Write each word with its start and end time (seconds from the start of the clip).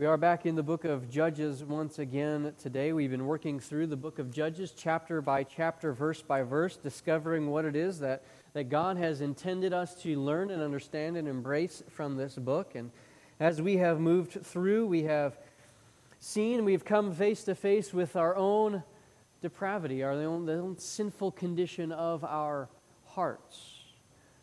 We 0.00 0.06
are 0.06 0.16
back 0.16 0.46
in 0.46 0.54
the 0.54 0.62
book 0.62 0.86
of 0.86 1.10
Judges 1.10 1.62
once 1.62 1.98
again 1.98 2.54
today. 2.58 2.94
We've 2.94 3.10
been 3.10 3.26
working 3.26 3.60
through 3.60 3.88
the 3.88 3.98
book 3.98 4.18
of 4.18 4.30
Judges, 4.30 4.72
chapter 4.74 5.20
by 5.20 5.44
chapter, 5.44 5.92
verse 5.92 6.22
by 6.22 6.40
verse, 6.42 6.78
discovering 6.78 7.50
what 7.50 7.66
it 7.66 7.76
is 7.76 7.98
that, 7.98 8.22
that 8.54 8.70
God 8.70 8.96
has 8.96 9.20
intended 9.20 9.74
us 9.74 9.94
to 9.96 10.18
learn 10.18 10.50
and 10.50 10.62
understand 10.62 11.18
and 11.18 11.28
embrace 11.28 11.82
from 11.90 12.16
this 12.16 12.36
book. 12.36 12.74
And 12.74 12.90
as 13.40 13.60
we 13.60 13.76
have 13.76 14.00
moved 14.00 14.42
through, 14.42 14.86
we 14.86 15.02
have 15.02 15.38
seen, 16.18 16.64
we've 16.64 16.86
come 16.86 17.12
face 17.12 17.44
to 17.44 17.54
face 17.54 17.92
with 17.92 18.16
our 18.16 18.34
own 18.36 18.82
depravity, 19.42 20.02
our 20.02 20.12
own, 20.12 20.46
the 20.46 20.54
own 20.54 20.78
sinful 20.78 21.32
condition 21.32 21.92
of 21.92 22.24
our 22.24 22.70
hearts. 23.04 23.79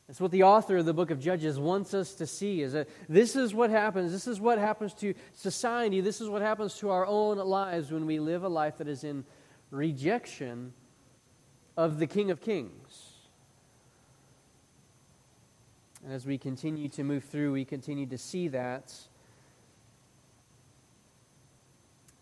That's 0.08 0.22
what 0.22 0.32
the 0.32 0.44
author 0.44 0.78
of 0.78 0.86
the 0.86 0.94
book 0.94 1.12
of 1.12 1.20
Judges 1.20 1.60
wants 1.60 1.94
us 1.94 2.14
to 2.16 2.26
see 2.26 2.62
is 2.62 2.72
that 2.74 2.88
this 3.10 3.36
is 3.36 3.54
what 3.54 3.70
happens. 3.70 4.14
This 4.14 4.26
is 4.26 4.40
what 4.40 4.58
happens 4.58 4.94
to 4.96 5.14
society. 5.34 6.00
This 6.00 6.22
is 6.22 6.30
what 6.30 6.42
happens 6.42 6.76
to 6.78 6.90
our 6.92 7.06
own 7.06 7.38
lives 7.38 7.92
when 7.92 8.06
we 8.06 8.20
live 8.20 8.44
a 8.44 8.48
life 8.48 8.78
that 8.78 8.88
is 8.88 9.04
in 9.04 9.26
rejection 9.70 10.72
of 11.76 12.00
the 12.00 12.08
King 12.08 12.32
of 12.32 12.40
Kings. 12.40 13.14
And 16.06 16.14
as 16.14 16.26
we 16.26 16.38
continue 16.38 16.88
to 16.90 17.04
move 17.04 17.26
through, 17.26 17.52
we 17.52 17.66
continue 17.66 18.06
to 18.06 18.18
see 18.18 18.48
that 18.48 18.96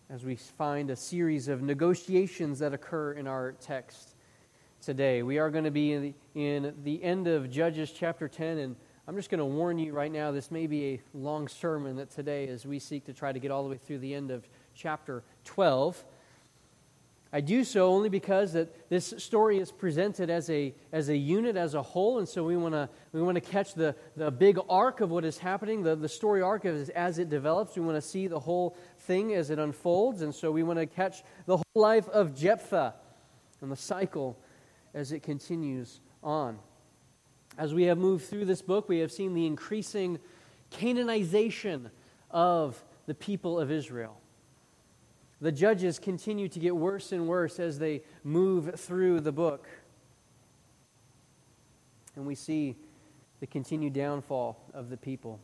as 0.10 0.26
we 0.26 0.36
find 0.36 0.90
a 0.90 0.96
series 0.96 1.48
of 1.48 1.62
negotiations 1.62 2.58
that 2.60 2.74
occur 2.74 3.14
in 3.14 3.28
our 3.28 3.52
text 3.54 4.15
today. 4.86 5.24
We 5.24 5.40
are 5.40 5.50
going 5.50 5.64
to 5.64 5.72
be 5.72 5.94
in 5.94 6.02
the, 6.04 6.14
in 6.36 6.74
the 6.84 7.04
end 7.04 7.28
of 7.28 7.50
Judges 7.50 7.92
chapter 7.92 8.28
10, 8.28 8.60
and 8.60 8.76
I'm 9.08 9.16
just 9.16 9.32
going 9.32 9.40
to 9.40 9.46
warn 9.46 9.80
you 9.80 9.94
right 9.94 10.12
now 10.12 10.32
this 10.32 10.52
may 10.52 10.68
be 10.68 10.86
a 10.86 11.02
long 11.16 11.48
sermon 11.48 11.96
that 11.96 12.12
today 12.12 12.48
as 12.50 12.68
we 12.68 12.78
seek 12.78 13.06
to 13.06 13.14
try 13.14 13.32
to 13.32 13.40
get 13.40 13.50
all 13.50 13.64
the 13.64 13.70
way 13.70 13.78
through 13.78 13.98
the 13.98 14.14
end 14.14 14.30
of 14.30 14.48
chapter 14.76 15.24
12. 15.46 16.06
I 17.34 17.42
do 17.42 17.64
so 17.64 17.88
only 17.88 18.10
because 18.10 18.54
that 18.54 18.88
this 18.88 19.16
story 19.18 19.58
is 19.58 19.72
presented 19.72 20.30
as 20.30 20.52
a, 20.52 20.76
as 20.92 21.10
a 21.10 21.18
unit, 21.18 21.58
as 21.58 21.74
a 21.74 21.82
whole, 21.82 22.20
and 22.20 22.30
so 22.30 22.44
we 22.44 22.56
want 22.56 22.76
to 22.76 22.88
we 23.12 23.24
wanna 23.24 23.42
catch 23.42 23.74
the, 23.74 23.96
the 24.16 24.30
big 24.30 24.60
arc 24.70 25.02
of 25.02 25.10
what 25.10 25.26
is 25.26 25.40
happening, 25.40 25.82
the, 25.82 25.96
the 25.96 26.08
story 26.08 26.44
arc 26.44 26.64
as, 26.64 26.90
as 26.90 27.18
it 27.18 27.30
develops. 27.30 27.76
We 27.76 27.82
want 27.82 27.98
to 27.98 28.08
see 28.08 28.28
the 28.28 28.40
whole 28.40 28.78
thing 29.00 29.34
as 29.34 29.50
it 29.50 29.58
unfolds, 29.58 30.22
and 30.22 30.34
so 30.34 30.52
we 30.52 30.62
want 30.62 30.78
to 30.78 30.86
catch 30.86 31.24
the 31.48 31.58
whole 31.58 31.66
life 31.74 32.08
of 32.10 32.36
Jephthah 32.36 32.94
and 33.62 33.72
the 33.72 33.76
cycle 33.76 34.38
as 34.96 35.12
it 35.12 35.22
continues 35.22 36.00
on. 36.24 36.58
As 37.58 37.74
we 37.74 37.84
have 37.84 37.98
moved 37.98 38.26
through 38.26 38.46
this 38.46 38.62
book, 38.62 38.90
we 38.90 39.00
have 39.00 39.12
seen 39.12 39.34
the 39.36 39.46
increasing 39.46 40.18
Canaanization 40.72 41.92
of 42.32 42.84
the 43.06 43.14
people 43.14 43.60
of 43.60 43.70
Israel. 43.70 44.20
The 45.42 45.52
judges 45.52 46.00
continue 46.00 46.48
to 46.48 46.60
get 46.60 46.76
worse 46.76 47.12
and 47.12 47.28
worse 47.28 47.60
as 47.60 47.78
they 47.78 48.02
move 48.24 48.80
through 48.80 49.20
the 49.20 49.32
book. 49.32 49.68
And 52.16 52.26
we 52.26 52.36
see 52.36 52.76
the 53.42 53.48
continued 53.48 53.94
downfall 53.94 54.58
of 54.74 54.90
the 54.90 54.98
people. 54.98 55.40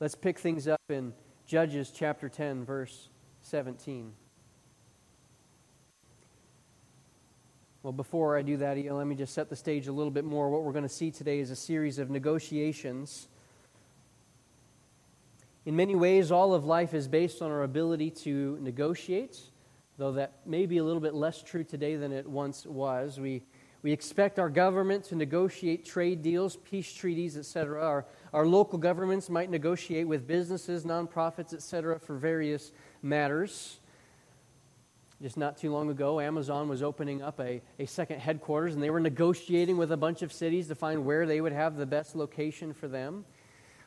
Let's 0.00 0.14
pick 0.14 0.38
things 0.38 0.66
up 0.66 0.80
in 0.88 1.12
Judges 1.46 1.92
chapter 1.94 2.28
10, 2.28 2.64
verse 2.64 3.10
17. 3.42 4.12
Well, 7.84 7.92
before 7.92 8.34
I 8.38 8.40
do 8.40 8.56
that, 8.56 8.78
let 8.78 9.06
me 9.06 9.14
just 9.14 9.34
set 9.34 9.50
the 9.50 9.56
stage 9.56 9.88
a 9.88 9.92
little 9.92 10.10
bit 10.10 10.24
more. 10.24 10.48
What 10.48 10.62
we're 10.62 10.72
going 10.72 10.84
to 10.84 10.88
see 10.88 11.10
today 11.10 11.38
is 11.38 11.50
a 11.50 11.56
series 11.56 11.98
of 11.98 12.08
negotiations. 12.08 13.28
In 15.66 15.76
many 15.76 15.94
ways, 15.94 16.32
all 16.32 16.54
of 16.54 16.64
life 16.64 16.94
is 16.94 17.08
based 17.08 17.42
on 17.42 17.50
our 17.50 17.62
ability 17.62 18.10
to 18.22 18.56
negotiate, 18.62 19.38
though 19.98 20.12
that 20.12 20.32
may 20.46 20.64
be 20.64 20.78
a 20.78 20.82
little 20.82 21.02
bit 21.02 21.12
less 21.12 21.42
true 21.42 21.62
today 21.62 21.96
than 21.96 22.10
it 22.10 22.26
once 22.26 22.64
was. 22.64 23.20
We, 23.20 23.42
we 23.82 23.92
expect 23.92 24.38
our 24.38 24.48
government 24.48 25.04
to 25.04 25.14
negotiate 25.14 25.84
trade 25.84 26.22
deals, 26.22 26.56
peace 26.56 26.90
treaties, 26.90 27.36
etc. 27.36 27.84
Our, 27.84 28.06
our 28.32 28.46
local 28.46 28.78
governments 28.78 29.28
might 29.28 29.50
negotiate 29.50 30.08
with 30.08 30.26
businesses, 30.26 30.86
nonprofits, 30.86 31.52
etc., 31.52 32.00
for 32.00 32.16
various 32.16 32.72
matters. 33.02 33.78
Just 35.22 35.36
not 35.36 35.56
too 35.56 35.72
long 35.72 35.90
ago, 35.90 36.20
Amazon 36.20 36.68
was 36.68 36.82
opening 36.82 37.22
up 37.22 37.38
a, 37.40 37.62
a 37.78 37.86
second 37.86 38.20
headquarters, 38.20 38.74
and 38.74 38.82
they 38.82 38.90
were 38.90 39.00
negotiating 39.00 39.76
with 39.76 39.92
a 39.92 39.96
bunch 39.96 40.22
of 40.22 40.32
cities 40.32 40.68
to 40.68 40.74
find 40.74 41.04
where 41.04 41.24
they 41.24 41.40
would 41.40 41.52
have 41.52 41.76
the 41.76 41.86
best 41.86 42.16
location 42.16 42.72
for 42.72 42.88
them. 42.88 43.24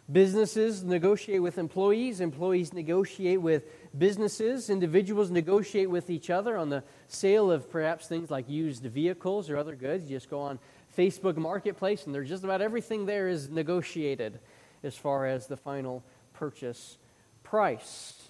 Businesses 0.09 0.85
negotiate 0.85 1.41
with 1.41 1.57
employees, 1.57 2.21
employees 2.21 2.71
negotiate 2.71 3.41
with 3.41 3.65
businesses, 3.97 4.69
individuals 4.69 5.29
negotiate 5.29 5.89
with 5.89 6.09
each 6.09 6.29
other 6.29 6.55
on 6.55 6.69
the 6.69 6.81
sale 7.09 7.51
of 7.51 7.69
perhaps 7.69 8.07
things 8.07 8.31
like 8.31 8.47
used 8.47 8.83
vehicles 8.83 9.49
or 9.49 9.57
other 9.57 9.75
goods. 9.75 10.09
You 10.09 10.15
just 10.15 10.29
go 10.29 10.39
on 10.39 10.59
Facebook 10.97 11.35
Marketplace, 11.35 12.05
and 12.05 12.15
there's 12.15 12.29
just 12.29 12.45
about 12.45 12.61
everything 12.61 13.05
there 13.05 13.27
is 13.27 13.49
negotiated 13.49 14.39
as 14.81 14.95
far 14.95 15.25
as 15.25 15.47
the 15.47 15.57
final 15.57 16.05
purchase 16.33 16.97
price. 17.43 18.26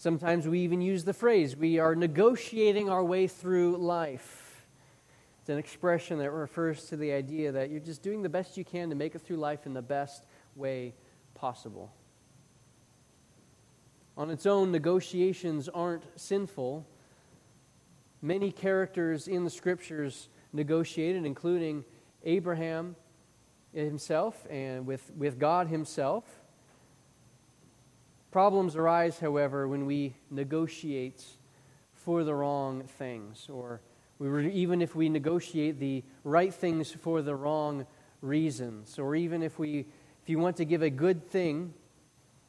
Sometimes 0.00 0.46
we 0.46 0.60
even 0.60 0.80
use 0.80 1.02
the 1.02 1.12
phrase, 1.12 1.56
we 1.56 1.80
are 1.80 1.96
negotiating 1.96 2.88
our 2.88 3.02
way 3.02 3.26
through 3.26 3.78
life. 3.78 4.64
It's 5.40 5.48
an 5.48 5.58
expression 5.58 6.18
that 6.18 6.30
refers 6.30 6.84
to 6.84 6.96
the 6.96 7.10
idea 7.10 7.50
that 7.50 7.68
you're 7.68 7.80
just 7.80 8.00
doing 8.00 8.22
the 8.22 8.28
best 8.28 8.56
you 8.56 8.64
can 8.64 8.90
to 8.90 8.94
make 8.94 9.16
it 9.16 9.22
through 9.22 9.38
life 9.38 9.66
in 9.66 9.74
the 9.74 9.82
best 9.82 10.24
way 10.54 10.94
possible. 11.34 11.92
On 14.16 14.30
its 14.30 14.46
own, 14.46 14.70
negotiations 14.70 15.68
aren't 15.68 16.04
sinful. 16.14 16.86
Many 18.22 18.52
characters 18.52 19.26
in 19.26 19.42
the 19.42 19.50
scriptures 19.50 20.28
negotiated, 20.52 21.26
including 21.26 21.84
Abraham 22.22 22.94
himself 23.72 24.46
and 24.48 24.86
with, 24.86 25.10
with 25.16 25.40
God 25.40 25.66
himself. 25.66 26.22
Problems 28.30 28.76
arise, 28.76 29.18
however, 29.18 29.66
when 29.66 29.86
we 29.86 30.14
negotiate 30.30 31.24
for 31.94 32.24
the 32.24 32.34
wrong 32.34 32.82
things, 32.82 33.48
or 33.48 33.80
we, 34.18 34.52
even 34.52 34.82
if 34.82 34.94
we 34.94 35.08
negotiate 35.08 35.80
the 35.80 36.02
right 36.24 36.52
things 36.52 36.92
for 36.92 37.22
the 37.22 37.34
wrong 37.34 37.86
reasons, 38.20 38.98
or 38.98 39.14
even 39.14 39.42
if 39.42 39.58
we, 39.58 39.86
if 40.22 40.28
you 40.28 40.38
want 40.38 40.56
to 40.58 40.66
give 40.66 40.82
a 40.82 40.90
good 40.90 41.30
thing, 41.30 41.72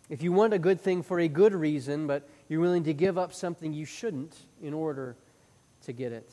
if 0.10 0.22
you 0.22 0.34
want 0.34 0.54
a 0.54 0.60
good 0.60 0.82
thing 0.82 1.02
for 1.02 1.20
a 1.20 1.28
good 1.28 1.54
reason, 1.54 2.08
but 2.08 2.28
you're 2.50 2.60
willing 2.60 2.84
to 2.84 2.94
give 2.94 3.18
up 3.18 3.34
something 3.34 3.72
you 3.72 3.86
shouldn't 3.86 4.36
in 4.62 4.74
order 4.74 5.16
to 5.84 5.94
get 5.94 6.12
it. 6.12 6.30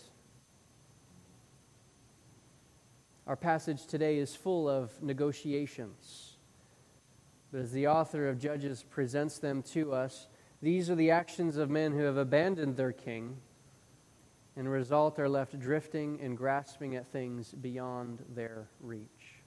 Our 3.27 3.37
passage 3.37 3.87
today 3.87 4.19
is 4.19 4.34
full 4.34 4.69
of 4.69 5.03
negotiations. 5.03 6.25
But 7.56 7.62
as 7.62 7.72
the 7.72 7.89
author 7.89 8.28
of 8.28 8.39
Judges 8.39 8.84
presents 8.91 9.39
them 9.39 9.62
to 9.72 9.94
us, 9.94 10.27
these 10.61 10.91
are 10.91 10.94
the 10.94 11.11
actions 11.11 11.56
of 11.56 11.71
men 11.71 11.93
who 11.93 12.03
have 12.03 12.19
abandoned 12.19 12.77
their 12.77 12.93
king 12.93 13.39
and, 14.56 14.71
result, 14.71 15.19
are 15.19 15.27
left 15.27 15.59
drifting 15.59 16.21
and 16.21 16.37
grasping 16.37 16.97
at 16.97 17.06
things 17.06 17.53
beyond 17.53 18.22
their 18.34 18.69
reach. 18.83 19.41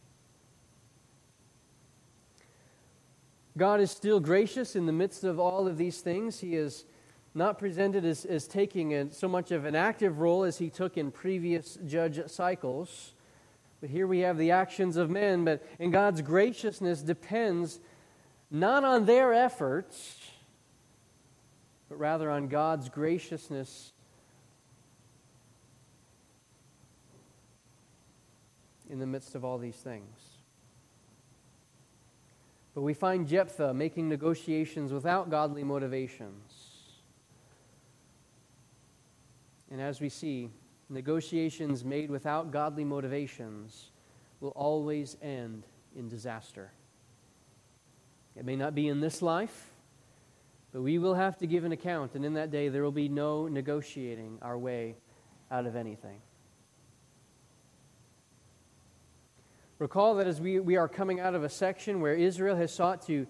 God 3.58 3.80
is 3.80 3.92
still 3.92 4.20
gracious 4.20 4.76
in 4.76 4.88
the 4.88 4.92
midst 4.92 5.24
of 5.24 5.40
all 5.40 5.68
of 5.68 5.78
these 5.78 6.02
things. 6.02 6.40
He 6.40 6.56
is 6.56 6.86
not 7.36 7.60
presented 7.60 8.06
as, 8.06 8.26
as 8.26 8.48
taking 8.48 8.96
a, 8.96 9.14
so 9.14 9.28
much 9.28 9.52
of 9.52 9.66
an 9.66 9.76
active 9.76 10.18
role 10.18 10.46
as 10.46 10.58
he 10.58 10.72
took 10.72 10.98
in 10.98 11.12
previous 11.12 11.78
judge 11.86 12.28
cycles. 12.28 13.14
But 13.82 13.92
here 13.92 14.08
we 14.08 14.22
have 14.22 14.40
the 14.40 14.50
actions 14.50 14.98
of 14.98 15.12
men, 15.12 15.46
but 15.46 15.64
in 15.78 15.92
God's 15.92 16.24
graciousness 16.24 17.04
depends 17.04 17.80
not 18.52 18.84
on 18.84 19.06
their 19.06 19.34
efforts, 19.34 20.18
but 21.88 21.98
rather 22.00 22.30
on 22.30 22.48
God's 22.48 22.90
graciousness 22.90 23.94
in 28.90 29.00
the 29.00 29.06
midst 29.06 29.36
of 29.36 29.46
all 29.46 29.58
these 29.58 29.76
things. 29.76 30.18
But 32.74 32.82
we 32.82 32.94
find 32.94 33.28
Jephthah 33.28 33.74
making 33.74 34.10
negotiations 34.10 34.92
without 34.92 35.30
godly 35.30 35.64
motivations. 35.64 36.70
And 39.72 39.80
as 39.80 40.02
we 40.02 40.10
see, 40.10 40.50
negotiations 40.90 41.84
made 41.84 42.10
without 42.10 42.52
godly 42.52 42.84
motivations 42.84 43.92
will 44.40 44.50
always 44.50 45.18
end 45.22 45.66
in 45.96 46.08
disaster. 46.08 46.72
It 48.36 48.46
may 48.46 48.56
not 48.56 48.76
be 48.76 48.88
in 48.88 49.00
this 49.00 49.22
life, 49.22 49.72
but 50.72 50.82
we 50.82 50.98
will 50.98 51.16
have 51.16 51.38
to 51.40 51.48
give 51.48 51.64
an 51.66 51.72
account, 51.72 52.16
and 52.16 52.24
in 52.24 52.34
that 52.34 52.52
day 52.52 52.70
there 52.70 52.84
will 52.84 52.92
be 52.92 53.10
no 53.10 53.48
negotiating 53.48 54.38
our 54.42 54.58
way 54.58 54.96
out 55.52 55.66
of 55.66 55.76
anything. 55.76 56.22
Recall 59.80 60.16
that 60.16 60.28
as 60.28 60.42
we, 60.42 60.60
we 60.60 60.76
are 60.76 60.90
coming 60.90 61.22
out 61.22 61.36
of 61.36 61.44
a 61.44 61.50
section 61.50 62.02
where 62.02 62.14
Israel 62.14 62.56
has 62.58 62.74
sought 62.74 63.08
to 63.08 63.26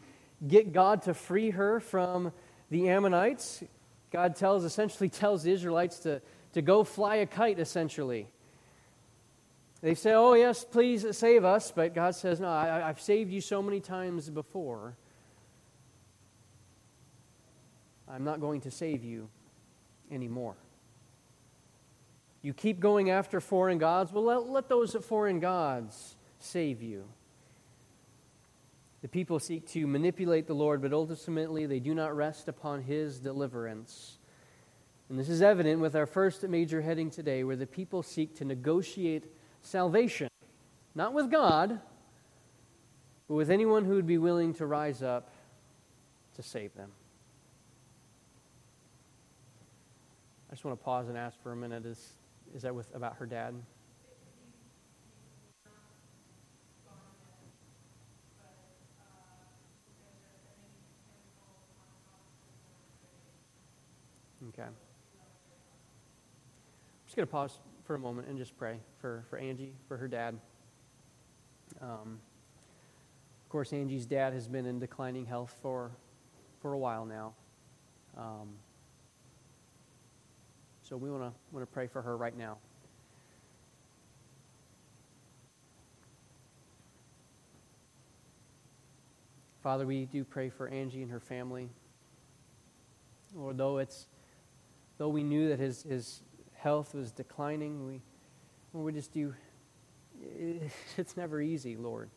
get 0.47 0.73
God 0.73 1.03
to 1.03 1.13
free 1.13 1.51
her 1.51 1.79
from 1.79 2.33
the 2.71 2.89
Ammonites. 2.89 3.63
God 4.11 4.35
tells 4.35 4.63
essentially 4.63 5.09
tells 5.09 5.43
the 5.43 5.51
Israelites 5.51 5.99
to, 5.99 6.21
to 6.53 6.61
go 6.61 6.83
fly 6.83 7.17
a 7.17 7.25
kite, 7.25 7.59
essentially. 7.59 8.27
They 9.81 9.95
say, 9.95 10.13
Oh, 10.13 10.33
yes, 10.33 10.65
please 10.65 11.05
save 11.17 11.45
us. 11.45 11.71
But 11.71 11.93
God 11.93 12.15
says, 12.15 12.39
No, 12.39 12.49
I, 12.49 12.89
I've 12.89 13.01
saved 13.01 13.31
you 13.31 13.41
so 13.41 13.61
many 13.61 13.79
times 13.79 14.29
before. 14.29 14.95
I'm 18.07 18.23
not 18.23 18.41
going 18.41 18.61
to 18.61 18.71
save 18.71 19.03
you 19.03 19.29
anymore. 20.11 20.55
You 22.41 22.53
keep 22.53 22.79
going 22.79 23.09
after 23.09 23.39
foreign 23.39 23.77
gods. 23.77 24.11
Well, 24.11 24.23
let, 24.23 24.49
let 24.49 24.69
those 24.69 24.95
foreign 25.05 25.39
gods 25.39 26.15
save 26.39 26.81
you. 26.81 27.05
The 29.01 29.07
people 29.07 29.39
seek 29.39 29.67
to 29.69 29.87
manipulate 29.87 30.47
the 30.47 30.55
Lord, 30.55 30.81
but 30.81 30.91
ultimately 30.91 31.65
they 31.65 31.79
do 31.79 31.93
not 31.93 32.15
rest 32.15 32.47
upon 32.47 32.81
his 32.81 33.19
deliverance. 33.19 34.17
And 35.09 35.17
this 35.17 35.29
is 35.29 35.41
evident 35.41 35.79
with 35.79 35.95
our 35.95 36.05
first 36.05 36.43
major 36.47 36.81
heading 36.81 37.09
today, 37.09 37.43
where 37.43 37.55
the 37.55 37.67
people 37.67 38.03
seek 38.03 38.35
to 38.35 38.45
negotiate 38.45 39.25
salvation, 39.61 40.29
not 40.95 41.13
with 41.13 41.29
God, 41.31 41.79
but 43.27 43.35
with 43.35 43.49
anyone 43.51 43.85
who 43.85 43.93
would 43.95 44.07
be 44.07 44.17
willing 44.17 44.53
to 44.55 44.65
rise 44.65 45.03
up 45.03 45.29
to 46.35 46.43
save 46.43 46.73
them. 46.73 46.91
I 50.49 50.53
just 50.53 50.65
want 50.65 50.79
to 50.79 50.83
pause 50.83 51.07
and 51.09 51.17
ask 51.17 51.39
for 51.43 51.51
a 51.51 51.55
minute 51.55 51.85
is, 51.85 52.13
is 52.55 52.63
that 52.63 52.73
with, 52.73 52.93
about 52.95 53.17
her 53.17 53.27
dad? 53.27 53.53
Okay. 64.47 64.63
I'm 64.63 64.73
just 67.05 67.15
going 67.15 67.27
to 67.27 67.31
pause 67.31 67.59
for 67.89 67.95
a 67.95 67.99
moment 67.99 68.27
and 68.27 68.37
just 68.37 68.55
pray 68.55 68.77
for, 69.01 69.25
for 69.31 69.39
Angie, 69.39 69.73
for 69.87 69.97
her 69.97 70.07
dad. 70.07 70.37
Um, 71.81 72.19
of 73.43 73.49
course, 73.49 73.73
Angie's 73.73 74.05
dad 74.05 74.31
has 74.31 74.47
been 74.47 74.67
in 74.67 74.77
declining 74.77 75.25
health 75.25 75.55
for, 75.63 75.89
for 76.61 76.73
a 76.73 76.77
while 76.77 77.03
now. 77.03 77.33
Um, 78.15 78.49
so 80.83 80.97
we 80.97 81.09
want 81.09 81.33
to 81.55 81.65
pray 81.65 81.87
for 81.87 82.03
her 82.03 82.15
right 82.15 82.37
now. 82.37 82.59
Father, 89.63 89.87
we 89.87 90.05
do 90.05 90.23
pray 90.23 90.49
for 90.49 90.67
Angie 90.67 91.01
and 91.01 91.09
her 91.09 91.19
family. 91.19 91.69
Lord, 93.33 93.57
though 93.57 93.79
it's 93.79 94.05
though 94.99 95.09
we 95.09 95.23
knew 95.23 95.49
that 95.49 95.57
his, 95.57 95.81
his 95.81 96.21
health 96.59 96.93
was 96.93 97.11
declining, 97.11 97.87
we, 97.87 98.01
we 98.73 98.91
just 98.91 99.13
do, 99.13 99.33
it's 100.97 101.15
never 101.15 101.41
easy, 101.41 101.75
Lord, 101.75 102.09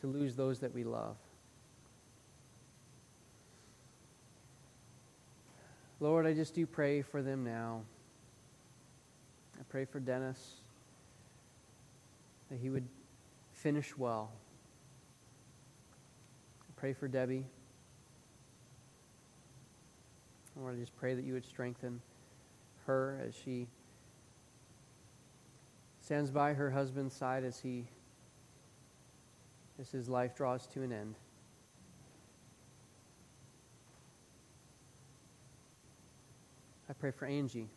to 0.00 0.06
lose 0.06 0.34
those 0.34 0.58
that 0.60 0.74
we 0.74 0.84
love. 0.84 1.16
Lord, 6.00 6.26
I 6.26 6.34
just 6.34 6.54
do 6.54 6.66
pray 6.66 7.02
for 7.02 7.22
them 7.22 7.44
now. 7.44 7.82
I 9.58 9.62
pray 9.68 9.84
for 9.84 10.00
Dennis 10.00 10.60
that 12.50 12.58
he 12.58 12.70
would 12.70 12.86
finish 13.52 13.96
well. 13.96 14.30
I 16.62 16.72
pray 16.76 16.92
for 16.92 17.08
Debbie. 17.08 17.44
Lord, 20.56 20.76
I 20.76 20.78
just 20.80 20.96
pray 20.96 21.14
that 21.14 21.24
you 21.24 21.32
would 21.34 21.46
strengthen 21.46 22.00
her 22.88 23.20
as 23.24 23.34
she 23.34 23.68
stands 26.00 26.30
by 26.30 26.54
her 26.54 26.70
husband's 26.70 27.14
side 27.14 27.44
as 27.44 27.60
he 27.60 27.84
as 29.78 29.90
his 29.90 30.08
life 30.08 30.34
draws 30.34 30.66
to 30.66 30.82
an 30.82 30.90
end. 30.90 31.14
I 36.88 36.94
pray 36.94 37.10
for 37.10 37.26
Angie. 37.26 37.68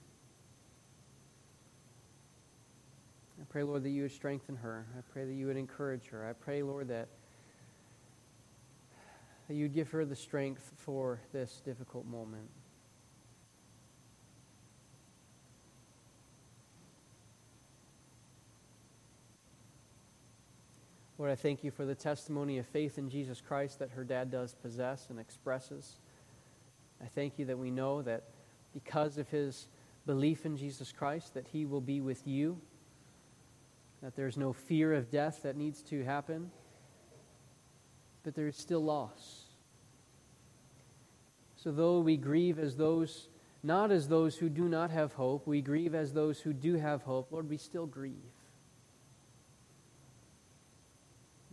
I 3.40 3.44
pray, 3.50 3.64
Lord, 3.64 3.84
that 3.84 3.90
you 3.90 4.04
would 4.04 4.12
strengthen 4.12 4.56
her. 4.56 4.88
I 4.98 5.02
pray 5.12 5.26
that 5.26 5.34
you 5.34 5.46
would 5.48 5.58
encourage 5.58 6.08
her. 6.08 6.28
I 6.28 6.34
pray, 6.34 6.64
Lord, 6.64 6.88
that, 6.88 7.10
that 9.50 9.56
you'd 9.56 9.74
give 9.74 9.92
her 9.92 10.06
the 10.06 10.16
strength 10.16 10.72
for 10.78 11.20
this 11.34 11.62
difficult 11.66 12.06
moment. 12.06 12.50
Lord, 21.22 21.30
I 21.30 21.36
thank 21.36 21.64
you 21.64 21.70
for 21.70 21.86
the 21.86 21.94
testimony 21.94 22.58
of 22.58 22.66
faith 22.66 22.98
in 22.98 23.08
Jesus 23.08 23.40
Christ 23.40 23.78
that 23.78 23.92
her 23.92 24.04
dad 24.04 24.32
does 24.32 24.56
possess 24.56 25.06
and 25.12 25.20
expresses. 25.20 26.00
I 27.00 27.06
thank 27.06 27.38
you 27.38 27.46
that 27.46 27.60
we 27.60 27.70
know 27.70 28.02
that 28.02 28.24
because 28.74 29.20
of 29.20 29.30
his 29.30 29.68
belief 30.08 30.48
in 30.48 30.58
Jesus 30.58 30.92
Christ, 30.92 31.36
that 31.36 31.46
he 31.46 31.68
will 31.68 31.80
be 31.80 32.02
with 32.02 32.26
you, 32.26 32.60
that 34.02 34.16
there's 34.16 34.36
no 34.36 34.52
fear 34.52 34.96
of 34.96 35.12
death 35.12 35.44
that 35.44 35.56
needs 35.56 35.84
to 35.84 36.04
happen, 36.04 36.50
but 38.24 38.34
there 38.34 38.48
is 38.48 38.58
still 38.58 38.84
loss. 38.84 39.44
So, 41.56 41.72
though 41.72 42.00
we 42.00 42.18
grieve 42.18 42.58
as 42.58 42.78
those, 42.78 43.28
not 43.62 43.92
as 43.92 44.08
those 44.08 44.38
who 44.38 44.50
do 44.50 44.68
not 44.68 44.90
have 44.90 45.14
hope, 45.14 45.46
we 45.46 45.62
grieve 45.62 45.94
as 45.94 46.14
those 46.14 46.40
who 46.40 46.52
do 46.52 46.78
have 46.78 47.04
hope, 47.04 47.32
Lord, 47.32 47.48
we 47.48 47.58
still 47.58 47.86
grieve. 47.86 48.31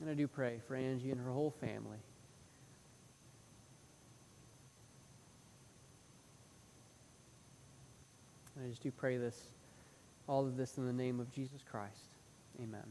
And 0.00 0.08
I 0.08 0.14
do 0.14 0.28
pray 0.28 0.60
for 0.66 0.76
Angie 0.76 1.10
and 1.10 1.20
her 1.20 1.30
whole 1.30 1.50
family. 1.50 1.98
And 8.54 8.66
I 8.66 8.68
just 8.68 8.82
do 8.82 8.90
pray 8.90 9.16
this, 9.18 9.40
all 10.28 10.46
of 10.46 10.56
this 10.56 10.78
in 10.78 10.86
the 10.86 10.92
name 10.92 11.20
of 11.20 11.32
Jesus 11.32 11.62
Christ. 11.68 12.14
Amen. 12.60 12.82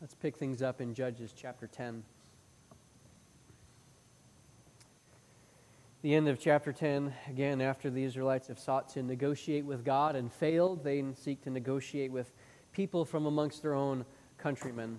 Let's 0.00 0.14
pick 0.14 0.36
things 0.36 0.62
up 0.62 0.80
in 0.80 0.94
Judges 0.94 1.34
chapter 1.36 1.66
10. 1.66 2.02
The 6.02 6.14
end 6.14 6.28
of 6.28 6.38
chapter 6.40 6.72
10, 6.72 7.12
again, 7.28 7.60
after 7.60 7.90
the 7.90 8.02
Israelites 8.02 8.48
have 8.48 8.58
sought 8.58 8.88
to 8.90 9.02
negotiate 9.02 9.66
with 9.66 9.84
God 9.84 10.16
and 10.16 10.32
failed, 10.32 10.82
they 10.82 11.04
seek 11.14 11.42
to 11.42 11.50
negotiate 11.50 12.10
with 12.10 12.32
people 12.72 13.04
from 13.04 13.26
amongst 13.26 13.60
their 13.60 13.74
own 13.74 14.06
countrymen. 14.38 14.98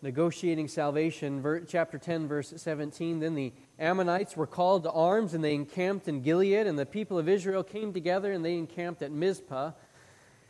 Negotiating 0.00 0.66
salvation, 0.66 1.64
chapter 1.68 1.96
10, 1.96 2.26
verse 2.26 2.52
17. 2.56 3.20
Then 3.20 3.36
the 3.36 3.52
Ammonites 3.78 4.36
were 4.36 4.48
called 4.48 4.82
to 4.82 4.90
arms 4.90 5.32
and 5.32 5.44
they 5.44 5.54
encamped 5.54 6.08
in 6.08 6.20
Gilead, 6.20 6.66
and 6.66 6.76
the 6.76 6.84
people 6.84 7.20
of 7.20 7.28
Israel 7.28 7.62
came 7.62 7.92
together 7.92 8.32
and 8.32 8.44
they 8.44 8.58
encamped 8.58 9.00
at 9.00 9.12
Mizpah. 9.12 9.70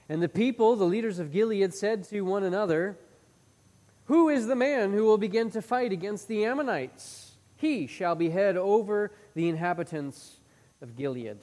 And 0.09 0.23
the 0.23 0.29
people, 0.31 0.75
the 0.77 0.85
leaders 0.85 1.19
of 1.19 1.33
Gilead, 1.33 1.75
said 1.75 2.05
to 2.05 2.23
one 2.23 2.45
another, 2.45 2.97
Who 4.07 4.31
is 4.31 4.47
the 4.47 4.57
man 4.57 4.95
who 4.95 5.05
will 5.05 5.19
begin 5.19 5.51
to 5.51 5.61
fight 5.61 5.93
against 5.93 6.29
the 6.29 6.47
Ammonites? 6.47 7.32
He 7.63 7.87
shall 7.87 8.17
be 8.17 8.29
head 8.29 8.57
over 8.57 9.13
the 9.35 9.49
inhabitants 9.49 10.41
of 10.83 10.97
Gilead. 10.97 11.39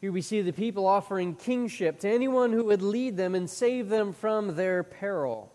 Here 0.00 0.12
we 0.12 0.22
see 0.22 0.42
the 0.42 0.52
people 0.52 0.86
offering 0.86 1.34
kingship 1.34 1.98
to 2.00 2.08
anyone 2.08 2.52
who 2.52 2.64
would 2.66 2.80
lead 2.80 3.16
them 3.16 3.34
and 3.34 3.50
save 3.50 3.88
them 3.88 4.12
from 4.12 4.54
their 4.54 4.84
peril. 4.84 5.52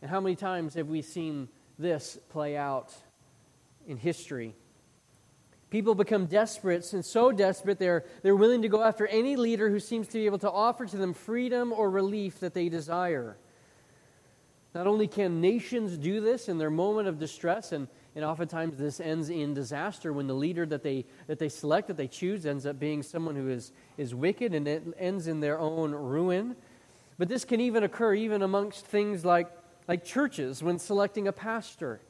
And 0.00 0.10
how 0.10 0.18
many 0.18 0.34
times 0.34 0.74
have 0.74 0.88
we 0.88 1.02
seen 1.02 1.48
this 1.78 2.18
play 2.30 2.56
out 2.56 2.94
in 3.86 3.98
history? 3.98 4.54
People 5.68 5.94
become 5.94 6.24
desperate, 6.24 6.90
and 6.94 7.04
so 7.04 7.32
desperate 7.32 7.78
they're, 7.78 8.04
they're 8.22 8.34
willing 8.34 8.62
to 8.62 8.68
go 8.68 8.82
after 8.82 9.06
any 9.08 9.36
leader 9.36 9.68
who 9.68 9.80
seems 9.80 10.06
to 10.08 10.14
be 10.14 10.24
able 10.24 10.38
to 10.38 10.50
offer 10.50 10.86
to 10.86 10.96
them 10.96 11.12
freedom 11.12 11.70
or 11.70 11.90
relief 11.90 12.40
that 12.40 12.54
they 12.54 12.70
desire. 12.70 13.36
Not 14.76 14.86
only 14.86 15.06
can 15.08 15.40
nations 15.40 15.96
do 15.96 16.20
this 16.20 16.50
in 16.50 16.58
their 16.58 16.68
moment 16.68 17.08
of 17.08 17.18
distress, 17.18 17.72
and, 17.72 17.88
and 18.14 18.22
oftentimes 18.22 18.76
this 18.76 19.00
ends 19.00 19.30
in 19.30 19.54
disaster 19.54 20.12
when 20.12 20.26
the 20.26 20.34
leader 20.34 20.66
that 20.66 20.82
they, 20.82 21.06
that 21.28 21.38
they 21.38 21.48
select, 21.48 21.88
that 21.88 21.96
they 21.96 22.08
choose, 22.08 22.44
ends 22.44 22.66
up 22.66 22.78
being 22.78 23.02
someone 23.02 23.34
who 23.36 23.48
is, 23.48 23.72
is 23.96 24.14
wicked 24.14 24.52
and 24.52 24.68
it 24.68 24.82
ends 24.98 25.28
in 25.28 25.40
their 25.40 25.58
own 25.58 25.92
ruin. 25.92 26.56
But 27.16 27.28
this 27.28 27.42
can 27.42 27.58
even 27.62 27.84
occur 27.84 28.12
even 28.12 28.42
amongst 28.42 28.84
things 28.84 29.24
like, 29.24 29.48
like 29.88 30.04
churches 30.04 30.62
when 30.62 30.78
selecting 30.78 31.26
a 31.26 31.32
pastor. 31.32 32.02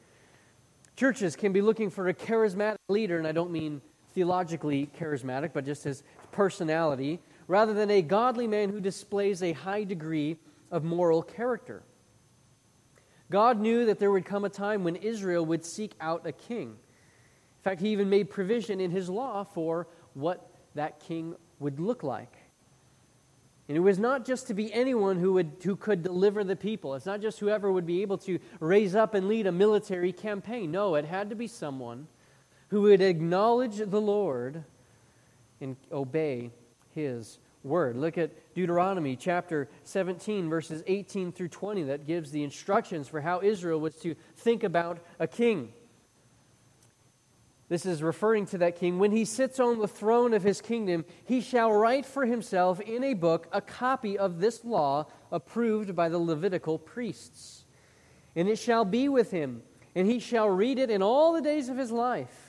Churches 0.97 1.37
can 1.37 1.53
be 1.53 1.61
looking 1.61 1.89
for 1.89 2.09
a 2.09 2.13
charismatic 2.13 2.79
leader, 2.89 3.17
and 3.17 3.25
I 3.25 3.31
don't 3.31 3.51
mean 3.51 3.81
theologically 4.13 4.89
charismatic, 4.99 5.51
but 5.53 5.63
just 5.63 5.85
his 5.85 6.03
personality, 6.33 7.21
rather 7.47 7.73
than 7.73 7.89
a 7.89 8.01
godly 8.01 8.45
man 8.45 8.71
who 8.71 8.81
displays 8.81 9.41
a 9.41 9.53
high 9.53 9.85
degree 9.85 10.35
of 10.69 10.83
moral 10.83 11.23
character. 11.23 11.83
God 13.29 13.59
knew 13.59 13.85
that 13.85 13.99
there 13.99 14.11
would 14.11 14.25
come 14.25 14.45
a 14.45 14.49
time 14.49 14.83
when 14.83 14.95
Israel 14.95 15.45
would 15.45 15.65
seek 15.65 15.93
out 15.99 16.25
a 16.25 16.31
king. 16.31 16.69
In 16.69 17.63
fact, 17.63 17.81
he 17.81 17.89
even 17.89 18.09
made 18.09 18.29
provision 18.29 18.79
in 18.79 18.91
his 18.91 19.09
law 19.09 19.43
for 19.43 19.87
what 20.13 20.51
that 20.75 20.99
king 20.99 21.35
would 21.59 21.79
look 21.79 22.03
like. 22.03 22.33
And 23.67 23.75
it 23.75 23.81
was 23.81 23.99
not 23.99 24.25
just 24.25 24.47
to 24.47 24.53
be 24.53 24.73
anyone 24.73 25.17
who, 25.17 25.33
would, 25.33 25.57
who 25.61 25.75
could 25.75 26.01
deliver 26.01 26.45
the 26.45 26.55
people. 26.55 26.95
It's 26.95 27.05
not 27.05 27.19
just 27.19 27.39
whoever 27.39 27.69
would 27.69 27.85
be 27.85 28.01
able 28.01 28.17
to 28.19 28.39
raise 28.61 28.95
up 28.95 29.13
and 29.13 29.27
lead 29.27 29.45
a 29.45 29.51
military 29.51 30.13
campaign. 30.13 30.71
No, 30.71 30.95
it 30.95 31.03
had 31.03 31.29
to 31.31 31.35
be 31.35 31.47
someone 31.47 32.07
who 32.69 32.83
would 32.83 33.01
acknowledge 33.01 33.77
the 33.77 33.99
Lord 33.99 34.63
and 35.59 35.75
obey 35.91 36.51
his 36.95 37.39
word. 37.67 37.95
Look 37.95 38.17
at 38.17 38.31
Deuteronomy 38.55 39.15
chapter 39.15 39.69
17, 39.83 40.49
verses 40.49 40.83
18 40.87 41.31
through 41.31 41.49
20, 41.49 41.83
that 41.83 42.07
gives 42.07 42.31
the 42.31 42.43
instructions 42.43 43.07
for 43.07 43.21
how 43.21 43.41
Israel 43.41 43.79
was 43.79 43.95
to 43.97 44.15
think 44.35 44.63
about 44.63 44.99
a 45.19 45.27
king. 45.27 45.73
This 47.69 47.85
is 47.85 48.01
referring 48.01 48.45
to 48.47 48.59
that 48.59 48.77
king. 48.77 48.97
When 48.97 49.11
he 49.11 49.25
sits 49.25 49.59
on 49.59 49.79
the 49.79 49.87
throne 49.87 50.33
of 50.33 50.43
his 50.43 50.61
kingdom, 50.61 51.03
he 51.25 51.41
shall 51.41 51.71
write 51.71 52.05
for 52.05 52.25
himself 52.25 52.79
in 52.79 53.03
a 53.03 53.13
book 53.13 53.47
a 53.51 53.59
copy 53.59 54.17
of 54.17 54.39
this 54.39 54.63
law 54.63 55.07
approved 55.31 55.93
by 55.93 56.07
the 56.07 56.17
Levitical 56.17 56.77
priests. 56.77 57.65
And 58.35 58.47
it 58.47 58.57
shall 58.57 58.85
be 58.85 59.09
with 59.09 59.31
him, 59.31 59.63
and 59.95 60.07
he 60.07 60.19
shall 60.19 60.49
read 60.49 60.79
it 60.79 60.89
in 60.89 61.01
all 61.01 61.33
the 61.33 61.41
days 61.41 61.67
of 61.67 61.77
his 61.77 61.91
life, 61.91 62.46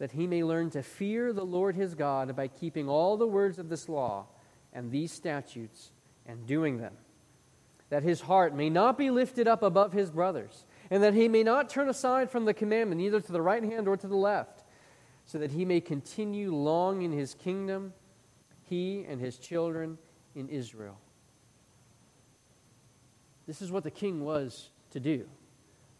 that 0.00 0.12
he 0.12 0.26
may 0.26 0.42
learn 0.42 0.70
to 0.70 0.82
fear 0.82 1.30
the 1.30 1.44
Lord 1.44 1.76
his 1.76 1.94
God 1.94 2.34
by 2.34 2.48
keeping 2.48 2.88
all 2.88 3.18
the 3.18 3.26
words 3.26 3.58
of 3.58 3.68
this 3.68 3.86
law 3.86 4.24
and 4.72 4.90
these 4.90 5.12
statutes 5.12 5.90
and 6.26 6.46
doing 6.46 6.78
them. 6.78 6.94
That 7.90 8.02
his 8.02 8.22
heart 8.22 8.54
may 8.54 8.70
not 8.70 8.96
be 8.96 9.10
lifted 9.10 9.46
up 9.46 9.62
above 9.62 9.92
his 9.92 10.10
brothers 10.10 10.64
and 10.90 11.02
that 11.02 11.12
he 11.12 11.28
may 11.28 11.42
not 11.42 11.68
turn 11.68 11.90
aside 11.90 12.30
from 12.30 12.46
the 12.46 12.54
commandment, 12.54 13.02
either 13.02 13.20
to 13.20 13.30
the 13.30 13.42
right 13.42 13.62
hand 13.62 13.86
or 13.86 13.96
to 13.98 14.08
the 14.08 14.16
left, 14.16 14.64
so 15.26 15.36
that 15.36 15.52
he 15.52 15.66
may 15.66 15.82
continue 15.82 16.54
long 16.54 17.02
in 17.02 17.12
his 17.12 17.34
kingdom, 17.34 17.92
he 18.64 19.04
and 19.06 19.20
his 19.20 19.36
children 19.36 19.98
in 20.34 20.48
Israel. 20.48 20.98
This 23.46 23.60
is 23.60 23.70
what 23.70 23.84
the 23.84 23.90
king 23.90 24.24
was 24.24 24.70
to 24.92 24.98
do. 24.98 25.26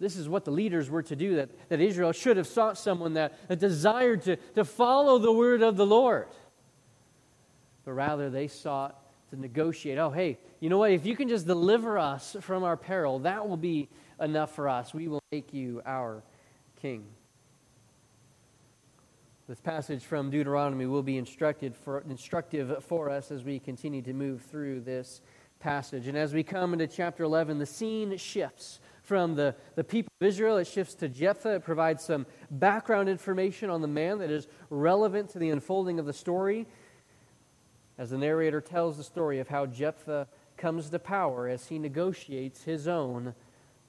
This 0.00 0.16
is 0.16 0.28
what 0.28 0.46
the 0.46 0.50
leaders 0.50 0.88
were 0.88 1.02
to 1.02 1.14
do, 1.14 1.36
that, 1.36 1.50
that 1.68 1.80
Israel 1.80 2.12
should 2.12 2.38
have 2.38 2.46
sought 2.46 2.78
someone 2.78 3.14
that, 3.14 3.34
that 3.48 3.58
desired 3.58 4.22
to, 4.22 4.36
to 4.54 4.64
follow 4.64 5.18
the 5.18 5.30
word 5.30 5.62
of 5.62 5.76
the 5.76 5.84
Lord. 5.84 6.26
But 7.84 7.92
rather, 7.92 8.30
they 8.30 8.48
sought 8.48 8.98
to 9.28 9.38
negotiate. 9.38 9.98
Oh, 9.98 10.10
hey, 10.10 10.38
you 10.58 10.70
know 10.70 10.78
what? 10.78 10.90
If 10.90 11.04
you 11.04 11.14
can 11.14 11.28
just 11.28 11.46
deliver 11.46 11.98
us 11.98 12.34
from 12.40 12.64
our 12.64 12.78
peril, 12.78 13.18
that 13.20 13.46
will 13.46 13.58
be 13.58 13.88
enough 14.18 14.54
for 14.54 14.70
us. 14.70 14.94
We 14.94 15.06
will 15.06 15.22
make 15.32 15.52
you 15.52 15.82
our 15.84 16.22
king. 16.80 17.04
This 19.48 19.60
passage 19.60 20.04
from 20.04 20.30
Deuteronomy 20.30 20.86
will 20.86 21.02
be 21.02 21.18
instructed 21.18 21.74
for, 21.76 22.04
instructive 22.08 22.84
for 22.84 23.10
us 23.10 23.30
as 23.30 23.44
we 23.44 23.58
continue 23.58 24.00
to 24.02 24.12
move 24.12 24.42
through 24.42 24.80
this 24.80 25.20
passage. 25.58 26.06
And 26.06 26.16
as 26.16 26.32
we 26.32 26.42
come 26.42 26.72
into 26.72 26.86
chapter 26.86 27.24
11, 27.24 27.58
the 27.58 27.66
scene 27.66 28.16
shifts 28.16 28.80
from 29.10 29.34
the, 29.34 29.56
the 29.74 29.82
people 29.82 30.12
of 30.20 30.26
Israel, 30.28 30.56
it 30.58 30.68
shifts 30.68 30.94
to 30.94 31.08
Jephthah. 31.08 31.56
It 31.56 31.64
provides 31.64 32.04
some 32.04 32.26
background 32.48 33.08
information 33.08 33.68
on 33.68 33.82
the 33.82 33.88
man 33.88 34.18
that 34.18 34.30
is 34.30 34.46
relevant 34.70 35.30
to 35.30 35.40
the 35.40 35.50
unfolding 35.50 35.98
of 35.98 36.06
the 36.06 36.12
story. 36.12 36.68
As 37.98 38.10
the 38.10 38.18
narrator 38.18 38.60
tells 38.60 38.96
the 38.96 39.02
story 39.02 39.40
of 39.40 39.48
how 39.48 39.66
Jephthah 39.66 40.28
comes 40.56 40.90
to 40.90 41.00
power 41.00 41.48
as 41.48 41.66
he 41.66 41.76
negotiates 41.76 42.62
his 42.62 42.86
own 42.86 43.34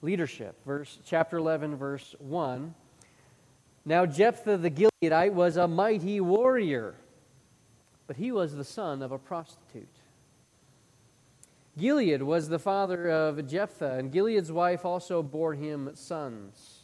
leadership. 0.00 0.56
Verse 0.66 0.98
chapter 1.04 1.36
11 1.36 1.76
verse 1.76 2.16
1. 2.18 2.74
Now 3.84 4.06
Jephthah 4.06 4.56
the 4.56 4.72
Gileadite 4.72 5.34
was 5.34 5.56
a 5.56 5.68
mighty 5.68 6.20
warrior, 6.20 6.96
but 8.08 8.16
he 8.16 8.32
was 8.32 8.56
the 8.56 8.64
son 8.64 9.02
of 9.02 9.12
a 9.12 9.18
prostitute. 9.20 10.01
Gilead 11.78 12.22
was 12.22 12.48
the 12.48 12.58
father 12.58 13.10
of 13.10 13.46
Jephthah, 13.46 13.94
and 13.94 14.12
Gilead's 14.12 14.52
wife 14.52 14.84
also 14.84 15.22
bore 15.22 15.54
him 15.54 15.90
sons. 15.94 16.80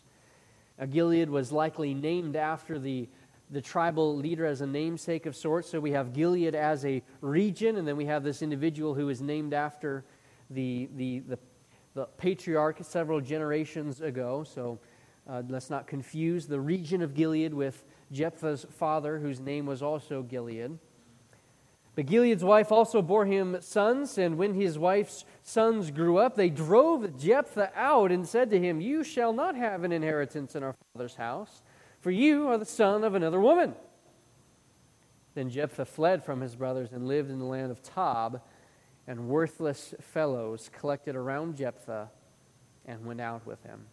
Now, 0.78 0.86
Gilead 0.86 1.28
was 1.28 1.52
likely 1.52 1.92
named 1.94 2.36
after 2.36 2.78
the, 2.78 3.08
the 3.50 3.60
tribal 3.60 4.16
leader 4.16 4.46
as 4.46 4.60
a 4.60 4.66
namesake 4.66 5.26
of 5.26 5.36
sorts. 5.36 5.70
So 5.70 5.80
we 5.80 5.92
have 5.92 6.12
Gilead 6.12 6.54
as 6.54 6.84
a 6.84 7.02
region, 7.20 7.76
and 7.76 7.86
then 7.86 7.96
we 7.96 8.06
have 8.06 8.24
this 8.24 8.42
individual 8.42 8.94
who 8.94 9.08
is 9.08 9.20
named 9.20 9.52
after 9.52 10.04
the, 10.50 10.88
the, 10.96 11.20
the 11.20 11.38
the 11.94 12.04
patriarch 12.16 12.78
several 12.82 13.20
generations 13.20 14.00
ago. 14.00 14.44
So 14.44 14.78
uh, 15.28 15.42
let's 15.48 15.68
not 15.68 15.88
confuse 15.88 16.46
the 16.46 16.60
region 16.60 17.02
of 17.02 17.12
Gilead 17.12 17.52
with 17.52 17.84
Jephthah's 18.12 18.66
father, 18.70 19.18
whose 19.18 19.40
name 19.40 19.66
was 19.66 19.82
also 19.82 20.22
Gilead. 20.22 20.78
But 21.98 22.06
Gilead's 22.06 22.44
wife 22.44 22.70
also 22.70 23.02
bore 23.02 23.26
him 23.26 23.56
sons, 23.60 24.18
and 24.18 24.38
when 24.38 24.54
his 24.54 24.78
wife's 24.78 25.24
sons 25.42 25.90
grew 25.90 26.18
up, 26.18 26.36
they 26.36 26.48
drove 26.48 27.18
Jephthah 27.18 27.72
out 27.74 28.12
and 28.12 28.24
said 28.24 28.50
to 28.50 28.60
him, 28.60 28.80
You 28.80 29.02
shall 29.02 29.32
not 29.32 29.56
have 29.56 29.82
an 29.82 29.90
inheritance 29.90 30.54
in 30.54 30.62
our 30.62 30.76
father's 30.94 31.16
house, 31.16 31.60
for 32.00 32.12
you 32.12 32.46
are 32.46 32.56
the 32.56 32.64
son 32.64 33.02
of 33.02 33.16
another 33.16 33.40
woman. 33.40 33.74
Then 35.34 35.50
Jephthah 35.50 35.86
fled 35.86 36.24
from 36.24 36.40
his 36.40 36.54
brothers 36.54 36.92
and 36.92 37.08
lived 37.08 37.30
in 37.30 37.40
the 37.40 37.44
land 37.44 37.72
of 37.72 37.82
Tob 37.82 38.42
and 39.08 39.28
worthless 39.28 39.92
fellows 40.00 40.70
collected 40.72 41.16
around 41.16 41.56
Jephthah 41.56 42.10
and 42.86 43.06
went 43.06 43.20
out 43.20 43.44
with 43.44 43.60
him. 43.64 43.86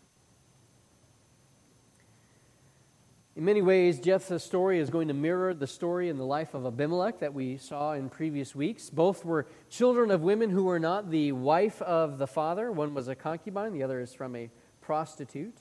In 3.36 3.44
many 3.44 3.62
ways, 3.62 4.00
Jephthah's 4.00 4.44
story 4.44 4.80
is 4.80 4.89
going 4.89 5.10
to 5.10 5.13
mirror 5.13 5.54
the 5.54 5.68
story 5.68 6.08
in 6.08 6.18
the 6.18 6.25
life 6.25 6.54
of 6.54 6.65
Abimelech 6.65 7.20
that 7.20 7.34
we 7.34 7.58
saw 7.58 7.92
in 7.92 8.08
previous 8.08 8.56
weeks. 8.56 8.89
Both 8.89 9.25
were 9.25 9.46
children 9.70 10.10
of 10.10 10.22
women 10.22 10.50
who 10.50 10.63
were 10.63 10.80
not 10.80 11.12
the 11.12 11.34
wife 11.34 11.82
of 11.82 12.18
the 12.18 12.27
father. 12.27 12.72
One 12.72 12.94
was 12.94 13.10
a 13.10 13.15
concubine, 13.15 13.74
the 13.74 13.84
other 13.84 14.00
is 14.00 14.13
from 14.13 14.38
a 14.38 14.50
prostitute. 14.80 15.58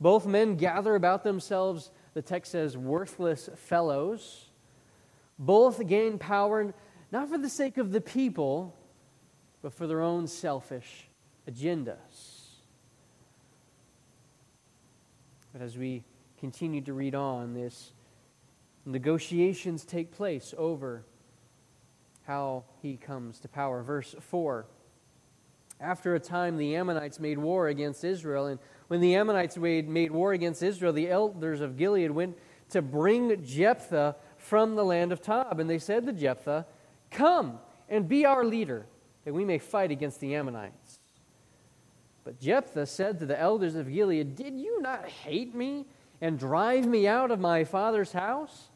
Both 0.00 0.24
men 0.26 0.56
gather 0.56 0.94
about 0.94 1.22
themselves, 1.22 1.90
the 2.14 2.22
text 2.22 2.52
says, 2.52 2.78
worthless 2.78 3.50
fellows. 3.56 4.46
Both 5.38 5.86
gain 5.86 6.18
power 6.18 6.72
not 7.12 7.28
for 7.28 7.36
the 7.36 7.50
sake 7.50 7.76
of 7.76 7.92
the 7.92 8.00
people, 8.00 8.74
but 9.60 9.74
for 9.74 9.86
their 9.86 10.00
own 10.00 10.26
selfish 10.26 11.08
agendas. 11.46 12.44
But 15.52 15.60
as 15.60 15.76
we 15.76 16.02
continue 16.38 16.80
to 16.82 16.92
read 16.92 17.14
on, 17.14 17.54
this 17.54 17.92
negotiations 18.84 19.84
take 19.84 20.12
place 20.12 20.54
over 20.56 21.04
how 22.26 22.64
he 22.82 22.96
comes 22.96 23.40
to 23.40 23.48
power. 23.48 23.82
Verse 23.82 24.14
4. 24.18 24.66
After 25.80 26.14
a 26.14 26.20
time, 26.20 26.56
the 26.56 26.74
Ammonites 26.76 27.20
made 27.20 27.38
war 27.38 27.68
against 27.68 28.02
Israel. 28.02 28.46
And 28.46 28.58
when 28.88 29.00
the 29.00 29.14
Ammonites 29.14 29.56
made, 29.56 29.88
made 29.88 30.10
war 30.10 30.32
against 30.32 30.62
Israel, 30.62 30.92
the 30.92 31.10
elders 31.10 31.60
of 31.60 31.76
Gilead 31.76 32.10
went 32.10 32.36
to 32.70 32.82
bring 32.82 33.44
Jephthah 33.44 34.16
from 34.38 34.74
the 34.74 34.84
land 34.84 35.12
of 35.12 35.20
Tob. 35.20 35.60
And 35.60 35.68
they 35.68 35.78
said 35.78 36.06
to 36.06 36.12
Jephthah, 36.12 36.66
Come 37.10 37.58
and 37.88 38.08
be 38.08 38.24
our 38.24 38.44
leader, 38.44 38.86
that 39.24 39.34
we 39.34 39.44
may 39.44 39.58
fight 39.58 39.90
against 39.90 40.20
the 40.20 40.34
Ammonites. 40.34 41.00
But 42.24 42.40
Jephthah 42.40 42.86
said 42.86 43.20
to 43.20 43.26
the 43.26 43.38
elders 43.38 43.76
of 43.76 43.92
Gilead, 43.92 44.34
Did 44.34 44.58
you 44.58 44.80
not 44.80 45.06
hate 45.06 45.54
me 45.54 45.86
and 46.20 46.38
drive 46.38 46.86
me 46.86 47.06
out 47.06 47.30
of 47.30 47.40
my 47.40 47.64
father's 47.64 48.12
house? 48.12 48.70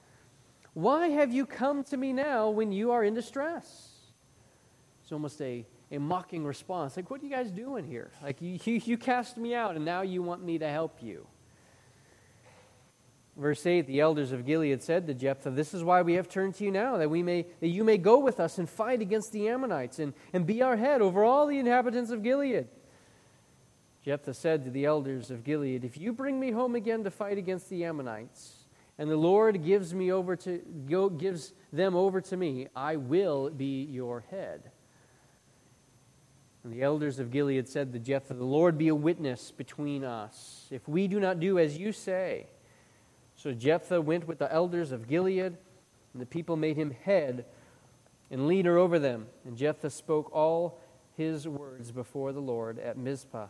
Why 0.75 1.09
have 1.09 1.33
you 1.33 1.47
come 1.47 1.83
to 1.85 1.97
me 1.97 2.13
now 2.13 2.51
when 2.51 2.73
you 2.73 2.93
are 2.93 3.03
in 3.03 3.15
distress? 3.15 3.89
It's 5.03 5.13
almost 5.13 5.41
a, 5.43 5.67
a 5.91 5.99
mocking 5.99 6.45
response. 6.45 6.97
Like, 6.97 7.11
what 7.11 7.21
are 7.21 7.25
you 7.25 7.31
guys 7.31 7.51
doing 7.51 7.85
here? 7.85 8.11
Like, 8.23 8.41
you, 8.41 8.59
you, 8.65 8.81
you 8.85 8.97
cast 8.97 9.37
me 9.37 9.55
out, 9.55 9.75
and 9.75 9.85
now 9.85 10.03
you 10.03 10.23
want 10.23 10.45
me 10.45 10.59
to 10.59 10.69
help 10.69 11.03
you. 11.03 11.27
Verse 13.37 13.65
8 13.67 13.87
The 13.87 14.01
elders 14.01 14.33
of 14.33 14.47
Gilead 14.47 14.83
said 14.83 15.07
to 15.07 15.15
Jephthah, 15.15 15.51
This 15.51 15.75
is 15.75 15.83
why 15.83 16.03
we 16.03 16.15
have 16.15 16.29
turned 16.29 16.55
to 16.57 16.65
you 16.65 16.71
now, 16.71 16.99
that, 16.99 17.11
we 17.11 17.23
may, 17.23 17.47
that 17.61 17.69
you 17.69 17.83
may 17.83 17.99
go 17.99 18.19
with 18.19 18.39
us 18.39 18.59
and 18.59 18.69
fight 18.69 19.01
against 19.01 19.33
the 19.33 19.49
Ammonites 19.49 19.99
and, 19.99 20.15
and 20.33 20.47
be 20.47 20.63
our 20.63 20.77
head 20.77 21.03
over 21.03 21.25
all 21.25 21.47
the 21.47 21.59
inhabitants 21.59 22.11
of 22.11 22.23
Gilead. 22.23 22.69
Jephthah 24.05 24.35
said 24.35 24.65
to 24.65 24.71
the 24.71 24.87
elders 24.87 25.31
of 25.31 25.45
Gilead, 25.45 25.85
If 25.85 25.99
you 25.99 26.13
bring 26.13 26.41
me 26.41 26.53
home 26.53 26.75
again 26.75 27.05
to 27.05 27.11
fight 27.11 27.37
against 27.37 27.69
the 27.69 27.85
Ammonites, 27.85 28.65
and 28.99 29.11
the 29.11 29.17
Lord 29.17 29.65
gives, 29.65 29.95
me 29.95 30.11
over 30.13 30.37
to, 30.37 30.59
go, 30.89 31.09
gives 31.09 31.53
them 31.73 31.95
over 31.95 32.21
to 32.23 32.37
me, 32.37 32.69
I 32.75 32.97
will 32.97 33.51
be 33.51 33.85
your 33.85 34.25
head. 34.31 34.71
And 36.65 36.73
the 36.73 36.83
elders 36.83 37.19
of 37.19 37.31
Gilead 37.31 37.69
said 37.69 37.93
to 37.93 37.99
Jephthah, 37.99 38.35
The 38.35 38.45
Lord 38.45 38.77
be 38.77 38.89
a 38.89 38.95
witness 38.95 39.51
between 39.51 40.05
us, 40.05 40.67
if 40.71 40.87
we 40.89 41.09
do 41.09 41.21
not 41.21 41.41
do 41.41 41.59
as 41.59 41.79
you 41.79 41.93
say. 41.93 42.47
So 43.37 43.53
Jephthah 43.53 44.03
went 44.03 44.27
with 44.27 44.39
the 44.39 44.53
elders 44.53 44.93
of 44.93 45.09
Gilead, 45.09 45.57
and 46.13 46.23
the 46.23 46.27
people 46.27 46.57
made 46.57 46.77
him 46.77 46.91
head 46.91 47.47
and 48.31 48.47
leader 48.47 48.77
over 48.77 48.99
them. 48.99 49.27
And 49.47 49.57
Jephthah 49.57 49.91
spoke 49.91 50.31
all 50.35 50.79
his 51.17 51.49
words 51.49 51.91
before 51.91 52.33
the 52.33 52.41
Lord 52.41 52.79
at 52.79 52.99
Mizpah. 52.99 53.49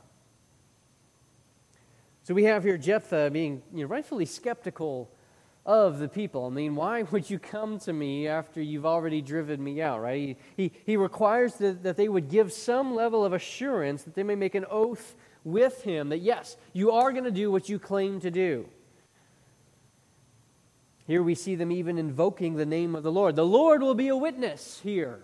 So 2.31 2.35
we 2.35 2.45
have 2.45 2.63
here 2.63 2.79
Jephthah 2.79 3.31
being 3.33 3.61
you 3.75 3.81
know, 3.81 3.87
rightfully 3.87 4.25
skeptical 4.25 5.11
of 5.67 5.99
the 5.99 6.09
people. 6.09 6.47
I 6.47 6.51
mean, 6.51 6.77
why 6.77 7.03
would 7.03 7.29
you 7.29 7.41
come 7.41 7.81
to 7.81 7.93
me 7.93 8.29
after 8.29 8.63
you've 8.63 8.87
already 8.87 9.21
driven 9.21 9.65
me 9.65 9.83
out, 9.83 10.01
right? 10.01 10.17
He, 10.17 10.37
he, 10.57 10.73
he 10.87 10.97
requires 10.97 11.55
that, 11.55 11.83
that 11.83 11.97
they 11.97 12.09
would 12.09 12.29
give 12.29 12.53
some 12.53 12.95
level 12.95 13.25
of 13.25 13.33
assurance 13.33 14.05
that 14.05 14.15
they 14.15 14.23
may 14.23 14.37
make 14.37 14.55
an 14.55 14.65
oath 14.71 15.17
with 15.43 15.83
him 15.83 16.11
that, 16.11 16.19
yes, 16.19 16.57
you 16.73 16.93
are 16.93 17.11
going 17.11 17.25
to 17.25 17.33
do 17.33 17.51
what 17.51 17.69
you 17.69 17.81
claim 17.81 18.21
to 18.21 18.31
do. 18.31 18.69
Here 21.09 21.25
we 21.25 21.35
see 21.35 21.57
them 21.57 21.73
even 21.73 21.99
invoking 21.99 22.55
the 22.55 22.65
name 22.65 22.95
of 22.95 23.03
the 23.03 23.11
Lord. 23.11 23.35
The 23.35 23.45
Lord 23.45 23.83
will 23.83 23.97
be 23.97 24.07
a 24.07 24.17
witness 24.17 24.79
here. 24.85 25.19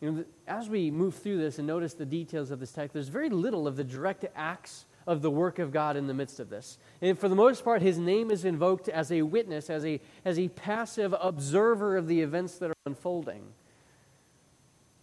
You 0.00 0.12
know, 0.12 0.24
as 0.46 0.68
we 0.68 0.92
move 0.92 1.16
through 1.16 1.38
this 1.38 1.58
and 1.58 1.66
notice 1.66 1.94
the 1.94 2.06
details 2.06 2.52
of 2.52 2.60
this 2.60 2.70
text, 2.70 2.94
there's 2.94 3.08
very 3.08 3.28
little 3.28 3.66
of 3.66 3.74
the 3.74 3.82
direct 3.82 4.24
acts 4.36 4.84
of 5.06 5.22
the 5.22 5.30
work 5.30 5.58
of 5.58 5.72
God 5.72 5.96
in 5.96 6.06
the 6.06 6.14
midst 6.14 6.40
of 6.40 6.50
this. 6.50 6.78
And 7.00 7.18
for 7.18 7.28
the 7.28 7.36
most 7.36 7.64
part, 7.64 7.80
his 7.80 7.98
name 7.98 8.30
is 8.30 8.44
invoked 8.44 8.88
as 8.88 9.12
a 9.12 9.22
witness, 9.22 9.70
as 9.70 9.84
a, 9.84 10.00
as 10.24 10.38
a 10.38 10.48
passive 10.48 11.14
observer 11.20 11.96
of 11.96 12.08
the 12.08 12.20
events 12.22 12.58
that 12.58 12.70
are 12.70 12.76
unfolding. 12.86 13.44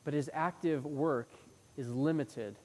But 0.03 0.13
his 0.13 0.29
active 0.33 0.85
work 0.85 1.29
is 1.77 1.89
limited 1.89 2.57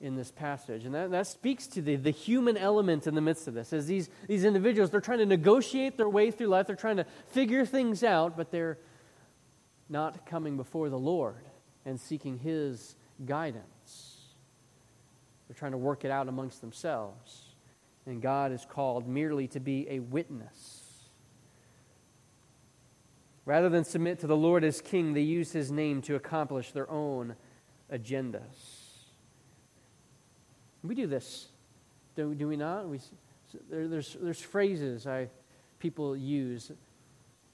in 0.00 0.16
this 0.16 0.30
passage. 0.30 0.84
And 0.84 0.94
that, 0.94 1.10
that 1.10 1.26
speaks 1.26 1.66
to 1.68 1.82
the, 1.82 1.96
the 1.96 2.10
human 2.10 2.56
element 2.56 3.06
in 3.06 3.14
the 3.14 3.20
midst 3.20 3.48
of 3.48 3.54
this. 3.54 3.72
As 3.72 3.86
these, 3.86 4.08
these 4.26 4.44
individuals, 4.44 4.90
they're 4.90 5.00
trying 5.00 5.18
to 5.18 5.26
negotiate 5.26 5.96
their 5.96 6.08
way 6.08 6.30
through 6.30 6.48
life, 6.48 6.66
they're 6.66 6.76
trying 6.76 6.98
to 6.98 7.06
figure 7.28 7.64
things 7.64 8.02
out, 8.02 8.36
but 8.36 8.50
they're 8.50 8.78
not 9.88 10.26
coming 10.26 10.56
before 10.56 10.88
the 10.88 10.98
Lord 10.98 11.44
and 11.84 12.00
seeking 12.00 12.38
his 12.38 12.96
guidance. 13.24 13.75
They're 15.48 15.56
trying 15.56 15.72
to 15.72 15.78
work 15.78 16.04
it 16.04 16.10
out 16.10 16.28
amongst 16.28 16.60
themselves. 16.60 17.54
And 18.06 18.22
God 18.22 18.52
is 18.52 18.66
called 18.68 19.08
merely 19.08 19.48
to 19.48 19.60
be 19.60 19.86
a 19.88 20.00
witness. 20.00 20.82
Rather 23.44 23.68
than 23.68 23.84
submit 23.84 24.18
to 24.20 24.26
the 24.26 24.36
Lord 24.36 24.64
as 24.64 24.80
king, 24.80 25.12
they 25.12 25.20
use 25.20 25.52
his 25.52 25.70
name 25.70 26.02
to 26.02 26.16
accomplish 26.16 26.72
their 26.72 26.90
own 26.90 27.36
agendas. 27.92 28.86
We 30.82 30.94
do 30.94 31.06
this, 31.06 31.48
do, 32.16 32.34
do 32.34 32.48
we 32.48 32.56
not? 32.56 32.88
We, 32.88 33.00
there, 33.70 33.88
there's, 33.88 34.16
there's 34.20 34.40
phrases 34.40 35.06
I, 35.06 35.28
people 35.78 36.16
use 36.16 36.72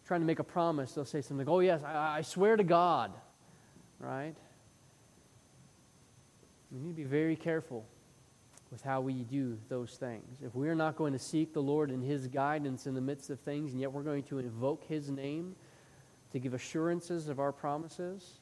trying 0.06 0.20
to 0.20 0.26
make 0.26 0.38
a 0.38 0.44
promise. 0.44 0.92
They'll 0.92 1.04
say 1.04 1.20
something 1.20 1.46
like, 1.46 1.48
Oh, 1.48 1.60
yes, 1.60 1.82
I, 1.82 2.18
I 2.18 2.22
swear 2.22 2.56
to 2.56 2.64
God, 2.64 3.12
right? 3.98 4.34
We 6.72 6.80
need 6.80 6.88
to 6.88 6.94
be 6.94 7.04
very 7.04 7.36
careful 7.36 7.84
with 8.70 8.82
how 8.82 9.02
we 9.02 9.24
do 9.24 9.58
those 9.68 9.92
things. 9.92 10.24
If 10.42 10.54
we're 10.54 10.74
not 10.74 10.96
going 10.96 11.12
to 11.12 11.18
seek 11.18 11.52
the 11.52 11.62
Lord 11.62 11.90
and 11.90 12.02
His 12.02 12.26
guidance 12.26 12.86
in 12.86 12.94
the 12.94 13.00
midst 13.02 13.28
of 13.28 13.38
things, 13.40 13.72
and 13.72 13.80
yet 13.80 13.92
we're 13.92 14.02
going 14.02 14.22
to 14.24 14.38
invoke 14.38 14.84
His 14.84 15.10
name 15.10 15.54
to 16.32 16.38
give 16.38 16.54
assurances 16.54 17.28
of 17.28 17.38
our 17.38 17.52
promises, 17.52 18.40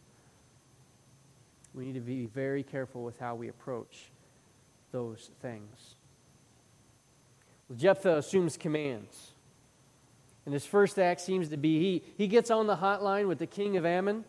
we 1.74 1.84
need 1.84 1.94
to 1.94 2.00
be 2.00 2.26
very 2.26 2.62
careful 2.62 3.02
with 3.02 3.18
how 3.18 3.34
we 3.34 3.48
approach 3.48 4.10
those 4.92 5.30
things. 5.42 5.96
Well, 7.68 7.78
Jephthah 7.78 8.18
assumes 8.18 8.56
commands. 8.56 9.32
And 10.44 10.52
his 10.52 10.66
first 10.66 10.98
act 10.98 11.20
seems 11.20 11.48
to 11.50 11.56
be 11.56 11.80
he, 11.80 12.04
he 12.16 12.26
gets 12.26 12.50
on 12.50 12.66
the 12.66 12.76
hotline 12.76 13.28
with 13.28 13.38
the 13.38 13.46
king 13.46 13.76
of 13.76 13.84
Ammon 13.84 14.24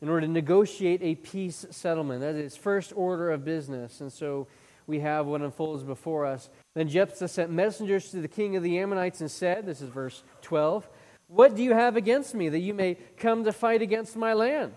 in 0.00 0.08
order 0.08 0.26
to 0.26 0.32
negotiate 0.32 1.00
a 1.02 1.14
peace 1.14 1.66
settlement. 1.70 2.20
That 2.20 2.34
is 2.34 2.56
first 2.56 2.92
order 2.94 3.30
of 3.30 3.44
business. 3.44 4.00
And 4.00 4.12
so 4.12 4.46
we 4.86 5.00
have 5.00 5.26
what 5.26 5.40
unfolds 5.40 5.82
before 5.82 6.26
us. 6.26 6.48
Then 6.74 6.88
Jephthah 6.88 7.28
sent 7.28 7.50
messengers 7.50 8.10
to 8.10 8.20
the 8.20 8.28
king 8.28 8.56
of 8.56 8.62
the 8.62 8.78
Ammonites 8.78 9.20
and 9.20 9.30
said, 9.30 9.66
This 9.66 9.80
is 9.80 9.88
verse 9.88 10.22
12, 10.42 10.88
What 11.28 11.56
do 11.56 11.62
you 11.62 11.72
have 11.72 11.96
against 11.96 12.34
me 12.34 12.48
that 12.48 12.60
you 12.60 12.74
may 12.74 12.98
come 13.16 13.44
to 13.44 13.52
fight 13.52 13.82
against 13.82 14.16
my 14.16 14.32
land? 14.32 14.74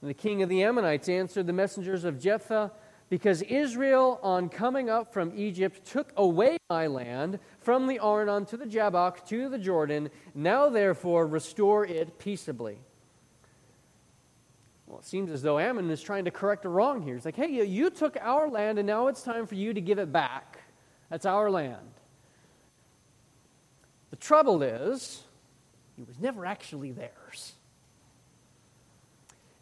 And 0.00 0.08
the 0.08 0.14
king 0.14 0.42
of 0.42 0.48
the 0.48 0.62
Ammonites 0.62 1.08
answered 1.08 1.46
the 1.46 1.52
messengers 1.52 2.04
of 2.04 2.20
Jephthah, 2.20 2.70
Because 3.08 3.42
Israel, 3.42 4.20
on 4.22 4.48
coming 4.48 4.88
up 4.88 5.12
from 5.12 5.32
Egypt, 5.34 5.84
took 5.84 6.12
away 6.16 6.58
my 6.70 6.86
land 6.86 7.38
from 7.58 7.86
the 7.86 7.98
Arnon 7.98 8.46
to 8.46 8.56
the 8.56 8.66
Jabbok 8.66 9.26
to 9.26 9.48
the 9.48 9.58
Jordan. 9.58 10.10
Now, 10.34 10.68
therefore, 10.68 11.26
restore 11.26 11.84
it 11.84 12.18
peaceably. 12.18 12.78
Well, 14.90 14.98
it 14.98 15.04
seems 15.04 15.30
as 15.30 15.40
though 15.40 15.60
Ammon 15.60 15.88
is 15.88 16.02
trying 16.02 16.24
to 16.24 16.32
correct 16.32 16.64
a 16.64 16.68
wrong 16.68 17.00
here. 17.00 17.14
He's 17.14 17.24
like, 17.24 17.36
hey, 17.36 17.64
you 17.64 17.90
took 17.90 18.16
our 18.20 18.48
land, 18.48 18.76
and 18.76 18.88
now 18.88 19.06
it's 19.06 19.22
time 19.22 19.46
for 19.46 19.54
you 19.54 19.72
to 19.72 19.80
give 19.80 20.00
it 20.00 20.10
back. 20.10 20.58
That's 21.10 21.24
our 21.24 21.48
land. 21.48 21.92
The 24.10 24.16
trouble 24.16 24.64
is, 24.64 25.22
it 25.96 26.08
was 26.08 26.18
never 26.18 26.44
actually 26.44 26.90
theirs. 26.90 27.52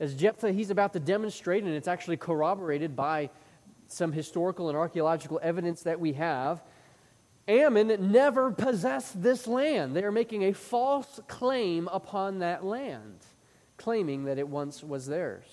As 0.00 0.14
Jephthah, 0.14 0.52
he's 0.52 0.70
about 0.70 0.94
to 0.94 1.00
demonstrate, 1.00 1.62
and 1.62 1.74
it's 1.74 1.88
actually 1.88 2.16
corroborated 2.16 2.96
by 2.96 3.28
some 3.86 4.12
historical 4.12 4.70
and 4.70 4.78
archaeological 4.78 5.40
evidence 5.42 5.82
that 5.82 6.00
we 6.00 6.14
have. 6.14 6.62
Ammon 7.46 8.10
never 8.10 8.50
possessed 8.50 9.22
this 9.22 9.46
land. 9.46 9.94
They 9.94 10.04
are 10.04 10.12
making 10.12 10.44
a 10.44 10.54
false 10.54 11.20
claim 11.28 11.86
upon 11.88 12.38
that 12.38 12.64
land 12.64 13.26
claiming 13.78 14.24
that 14.24 14.38
it 14.38 14.48
once 14.48 14.84
was 14.84 15.06
theirs. 15.06 15.46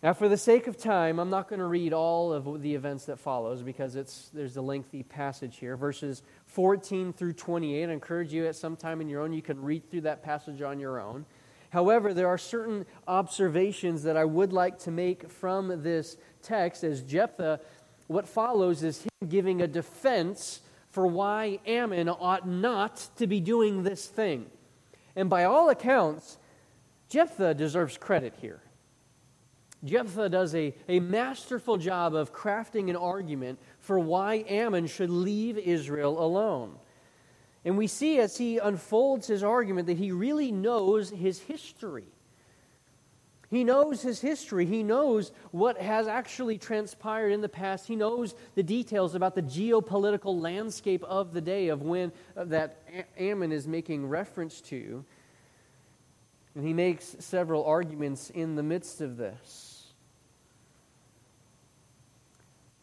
Now, 0.00 0.12
for 0.12 0.28
the 0.28 0.36
sake 0.36 0.68
of 0.68 0.76
time, 0.76 1.18
I'm 1.18 1.30
not 1.30 1.48
going 1.48 1.58
to 1.58 1.66
read 1.66 1.92
all 1.92 2.32
of 2.32 2.62
the 2.62 2.74
events 2.74 3.06
that 3.06 3.18
follows 3.18 3.62
because 3.62 3.96
it's, 3.96 4.30
there's 4.32 4.56
a 4.56 4.62
lengthy 4.62 5.02
passage 5.02 5.56
here. 5.56 5.76
Verses 5.76 6.22
14 6.46 7.12
through 7.12 7.32
28. 7.32 7.88
I 7.88 7.92
encourage 7.92 8.32
you 8.32 8.46
at 8.46 8.54
some 8.54 8.76
time 8.76 9.00
in 9.00 9.08
your 9.08 9.22
own, 9.22 9.32
you 9.32 9.42
can 9.42 9.60
read 9.60 9.90
through 9.90 10.02
that 10.02 10.22
passage 10.22 10.62
on 10.62 10.78
your 10.78 11.00
own. 11.00 11.26
However, 11.70 12.14
there 12.14 12.28
are 12.28 12.38
certain 12.38 12.86
observations 13.08 14.04
that 14.04 14.16
I 14.16 14.24
would 14.24 14.52
like 14.52 14.78
to 14.80 14.92
make 14.92 15.30
from 15.30 15.82
this 15.82 16.16
text 16.42 16.84
as 16.84 17.02
Jephthah. 17.02 17.60
What 18.06 18.28
follows 18.28 18.84
is 18.84 19.02
him 19.02 19.28
giving 19.28 19.62
a 19.62 19.66
defense 19.66 20.60
for 20.90 21.08
why 21.08 21.58
Ammon 21.66 22.08
ought 22.08 22.48
not 22.48 23.08
to 23.16 23.26
be 23.26 23.40
doing 23.40 23.82
this 23.82 24.06
thing. 24.06 24.46
And 25.18 25.28
by 25.28 25.42
all 25.42 25.68
accounts, 25.68 26.38
Jephthah 27.08 27.54
deserves 27.54 27.98
credit 27.98 28.34
here. 28.40 28.62
Jephthah 29.84 30.28
does 30.28 30.54
a, 30.54 30.76
a 30.88 31.00
masterful 31.00 31.76
job 31.76 32.14
of 32.14 32.32
crafting 32.32 32.88
an 32.88 32.94
argument 32.94 33.58
for 33.80 33.98
why 33.98 34.44
Ammon 34.48 34.86
should 34.86 35.10
leave 35.10 35.58
Israel 35.58 36.24
alone. 36.24 36.76
And 37.64 37.76
we 37.76 37.88
see 37.88 38.20
as 38.20 38.38
he 38.38 38.58
unfolds 38.58 39.26
his 39.26 39.42
argument 39.42 39.88
that 39.88 39.96
he 39.96 40.12
really 40.12 40.52
knows 40.52 41.10
his 41.10 41.40
history. 41.40 42.06
He 43.50 43.64
knows 43.64 44.02
his 44.02 44.20
history. 44.20 44.66
He 44.66 44.82
knows 44.82 45.32
what 45.52 45.80
has 45.80 46.06
actually 46.06 46.58
transpired 46.58 47.30
in 47.30 47.40
the 47.40 47.48
past. 47.48 47.86
He 47.86 47.96
knows 47.96 48.34
the 48.54 48.62
details 48.62 49.14
about 49.14 49.34
the 49.34 49.42
geopolitical 49.42 50.38
landscape 50.38 51.02
of 51.04 51.32
the 51.32 51.40
day 51.40 51.68
of 51.68 51.80
when 51.80 52.12
uh, 52.36 52.44
that 52.44 52.82
Ammon 53.16 53.50
is 53.52 53.66
making 53.66 54.06
reference 54.06 54.60
to. 54.62 55.02
And 56.54 56.66
he 56.66 56.74
makes 56.74 57.16
several 57.20 57.64
arguments 57.64 58.28
in 58.30 58.54
the 58.54 58.62
midst 58.62 59.00
of 59.00 59.16
this. 59.16 59.86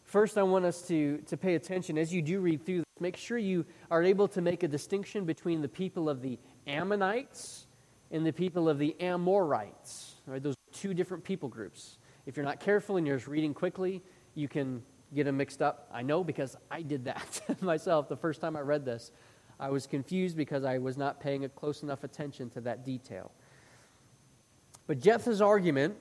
First, 0.04 0.38
I 0.38 0.42
want 0.42 0.64
us 0.64 0.82
to, 0.88 1.18
to 1.26 1.36
pay 1.36 1.54
attention 1.54 1.96
as 1.96 2.12
you 2.12 2.22
do 2.22 2.40
read 2.40 2.64
through 2.66 2.78
this. 2.78 2.86
Make 2.98 3.16
sure 3.16 3.38
you 3.38 3.66
are 3.90 4.02
able 4.02 4.26
to 4.28 4.40
make 4.40 4.62
a 4.64 4.68
distinction 4.68 5.26
between 5.26 5.62
the 5.62 5.68
people 5.68 6.08
of 6.08 6.22
the 6.22 6.38
Ammonites 6.66 7.66
and 8.10 8.26
the 8.26 8.32
people 8.32 8.68
of 8.68 8.78
the 8.78 8.96
Amorites. 9.00 10.15
Right? 10.26 10.42
Those 10.42 10.54
are 10.54 10.72
two 10.74 10.92
different 10.92 11.24
people 11.24 11.48
groups. 11.48 11.98
If 12.26 12.36
you're 12.36 12.46
not 12.46 12.60
careful 12.60 12.96
and 12.96 13.06
you're 13.06 13.16
just 13.16 13.28
reading 13.28 13.54
quickly, 13.54 14.02
you 14.34 14.48
can 14.48 14.82
get 15.14 15.24
them 15.24 15.36
mixed 15.36 15.62
up. 15.62 15.88
I 15.92 16.02
know 16.02 16.24
because 16.24 16.56
I 16.70 16.82
did 16.82 17.04
that 17.04 17.40
myself 17.62 18.08
the 18.08 18.16
first 18.16 18.40
time 18.40 18.56
I 18.56 18.60
read 18.60 18.84
this. 18.84 19.12
I 19.58 19.70
was 19.70 19.86
confused 19.86 20.36
because 20.36 20.64
I 20.64 20.78
was 20.78 20.96
not 20.96 21.20
paying 21.20 21.44
a 21.44 21.48
close 21.48 21.82
enough 21.82 22.04
attention 22.04 22.50
to 22.50 22.60
that 22.62 22.84
detail. 22.84 23.30
But 24.86 25.00
Jephthah's 25.00 25.40
argument, 25.40 25.96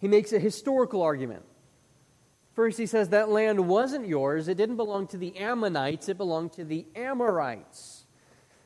he 0.00 0.08
makes 0.08 0.32
a 0.32 0.38
historical 0.38 1.02
argument. 1.02 1.44
First, 2.54 2.78
he 2.78 2.86
says 2.86 3.10
that 3.10 3.28
land 3.28 3.68
wasn't 3.68 4.08
yours. 4.08 4.48
It 4.48 4.56
didn't 4.56 4.76
belong 4.76 5.06
to 5.08 5.18
the 5.18 5.36
Ammonites, 5.36 6.08
it 6.08 6.16
belonged 6.16 6.54
to 6.54 6.64
the 6.64 6.86
Amorites. 6.96 8.06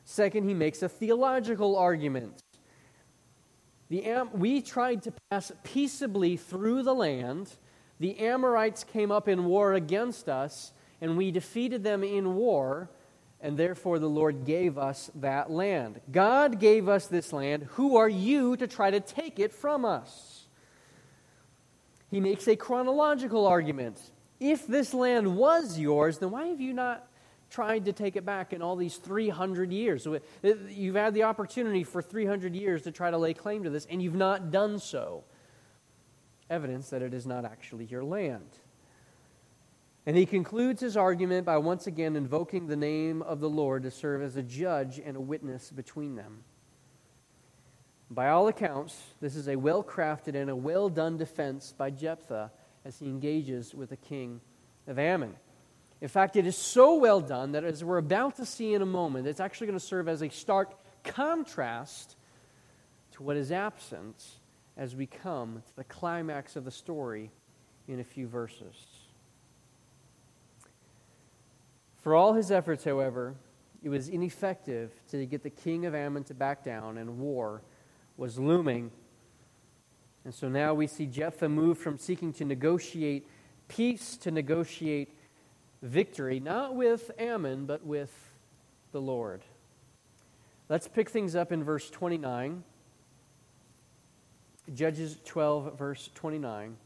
Second, 0.05 0.47
he 0.47 0.53
makes 0.53 0.81
a 0.81 0.89
theological 0.89 1.77
argument. 1.77 2.40
The 3.91 4.05
Am- 4.05 4.29
we 4.31 4.61
tried 4.61 5.03
to 5.03 5.13
pass 5.29 5.51
peaceably 5.65 6.37
through 6.37 6.83
the 6.83 6.95
land. 6.95 7.57
The 7.99 8.17
Amorites 8.19 8.85
came 8.85 9.11
up 9.11 9.27
in 9.27 9.43
war 9.43 9.73
against 9.73 10.29
us, 10.29 10.71
and 11.01 11.17
we 11.17 11.29
defeated 11.29 11.83
them 11.83 12.01
in 12.01 12.35
war, 12.35 12.89
and 13.41 13.57
therefore 13.57 13.99
the 13.99 14.07
Lord 14.07 14.45
gave 14.45 14.77
us 14.77 15.11
that 15.15 15.51
land. 15.51 15.99
God 16.09 16.57
gave 16.57 16.87
us 16.87 17.07
this 17.07 17.33
land. 17.33 17.63
Who 17.71 17.97
are 17.97 18.07
you 18.07 18.55
to 18.55 18.65
try 18.65 18.91
to 18.91 19.01
take 19.01 19.39
it 19.39 19.51
from 19.51 19.83
us? 19.83 20.45
He 22.09 22.21
makes 22.21 22.47
a 22.47 22.55
chronological 22.55 23.45
argument. 23.45 23.99
If 24.39 24.67
this 24.67 24.93
land 24.93 25.35
was 25.35 25.77
yours, 25.77 26.17
then 26.17 26.31
why 26.31 26.45
have 26.45 26.61
you 26.61 26.71
not 26.71 27.10
tried 27.51 27.85
to 27.85 27.93
take 27.93 28.15
it 28.15 28.25
back 28.25 28.53
in 28.53 28.61
all 28.61 28.75
these 28.75 28.95
300 28.97 29.71
years. 29.71 30.07
Uh, 30.07 30.19
you've 30.69 30.95
had 30.95 31.13
the 31.13 31.23
opportunity 31.23 31.83
for 31.83 32.01
300 32.01 32.55
years 32.55 32.81
to 32.83 32.91
try 32.91 33.11
to 33.11 33.17
lay 33.17 33.33
claim 33.33 33.63
to 33.63 33.69
this, 33.69 33.85
and 33.89 34.01
you've 34.01 34.15
not 34.15 34.49
done 34.49 34.79
so. 34.79 35.23
Evidence 36.49 36.89
that 36.89 37.01
it 37.01 37.13
is 37.13 37.27
not 37.27 37.45
actually 37.45 37.85
your 37.85 38.03
land. 38.03 38.49
And 40.05 40.17
he 40.17 40.25
concludes 40.25 40.81
his 40.81 40.97
argument 40.97 41.45
by 41.45 41.57
once 41.57 41.85
again 41.85 42.15
invoking 42.15 42.67
the 42.67 42.75
name 42.75 43.21
of 43.21 43.39
the 43.39 43.49
Lord 43.49 43.83
to 43.83 43.91
serve 43.91 44.23
as 44.23 44.35
a 44.35 44.41
judge 44.41 44.99
and 44.99 45.15
a 45.15 45.21
witness 45.21 45.69
between 45.69 46.15
them. 46.15 46.43
By 48.09 48.29
all 48.29 48.47
accounts, 48.47 48.99
this 49.21 49.35
is 49.35 49.47
a 49.47 49.55
well 49.55 49.83
crafted 49.83 50.35
and 50.35 50.49
a 50.49 50.55
well 50.55 50.89
done 50.89 51.17
defense 51.17 51.73
by 51.77 51.91
Jephthah 51.91 52.51
as 52.83 52.97
he 52.99 53.05
engages 53.05 53.75
with 53.75 53.89
the 53.89 53.97
king 53.97 54.41
of 54.87 54.97
Ammon. 54.97 55.35
In 56.01 56.07
fact, 56.07 56.35
it 56.35 56.47
is 56.47 56.57
so 56.57 56.95
well 56.95 57.21
done 57.21 57.51
that 57.51 57.63
as 57.63 57.83
we're 57.83 57.99
about 57.99 58.37
to 58.37 58.45
see 58.45 58.73
in 58.73 58.81
a 58.81 58.87
moment, 58.87 59.27
it's 59.27 59.39
actually 59.39 59.67
going 59.67 59.79
to 59.79 59.85
serve 59.85 60.07
as 60.07 60.23
a 60.23 60.29
stark 60.29 60.73
contrast 61.03 62.15
to 63.13 63.23
what 63.23 63.37
is 63.37 63.51
absent 63.51 64.23
as 64.75 64.95
we 64.95 65.05
come 65.05 65.61
to 65.67 65.75
the 65.75 65.83
climax 65.83 66.55
of 66.55 66.65
the 66.65 66.71
story 66.71 67.29
in 67.87 67.99
a 67.99 68.03
few 68.03 68.27
verses. 68.27 68.75
For 72.01 72.15
all 72.15 72.33
his 72.33 72.49
efforts, 72.49 72.83
however, 72.83 73.35
it 73.83 73.89
was 73.89 74.09
ineffective 74.09 74.91
to 75.11 75.23
get 75.27 75.43
the 75.43 75.51
king 75.51 75.85
of 75.85 75.93
Ammon 75.93 76.23
to 76.25 76.33
back 76.33 76.63
down, 76.63 76.97
and 76.97 77.19
war 77.19 77.61
was 78.17 78.39
looming. 78.39 78.89
And 80.25 80.33
so 80.33 80.49
now 80.49 80.73
we 80.73 80.87
see 80.87 81.05
Jephthah 81.05 81.49
move 81.49 81.77
from 81.77 81.99
seeking 81.99 82.33
to 82.33 82.45
negotiate 82.45 83.27
peace 83.67 84.17
to 84.17 84.31
negotiate 84.31 85.15
victory, 85.81 86.39
not 86.39 86.75
with 86.75 87.11
Ammon, 87.17 87.65
but 87.65 87.85
with 87.85 88.11
the 88.91 89.01
Lord. 89.01 89.41
Let's 90.69 90.87
pick 90.87 91.09
things 91.09 91.35
up 91.35 91.51
in 91.51 91.63
verse 91.63 91.89
29. 91.89 92.63
Judges 94.73 95.17
12, 95.25 95.77
verse 95.77 96.09
29. 96.15 96.77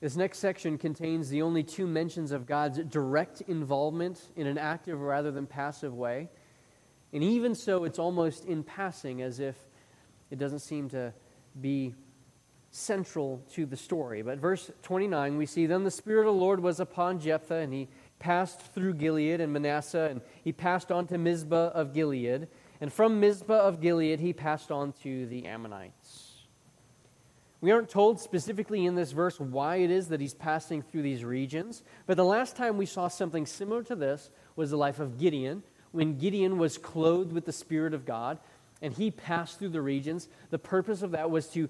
This 0.00 0.16
next 0.16 0.40
section 0.40 0.78
contains 0.78 1.28
the 1.28 1.42
only 1.42 1.62
two 1.62 1.86
mentions 1.86 2.32
of 2.32 2.44
God's 2.44 2.78
direct 2.80 3.40
involvement 3.42 4.20
in 4.34 4.48
an 4.48 4.58
active 4.58 5.00
rather 5.00 5.30
than 5.30 5.46
passive 5.46 5.94
way. 5.94 6.28
And 7.12 7.22
even 7.22 7.54
so, 7.54 7.84
it's 7.84 8.00
almost 8.00 8.44
in 8.44 8.64
passing, 8.64 9.22
as 9.22 9.38
if 9.38 9.56
it 10.30 10.38
doesn't 10.38 10.58
seem 10.58 10.88
to 10.90 11.12
be 11.60 11.94
central 12.72 13.42
to 13.52 13.66
the 13.66 13.76
story. 13.76 14.22
But 14.22 14.38
verse 14.38 14.70
29, 14.82 15.36
we 15.36 15.46
see 15.46 15.66
Then 15.66 15.84
the 15.84 15.90
Spirit 15.90 16.26
of 16.26 16.34
the 16.34 16.40
Lord 16.40 16.60
was 16.60 16.80
upon 16.80 17.20
Jephthah, 17.20 17.56
and 17.56 17.72
he 17.72 17.88
passed 18.18 18.60
through 18.60 18.94
Gilead 18.94 19.40
and 19.40 19.52
Manasseh, 19.52 20.08
and 20.10 20.20
he 20.42 20.52
passed 20.52 20.90
on 20.90 21.06
to 21.08 21.18
Mizpah 21.18 21.68
of 21.68 21.92
Gilead. 21.92 22.48
And 22.80 22.92
from 22.92 23.20
Mizpah 23.20 23.60
of 23.60 23.80
Gilead, 23.80 24.18
he 24.18 24.32
passed 24.32 24.72
on 24.72 24.92
to 25.02 25.26
the 25.26 25.46
Ammonites. 25.46 26.30
We 27.60 27.70
aren't 27.70 27.90
told 27.90 28.20
specifically 28.20 28.86
in 28.86 28.96
this 28.96 29.12
verse 29.12 29.38
why 29.38 29.76
it 29.76 29.90
is 29.90 30.08
that 30.08 30.20
he's 30.20 30.34
passing 30.34 30.82
through 30.82 31.02
these 31.02 31.24
regions, 31.24 31.84
but 32.06 32.16
the 32.16 32.24
last 32.24 32.56
time 32.56 32.76
we 32.76 32.86
saw 32.86 33.06
something 33.06 33.46
similar 33.46 33.84
to 33.84 33.94
this 33.94 34.30
was 34.56 34.70
the 34.70 34.76
life 34.76 34.98
of 34.98 35.18
Gideon, 35.18 35.62
when 35.92 36.18
Gideon 36.18 36.58
was 36.58 36.78
clothed 36.78 37.32
with 37.32 37.44
the 37.44 37.52
Spirit 37.52 37.94
of 37.94 38.04
God 38.04 38.38
and 38.82 38.92
he 38.92 39.10
passed 39.10 39.58
through 39.58 39.70
the 39.70 39.80
regions. 39.80 40.28
The 40.50 40.58
purpose 40.58 41.02
of 41.02 41.12
that 41.12 41.30
was 41.30 41.46
to 41.50 41.68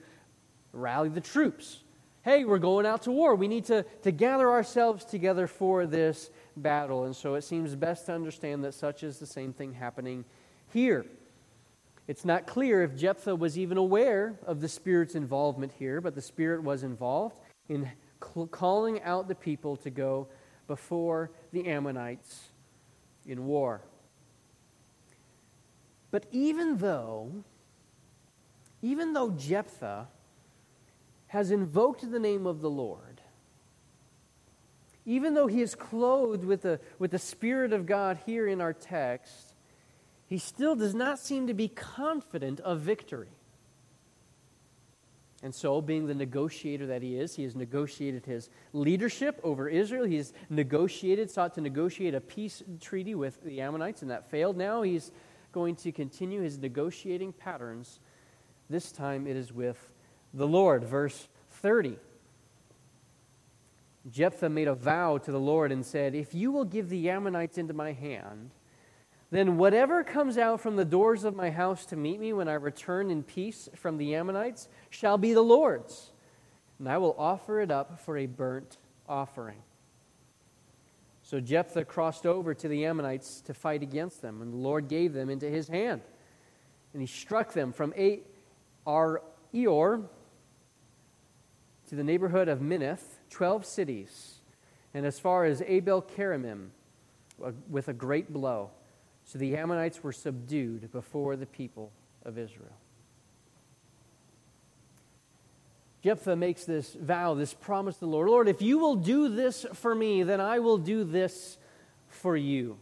rally 0.72 1.08
the 1.08 1.20
troops. 1.20 1.80
Hey, 2.22 2.44
we're 2.44 2.58
going 2.58 2.86
out 2.86 3.02
to 3.02 3.10
war. 3.10 3.34
We 3.34 3.48
need 3.48 3.64
to, 3.66 3.84
to 4.02 4.12
gather 4.12 4.48
ourselves 4.48 5.04
together 5.04 5.46
for 5.46 5.86
this 5.86 6.30
battle. 6.56 7.04
And 7.04 7.16
so 7.16 7.34
it 7.34 7.42
seems 7.42 7.74
best 7.74 8.06
to 8.06 8.14
understand 8.14 8.62
that 8.64 8.74
such 8.74 9.02
is 9.02 9.18
the 9.18 9.26
same 9.26 9.52
thing 9.52 9.72
happening 9.72 10.24
here. 10.72 11.04
It's 12.06 12.24
not 12.24 12.46
clear 12.46 12.82
if 12.82 12.96
Jephthah 12.96 13.34
was 13.34 13.58
even 13.58 13.76
aware 13.76 14.38
of 14.46 14.60
the 14.60 14.68
Spirit's 14.68 15.14
involvement 15.14 15.72
here, 15.78 16.00
but 16.00 16.14
the 16.14 16.22
Spirit 16.22 16.62
was 16.62 16.82
involved 16.82 17.38
in 17.68 17.90
calling 18.20 19.02
out 19.02 19.28
the 19.28 19.34
people 19.34 19.76
to 19.78 19.90
go 19.90 20.28
before 20.68 21.30
the 21.52 21.66
Ammonites 21.66 22.50
in 23.26 23.46
war. 23.46 23.82
But 26.10 26.26
even 26.30 26.78
though, 26.78 27.32
even 28.80 29.12
though 29.12 29.30
Jephthah 29.30 30.08
has 31.32 31.50
invoked 31.50 32.10
the 32.10 32.18
name 32.18 32.46
of 32.46 32.60
the 32.60 32.68
Lord, 32.68 33.22
even 35.06 35.32
though 35.32 35.46
he 35.46 35.62
is 35.62 35.74
clothed 35.74 36.44
with 36.44 36.60
the, 36.60 36.78
with 36.98 37.10
the 37.10 37.18
Spirit 37.18 37.72
of 37.72 37.86
God 37.86 38.18
here 38.26 38.46
in 38.46 38.60
our 38.60 38.74
text, 38.74 39.54
he 40.26 40.36
still 40.36 40.76
does 40.76 40.94
not 40.94 41.18
seem 41.18 41.46
to 41.46 41.54
be 41.54 41.68
confident 41.68 42.60
of 42.60 42.80
victory. 42.80 43.30
And 45.42 45.54
so, 45.54 45.80
being 45.80 46.06
the 46.06 46.14
negotiator 46.14 46.88
that 46.88 47.00
he 47.00 47.16
is, 47.16 47.34
he 47.34 47.44
has 47.44 47.56
negotiated 47.56 48.26
his 48.26 48.50
leadership 48.74 49.40
over 49.42 49.70
Israel. 49.70 50.04
He 50.04 50.18
has 50.18 50.34
negotiated, 50.50 51.30
sought 51.30 51.54
to 51.54 51.62
negotiate 51.62 52.14
a 52.14 52.20
peace 52.20 52.62
treaty 52.78 53.14
with 53.14 53.42
the 53.42 53.62
Ammonites, 53.62 54.02
and 54.02 54.10
that 54.10 54.30
failed. 54.30 54.58
Now 54.58 54.82
he's 54.82 55.10
going 55.50 55.76
to 55.76 55.92
continue 55.92 56.42
his 56.42 56.58
negotiating 56.58 57.32
patterns. 57.32 58.00
This 58.68 58.92
time 58.92 59.26
it 59.26 59.36
is 59.36 59.50
with 59.50 59.91
the 60.34 60.46
Lord. 60.46 60.84
Verse 60.84 61.28
30. 61.50 61.96
Jephthah 64.10 64.48
made 64.48 64.68
a 64.68 64.74
vow 64.74 65.18
to 65.18 65.30
the 65.30 65.38
Lord 65.38 65.70
and 65.70 65.86
said, 65.86 66.14
If 66.14 66.34
you 66.34 66.50
will 66.50 66.64
give 66.64 66.88
the 66.88 67.08
Ammonites 67.08 67.56
into 67.56 67.72
my 67.72 67.92
hand, 67.92 68.50
then 69.30 69.56
whatever 69.56 70.02
comes 70.04 70.36
out 70.36 70.60
from 70.60 70.76
the 70.76 70.84
doors 70.84 71.24
of 71.24 71.36
my 71.36 71.50
house 71.50 71.86
to 71.86 71.96
meet 71.96 72.20
me 72.20 72.32
when 72.32 72.48
I 72.48 72.54
return 72.54 73.10
in 73.10 73.22
peace 73.22 73.68
from 73.74 73.96
the 73.96 74.14
Ammonites 74.14 74.68
shall 74.90 75.16
be 75.16 75.32
the 75.32 75.42
Lord's, 75.42 76.10
and 76.78 76.88
I 76.88 76.98
will 76.98 77.14
offer 77.16 77.60
it 77.60 77.70
up 77.70 78.00
for 78.00 78.18
a 78.18 78.26
burnt 78.26 78.76
offering. 79.08 79.62
So 81.22 81.40
Jephthah 81.40 81.86
crossed 81.86 82.26
over 82.26 82.52
to 82.52 82.68
the 82.68 82.84
Ammonites 82.84 83.40
to 83.42 83.54
fight 83.54 83.82
against 83.82 84.20
them, 84.20 84.42
and 84.42 84.52
the 84.52 84.58
Lord 84.58 84.88
gave 84.88 85.14
them 85.14 85.30
into 85.30 85.48
his 85.48 85.68
hand. 85.68 86.02
And 86.92 87.00
he 87.00 87.06
struck 87.06 87.54
them 87.54 87.72
from 87.72 87.94
Ar 88.86 89.22
Eor 89.54 90.08
to 91.92 91.96
the 91.96 92.02
neighborhood 92.02 92.48
of 92.48 92.60
Minnith, 92.60 93.02
12 93.28 93.66
cities, 93.66 94.36
and 94.94 95.04
as 95.04 95.20
far 95.20 95.44
as 95.44 95.60
Abel 95.66 96.00
Keramim 96.00 96.68
uh, 97.44 97.50
with 97.68 97.88
a 97.88 97.92
great 97.92 98.32
blow. 98.32 98.70
So 99.26 99.38
the 99.38 99.54
Ammonites 99.58 100.02
were 100.02 100.14
subdued 100.14 100.90
before 100.90 101.36
the 101.36 101.44
people 101.44 101.92
of 102.24 102.38
Israel. 102.38 102.72
Jephthah 106.02 106.34
makes 106.34 106.64
this 106.64 106.94
vow, 106.94 107.34
this 107.34 107.52
promise 107.52 107.96
to 107.96 108.00
the 108.00 108.06
Lord 108.06 108.30
Lord, 108.30 108.48
if 108.48 108.62
you 108.62 108.78
will 108.78 108.96
do 108.96 109.28
this 109.28 109.66
for 109.74 109.94
me, 109.94 110.22
then 110.22 110.40
I 110.40 110.60
will 110.60 110.78
do 110.78 111.04
this 111.04 111.58
for 112.08 112.34
you. 112.34 112.78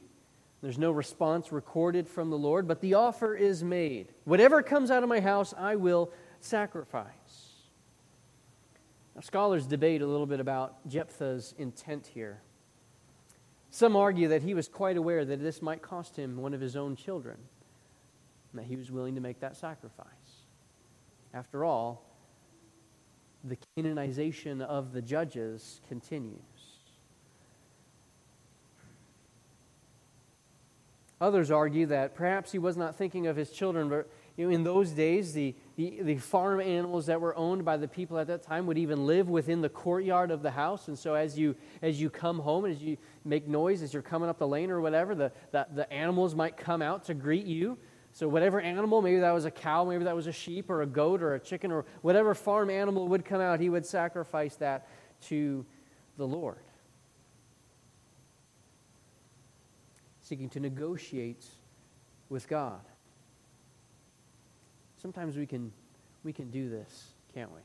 There's 0.62 0.78
no 0.78 0.92
response 0.92 1.50
recorded 1.50 2.06
from 2.06 2.30
the 2.30 2.38
Lord, 2.38 2.68
but 2.68 2.80
the 2.80 2.94
offer 2.94 3.34
is 3.34 3.64
made. 3.64 4.06
Whatever 4.22 4.62
comes 4.62 4.88
out 4.88 5.02
of 5.02 5.08
my 5.08 5.18
house, 5.18 5.52
I 5.58 5.74
will 5.74 6.12
sacrifice. 6.38 7.49
Now, 9.14 9.20
scholars 9.22 9.66
debate 9.66 10.02
a 10.02 10.06
little 10.06 10.26
bit 10.26 10.40
about 10.40 10.86
Jephthah's 10.88 11.54
intent 11.58 12.08
here. 12.08 12.42
Some 13.70 13.96
argue 13.96 14.28
that 14.28 14.42
he 14.42 14.54
was 14.54 14.68
quite 14.68 14.96
aware 14.96 15.24
that 15.24 15.40
this 15.40 15.62
might 15.62 15.82
cost 15.82 16.16
him 16.16 16.36
one 16.36 16.54
of 16.54 16.60
his 16.60 16.76
own 16.76 16.96
children, 16.96 17.36
and 18.52 18.60
that 18.60 18.66
he 18.66 18.76
was 18.76 18.90
willing 18.90 19.14
to 19.14 19.20
make 19.20 19.40
that 19.40 19.56
sacrifice. 19.56 20.06
After 21.32 21.64
all, 21.64 22.04
the 23.44 23.56
Canaanization 23.76 24.60
of 24.60 24.92
the 24.92 25.00
judges 25.00 25.80
continues. 25.88 26.40
Others 31.20 31.50
argue 31.50 31.86
that 31.86 32.14
perhaps 32.14 32.52
he 32.52 32.58
was 32.58 32.76
not 32.76 32.96
thinking 32.96 33.26
of 33.26 33.36
his 33.36 33.50
children, 33.50 33.88
but 33.88 34.10
in 34.36 34.64
those 34.64 34.90
days, 34.90 35.34
the, 35.34 35.54
the, 35.80 36.02
the 36.02 36.16
farm 36.18 36.60
animals 36.60 37.06
that 37.06 37.22
were 37.22 37.34
owned 37.36 37.64
by 37.64 37.78
the 37.78 37.88
people 37.88 38.18
at 38.18 38.26
that 38.26 38.42
time 38.42 38.66
would 38.66 38.76
even 38.76 39.06
live 39.06 39.30
within 39.30 39.62
the 39.62 39.68
courtyard 39.70 40.30
of 40.30 40.42
the 40.42 40.50
house. 40.50 40.88
And 40.88 40.98
so 40.98 41.14
as 41.14 41.38
you, 41.38 41.56
as 41.80 41.98
you 41.98 42.10
come 42.10 42.38
home 42.38 42.66
and 42.66 42.76
as 42.76 42.82
you 42.82 42.98
make 43.24 43.48
noise, 43.48 43.80
as 43.82 43.94
you're 43.94 44.02
coming 44.02 44.28
up 44.28 44.38
the 44.38 44.46
lane 44.46 44.70
or 44.70 44.82
whatever, 44.82 45.14
the, 45.14 45.32
the, 45.52 45.66
the 45.74 45.90
animals 45.90 46.34
might 46.34 46.58
come 46.58 46.82
out 46.82 47.04
to 47.04 47.14
greet 47.14 47.46
you. 47.46 47.78
So, 48.12 48.28
whatever 48.28 48.60
animal, 48.60 49.00
maybe 49.00 49.20
that 49.20 49.30
was 49.30 49.46
a 49.46 49.50
cow, 49.50 49.84
maybe 49.84 50.04
that 50.04 50.16
was 50.16 50.26
a 50.26 50.32
sheep 50.32 50.68
or 50.68 50.82
a 50.82 50.86
goat 50.86 51.22
or 51.22 51.34
a 51.34 51.40
chicken 51.40 51.70
or 51.70 51.86
whatever 52.02 52.34
farm 52.34 52.68
animal 52.68 53.08
would 53.08 53.24
come 53.24 53.40
out, 53.40 53.60
he 53.60 53.70
would 53.70 53.86
sacrifice 53.86 54.56
that 54.56 54.88
to 55.28 55.64
the 56.18 56.26
Lord. 56.26 56.58
Seeking 60.20 60.50
to 60.50 60.60
negotiate 60.60 61.46
with 62.28 62.48
God. 62.48 62.80
Sometimes 65.00 65.36
we 65.36 65.46
can, 65.46 65.72
we 66.24 66.32
can 66.32 66.50
do 66.50 66.68
this, 66.68 67.14
can't 67.32 67.50
we? 67.52 67.60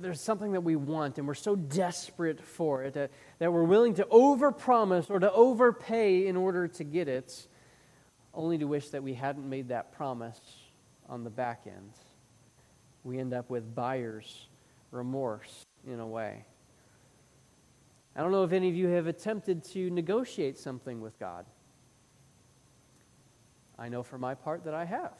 There's 0.00 0.20
something 0.20 0.52
that 0.52 0.62
we 0.62 0.76
want, 0.76 1.18
and 1.18 1.26
we're 1.26 1.34
so 1.34 1.56
desperate 1.56 2.40
for 2.40 2.84
it 2.84 2.94
that, 2.94 3.10
that 3.38 3.52
we're 3.52 3.64
willing 3.64 3.94
to 3.94 4.04
overpromise 4.04 5.10
or 5.10 5.20
to 5.20 5.32
overpay 5.32 6.26
in 6.26 6.36
order 6.36 6.68
to 6.68 6.84
get 6.84 7.08
it 7.08 7.46
only 8.34 8.58
to 8.58 8.64
wish 8.66 8.90
that 8.90 9.02
we 9.02 9.14
hadn't 9.14 9.48
made 9.48 9.68
that 9.68 9.92
promise 9.92 10.40
on 11.08 11.24
the 11.24 11.30
back 11.30 11.62
end. 11.66 11.92
We 13.02 13.18
end 13.18 13.32
up 13.32 13.48
with 13.48 13.74
buyer's 13.74 14.48
remorse 14.90 15.64
in 15.86 16.00
a 16.00 16.06
way. 16.06 16.44
I 18.14 18.22
don't 18.22 18.32
know 18.32 18.44
if 18.44 18.52
any 18.52 18.68
of 18.68 18.74
you 18.74 18.88
have 18.88 19.06
attempted 19.06 19.64
to 19.66 19.88
negotiate 19.90 20.58
something 20.58 21.00
with 21.00 21.18
God. 21.18 21.46
I 23.80 23.88
know 23.88 24.02
for 24.02 24.18
my 24.18 24.34
part 24.34 24.64
that 24.64 24.74
I 24.74 24.84
have. 24.84 25.14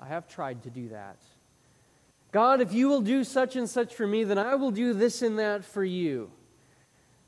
I 0.00 0.08
have 0.08 0.26
tried 0.26 0.64
to 0.64 0.70
do 0.70 0.88
that. 0.88 1.16
God, 2.32 2.60
if 2.60 2.72
you 2.72 2.88
will 2.88 3.02
do 3.02 3.22
such 3.22 3.54
and 3.54 3.70
such 3.70 3.94
for 3.94 4.06
me, 4.06 4.24
then 4.24 4.36
I 4.36 4.56
will 4.56 4.72
do 4.72 4.92
this 4.92 5.22
and 5.22 5.38
that 5.38 5.64
for 5.64 5.84
you. 5.84 6.32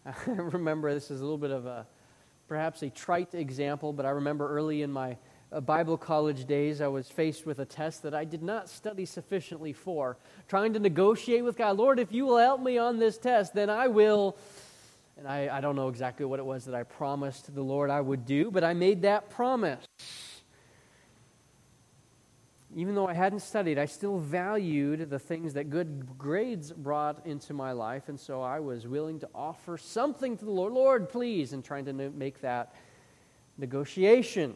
I 0.05 0.13
remember 0.27 0.93
this 0.93 1.11
is 1.11 1.21
a 1.21 1.23
little 1.23 1.39
bit 1.39 1.53
of 1.53 1.67
a 1.67 1.87
perhaps 2.49 2.83
a 2.83 2.91
trite 2.91 3.33
example, 3.35 3.93
but 3.93 4.05
I 4.05 4.11
remember 4.11 4.49
early 4.49 4.83
in 4.83 4.91
my 4.91 5.17
uh, 5.53 5.61
Bible 5.61 5.97
college 5.97 6.47
days, 6.47 6.81
I 6.81 6.89
was 6.89 7.09
faced 7.09 7.47
with 7.47 7.61
a 7.61 7.65
test 7.65 8.03
that 8.03 8.15
I 8.15 8.25
did 8.25 8.43
not 8.43 8.69
study 8.69 9.07
sufficiently 9.07 9.73
for, 9.73 10.17
trying 10.49 10.73
to 10.73 10.81
negotiate 10.81 11.45
with 11.45 11.57
God, 11.57 11.77
Lord, 11.77 12.01
if 12.01 12.11
you 12.11 12.27
will 12.27 12.39
help 12.39 12.61
me 12.61 12.77
on 12.77 12.99
this 12.99 13.19
test, 13.19 13.55
then 13.55 13.71
I 13.71 13.87
will. 13.87 14.37
And 15.17 15.29
I, 15.29 15.59
I 15.59 15.61
don't 15.61 15.77
know 15.77 15.89
exactly 15.89 16.27
what 16.27 16.41
it 16.41 16.45
was 16.45 16.65
that 16.65 16.75
I 16.75 16.83
promised 16.83 17.55
the 17.55 17.63
Lord 17.63 17.91
I 17.91 18.01
would 18.01 18.27
do, 18.27 18.51
but 18.51 18.65
I 18.65 18.75
made 18.75 19.03
that 19.03 19.31
promise 19.31 19.87
even 22.75 22.95
though 22.95 23.07
I 23.07 23.13
hadn't 23.13 23.41
studied, 23.41 23.79
I 23.79 23.85
still 23.85 24.19
valued 24.19 25.11
the 25.11 25.19
things 25.19 25.55
that 25.55 25.69
good 25.69 26.19
grades 26.19 26.73
brought 26.73 27.27
into 27.27 27.53
my 27.53 27.73
life. 27.73 28.09
And 28.09 28.19
so 28.19 28.41
I 28.41 28.61
was 28.61 28.87
willing 28.87 29.21
to 29.21 29.29
offer 29.35 29.77
something 29.77 30.39
to 30.39 30.45
the 30.45 30.51
Lord, 30.51 30.73
Lord, 30.73 31.09
please, 31.11 31.53
and 31.53 31.63
trying 31.63 31.85
to 31.85 31.93
make 31.93 32.41
that 32.41 32.75
negotiation. 33.59 34.55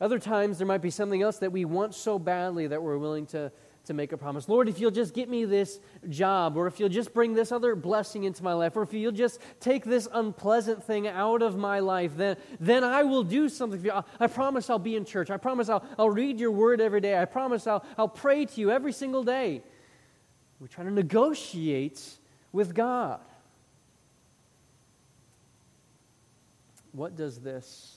Other 0.00 0.20
times, 0.20 0.58
there 0.58 0.66
might 0.66 0.82
be 0.82 0.90
something 0.90 1.20
else 1.20 1.38
that 1.38 1.50
we 1.50 1.64
want 1.64 1.94
so 1.94 2.18
badly 2.18 2.68
that 2.68 2.80
we're 2.80 2.98
willing 2.98 3.26
to 3.26 3.50
to 3.88 3.94
make 3.94 4.12
a 4.12 4.16
promise. 4.16 4.48
Lord, 4.48 4.68
if 4.68 4.78
you'll 4.78 4.90
just 4.90 5.14
get 5.14 5.28
me 5.28 5.44
this 5.44 5.80
job, 6.08 6.56
or 6.56 6.66
if 6.66 6.78
you'll 6.78 6.88
just 6.90 7.12
bring 7.12 7.34
this 7.34 7.50
other 7.50 7.74
blessing 7.74 8.24
into 8.24 8.44
my 8.44 8.52
life, 8.52 8.76
or 8.76 8.82
if 8.82 8.92
you'll 8.92 9.12
just 9.12 9.40
take 9.60 9.84
this 9.84 10.06
unpleasant 10.12 10.84
thing 10.84 11.08
out 11.08 11.42
of 11.42 11.56
my 11.56 11.80
life, 11.80 12.16
then, 12.16 12.36
then 12.60 12.84
I 12.84 13.02
will 13.02 13.24
do 13.24 13.48
something 13.48 13.80
for 13.80 13.86
you. 13.86 13.92
I 14.20 14.26
promise 14.26 14.70
I'll 14.70 14.78
be 14.78 14.94
in 14.94 15.04
church. 15.04 15.30
I 15.30 15.38
promise 15.38 15.68
I'll, 15.68 15.84
I'll 15.98 16.10
read 16.10 16.38
your 16.38 16.52
word 16.52 16.80
every 16.80 17.00
day. 17.00 17.20
I 17.20 17.24
promise 17.24 17.66
I'll, 17.66 17.84
I'll 17.96 18.08
pray 18.08 18.44
to 18.44 18.60
you 18.60 18.70
every 18.70 18.92
single 18.92 19.24
day. 19.24 19.62
We 20.60 20.68
try 20.68 20.84
to 20.84 20.90
negotiate 20.90 22.02
with 22.52 22.74
God. 22.74 23.20
What 26.92 27.16
does 27.16 27.38
this 27.38 27.96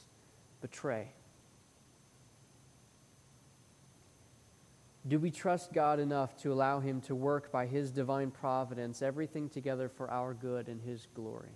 betray? 0.61 1.09
Do 5.07 5.17
we 5.17 5.31
trust 5.31 5.73
God 5.73 5.99
enough 5.99 6.37
to 6.37 6.53
allow 6.53 6.79
Him 6.79 7.01
to 7.01 7.15
work 7.15 7.51
by 7.51 7.65
His 7.65 7.91
divine 7.91 8.29
providence, 8.29 9.01
everything 9.01 9.49
together 9.49 9.89
for 9.89 10.09
our 10.11 10.33
good 10.33 10.67
and 10.67 10.81
His 10.81 11.07
glory? 11.15 11.55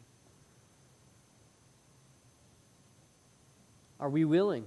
Are 3.99 4.09
we 4.09 4.25
willing 4.25 4.65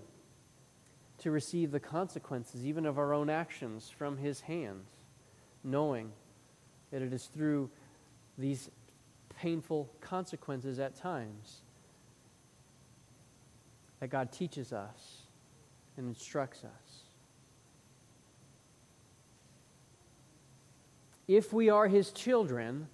to 1.19 1.31
receive 1.33 1.73
the 1.73 1.81
consequences, 1.81 2.65
even 2.65 2.87
of 2.87 2.99
our 2.99 3.13
own 3.13 3.29
actions, 3.29 3.91
from 3.91 4.17
His 4.17 4.41
hands, 4.43 4.89
knowing 5.65 6.13
that 6.93 7.03
it 7.03 7.13
is 7.13 7.27
through 7.27 7.69
these 8.39 8.71
painful 9.41 9.91
consequences 10.01 10.79
at 10.79 10.95
times 10.95 11.63
that 13.99 14.09
God 14.09 14.31
teaches 14.31 14.73
us 14.73 15.23
and 15.97 16.07
instructs 16.07 16.63
us? 16.63 16.88
If 21.29 21.53
we 21.53 21.69
are 21.69 21.87
his 21.87 22.11
children, 22.11 22.89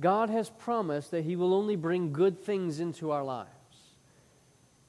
God 0.00 0.30
has 0.30 0.50
promised 0.50 1.10
that 1.12 1.24
he 1.24 1.36
will 1.36 1.54
only 1.54 1.76
bring 1.76 2.12
good 2.12 2.42
things 2.42 2.80
into 2.80 3.10
our 3.10 3.22
lives. 3.22 3.50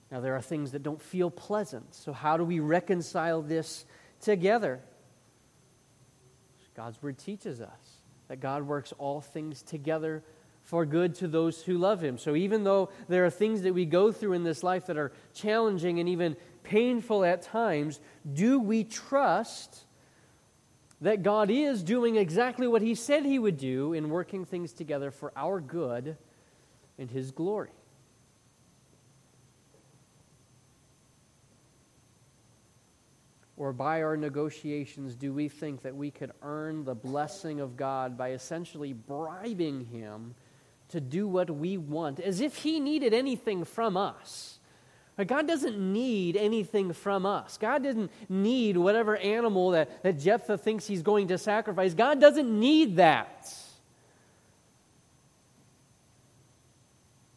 Now, 0.09 0.21
there 0.21 0.35
are 0.35 0.41
things 0.41 0.71
that 0.71 0.81
don't 0.81 1.01
feel 1.01 1.29
pleasant. 1.29 1.93
So, 1.93 2.13
how 2.13 2.37
do 2.37 2.45
we 2.45 2.59
reconcile 2.59 3.41
this 3.41 3.85
together? 4.21 4.79
God's 6.75 7.01
word 7.01 7.17
teaches 7.17 7.61
us 7.61 8.01
that 8.27 8.39
God 8.39 8.63
works 8.63 8.93
all 8.97 9.21
things 9.21 9.61
together 9.61 10.23
for 10.63 10.85
good 10.85 11.15
to 11.15 11.27
those 11.27 11.61
who 11.61 11.77
love 11.77 12.03
him. 12.03 12.17
So, 12.17 12.35
even 12.35 12.63
though 12.63 12.89
there 13.07 13.25
are 13.25 13.29
things 13.29 13.61
that 13.63 13.73
we 13.73 13.85
go 13.85 14.11
through 14.11 14.33
in 14.33 14.43
this 14.43 14.63
life 14.63 14.87
that 14.87 14.97
are 14.97 15.11
challenging 15.33 15.99
and 15.99 16.09
even 16.09 16.35
painful 16.63 17.23
at 17.23 17.41
times, 17.41 17.99
do 18.31 18.59
we 18.59 18.83
trust 18.83 19.84
that 21.01 21.23
God 21.23 21.49
is 21.49 21.83
doing 21.83 22.15
exactly 22.15 22.67
what 22.67 22.81
He 22.81 22.95
said 22.95 23.25
He 23.25 23.39
would 23.39 23.57
do 23.57 23.93
in 23.93 24.09
working 24.09 24.45
things 24.45 24.73
together 24.73 25.11
for 25.11 25.31
our 25.35 25.59
good 25.59 26.17
and 26.97 27.09
His 27.11 27.31
glory. 27.31 27.71
Or 33.57 33.71
by 33.71 34.03
our 34.03 34.17
negotiations, 34.17 35.15
do 35.15 35.31
we 35.31 35.47
think 35.47 35.83
that 35.83 35.95
we 35.95 36.11
could 36.11 36.31
earn 36.41 36.83
the 36.83 36.95
blessing 36.95 37.61
of 37.61 37.77
God 37.77 38.17
by 38.17 38.31
essentially 38.31 38.91
bribing 38.91 39.85
Him 39.85 40.35
to 40.89 40.99
do 40.99 41.27
what 41.27 41.49
we 41.49 41.77
want, 41.77 42.19
as 42.19 42.41
if 42.41 42.57
He 42.57 42.79
needed 42.79 43.13
anything 43.13 43.63
from 43.63 43.95
us? 43.95 44.54
God 45.23 45.47
doesn't 45.47 45.79
need 45.79 46.35
anything 46.35 46.91
from 46.91 47.25
us. 47.25 47.57
God 47.57 47.83
didn't 47.83 48.11
need 48.27 48.75
whatever 48.75 49.15
animal 49.15 49.71
that, 49.71 50.03
that 50.03 50.19
Jephthah 50.19 50.57
thinks 50.57 50.85
he's 50.85 51.01
going 51.01 51.29
to 51.29 51.37
sacrifice. 51.37 51.93
God 51.93 52.19
doesn't 52.19 52.59
need 52.59 52.97
that. 52.97 53.53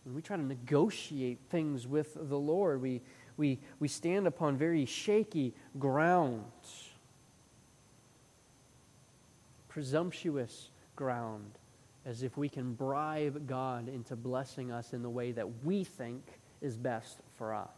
When 0.03 0.17
we 0.17 0.23
try 0.23 0.37
to 0.37 0.43
negotiate 0.43 1.39
things 1.51 1.87
with 1.87 2.17
the 2.21 2.39
Lord, 2.39 2.83
we, 2.83 3.01
we, 3.37 3.61
we 3.79 3.87
stand 3.87 4.27
upon 4.27 4.57
very 4.57 4.85
shaky 4.85 5.55
ground, 5.79 6.45
presumptuous 9.69 10.71
ground, 10.97 11.53
as 12.05 12.25
if 12.25 12.37
we 12.37 12.49
can 12.49 12.73
bribe 12.75 13.47
God 13.47 13.89
into 13.89 14.17
blessing 14.17 14.73
us 14.73 14.93
in 14.93 15.03
the 15.03 15.11
way 15.11 15.31
that 15.31 15.63
we 15.63 15.85
think 15.85 16.25
is 16.61 16.77
best 16.77 17.19
for 17.37 17.55
us. 17.55 17.69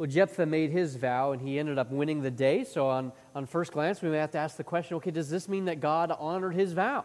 Well, 0.00 0.08
Jephthah 0.08 0.46
made 0.46 0.70
his 0.70 0.96
vow 0.96 1.32
and 1.32 1.42
he 1.42 1.58
ended 1.58 1.78
up 1.78 1.90
winning 1.90 2.22
the 2.22 2.30
day. 2.30 2.64
So, 2.64 2.88
on, 2.88 3.12
on 3.34 3.44
first 3.44 3.72
glance, 3.72 4.00
we 4.00 4.08
may 4.08 4.16
have 4.16 4.30
to 4.30 4.38
ask 4.38 4.56
the 4.56 4.64
question 4.64 4.96
okay, 4.96 5.10
does 5.10 5.28
this 5.28 5.46
mean 5.46 5.66
that 5.66 5.80
God 5.80 6.10
honored 6.18 6.54
his 6.54 6.72
vow? 6.72 7.04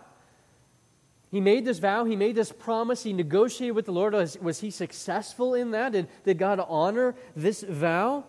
He 1.29 1.41
made 1.41 1.65
this 1.65 1.79
vow, 1.79 2.05
he 2.05 2.15
made 2.15 2.35
this 2.35 2.53
promise, 2.53 3.03
he 3.03 3.11
negotiated 3.11 3.75
with 3.75 3.85
the 3.85 3.91
Lord. 3.91 4.13
Was, 4.13 4.37
was 4.39 4.61
he 4.61 4.71
successful 4.71 5.53
in 5.55 5.71
that? 5.71 5.91
Did, 5.91 6.07
did 6.23 6.37
God 6.37 6.61
honor 6.65 7.15
this 7.35 7.61
vow? 7.63 8.23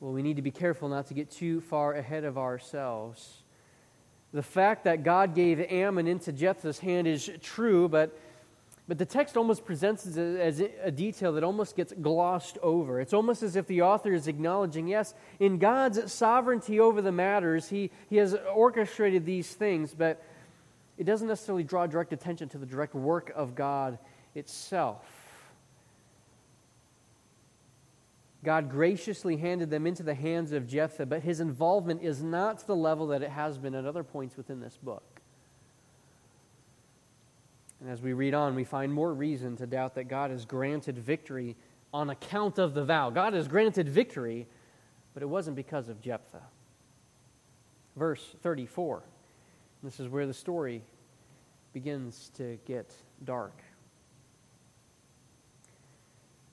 Well, 0.00 0.12
we 0.12 0.22
need 0.22 0.36
to 0.36 0.42
be 0.42 0.50
careful 0.50 0.90
not 0.90 1.06
to 1.06 1.14
get 1.14 1.30
too 1.30 1.62
far 1.62 1.94
ahead 1.94 2.24
of 2.24 2.36
ourselves. 2.36 3.39
The 4.32 4.42
fact 4.42 4.84
that 4.84 5.02
God 5.02 5.34
gave 5.34 5.60
Ammon 5.60 6.06
into 6.06 6.32
Jephthah's 6.32 6.78
hand 6.78 7.08
is 7.08 7.28
true, 7.42 7.88
but, 7.88 8.16
but 8.86 8.96
the 8.96 9.04
text 9.04 9.36
almost 9.36 9.64
presents 9.64 10.06
it 10.06 10.16
as 10.16 10.60
a 10.60 10.90
detail 10.90 11.32
that 11.32 11.42
almost 11.42 11.74
gets 11.74 11.92
glossed 11.92 12.56
over. 12.62 13.00
It's 13.00 13.12
almost 13.12 13.42
as 13.42 13.56
if 13.56 13.66
the 13.66 13.82
author 13.82 14.12
is 14.12 14.28
acknowledging, 14.28 14.86
yes, 14.86 15.14
in 15.40 15.58
God's 15.58 16.12
sovereignty 16.12 16.78
over 16.78 17.02
the 17.02 17.10
matters, 17.10 17.68
he, 17.68 17.90
he 18.08 18.18
has 18.18 18.36
orchestrated 18.54 19.26
these 19.26 19.52
things, 19.52 19.94
but 19.94 20.22
it 20.96 21.04
doesn't 21.04 21.26
necessarily 21.26 21.64
draw 21.64 21.86
direct 21.86 22.12
attention 22.12 22.48
to 22.50 22.58
the 22.58 22.66
direct 22.66 22.94
work 22.94 23.32
of 23.34 23.56
God 23.56 23.98
itself. 24.36 25.19
God 28.42 28.70
graciously 28.70 29.36
handed 29.36 29.68
them 29.70 29.86
into 29.86 30.02
the 30.02 30.14
hands 30.14 30.52
of 30.52 30.66
Jephthah, 30.66 31.06
but 31.06 31.22
his 31.22 31.40
involvement 31.40 32.02
is 32.02 32.22
not 32.22 32.60
to 32.60 32.66
the 32.66 32.76
level 32.76 33.08
that 33.08 33.22
it 33.22 33.30
has 33.30 33.58
been 33.58 33.74
at 33.74 33.84
other 33.84 34.02
points 34.02 34.36
within 34.36 34.60
this 34.60 34.78
book. 34.82 35.20
And 37.80 37.90
as 37.90 38.00
we 38.02 38.12
read 38.12 38.34
on, 38.34 38.54
we 38.54 38.64
find 38.64 38.92
more 38.92 39.12
reason 39.12 39.56
to 39.56 39.66
doubt 39.66 39.94
that 39.94 40.04
God 40.04 40.30
has 40.30 40.44
granted 40.44 40.98
victory 40.98 41.56
on 41.92 42.10
account 42.10 42.58
of 42.58 42.74
the 42.74 42.84
vow. 42.84 43.10
God 43.10 43.34
has 43.34 43.48
granted 43.48 43.88
victory, 43.88 44.46
but 45.12 45.22
it 45.22 45.26
wasn't 45.26 45.56
because 45.56 45.88
of 45.88 46.00
Jephthah. 46.00 46.42
Verse 47.96 48.36
34. 48.42 49.02
This 49.82 49.98
is 49.98 50.08
where 50.08 50.26
the 50.26 50.34
story 50.34 50.82
begins 51.72 52.30
to 52.36 52.58
get 52.66 52.92
dark. 53.24 53.62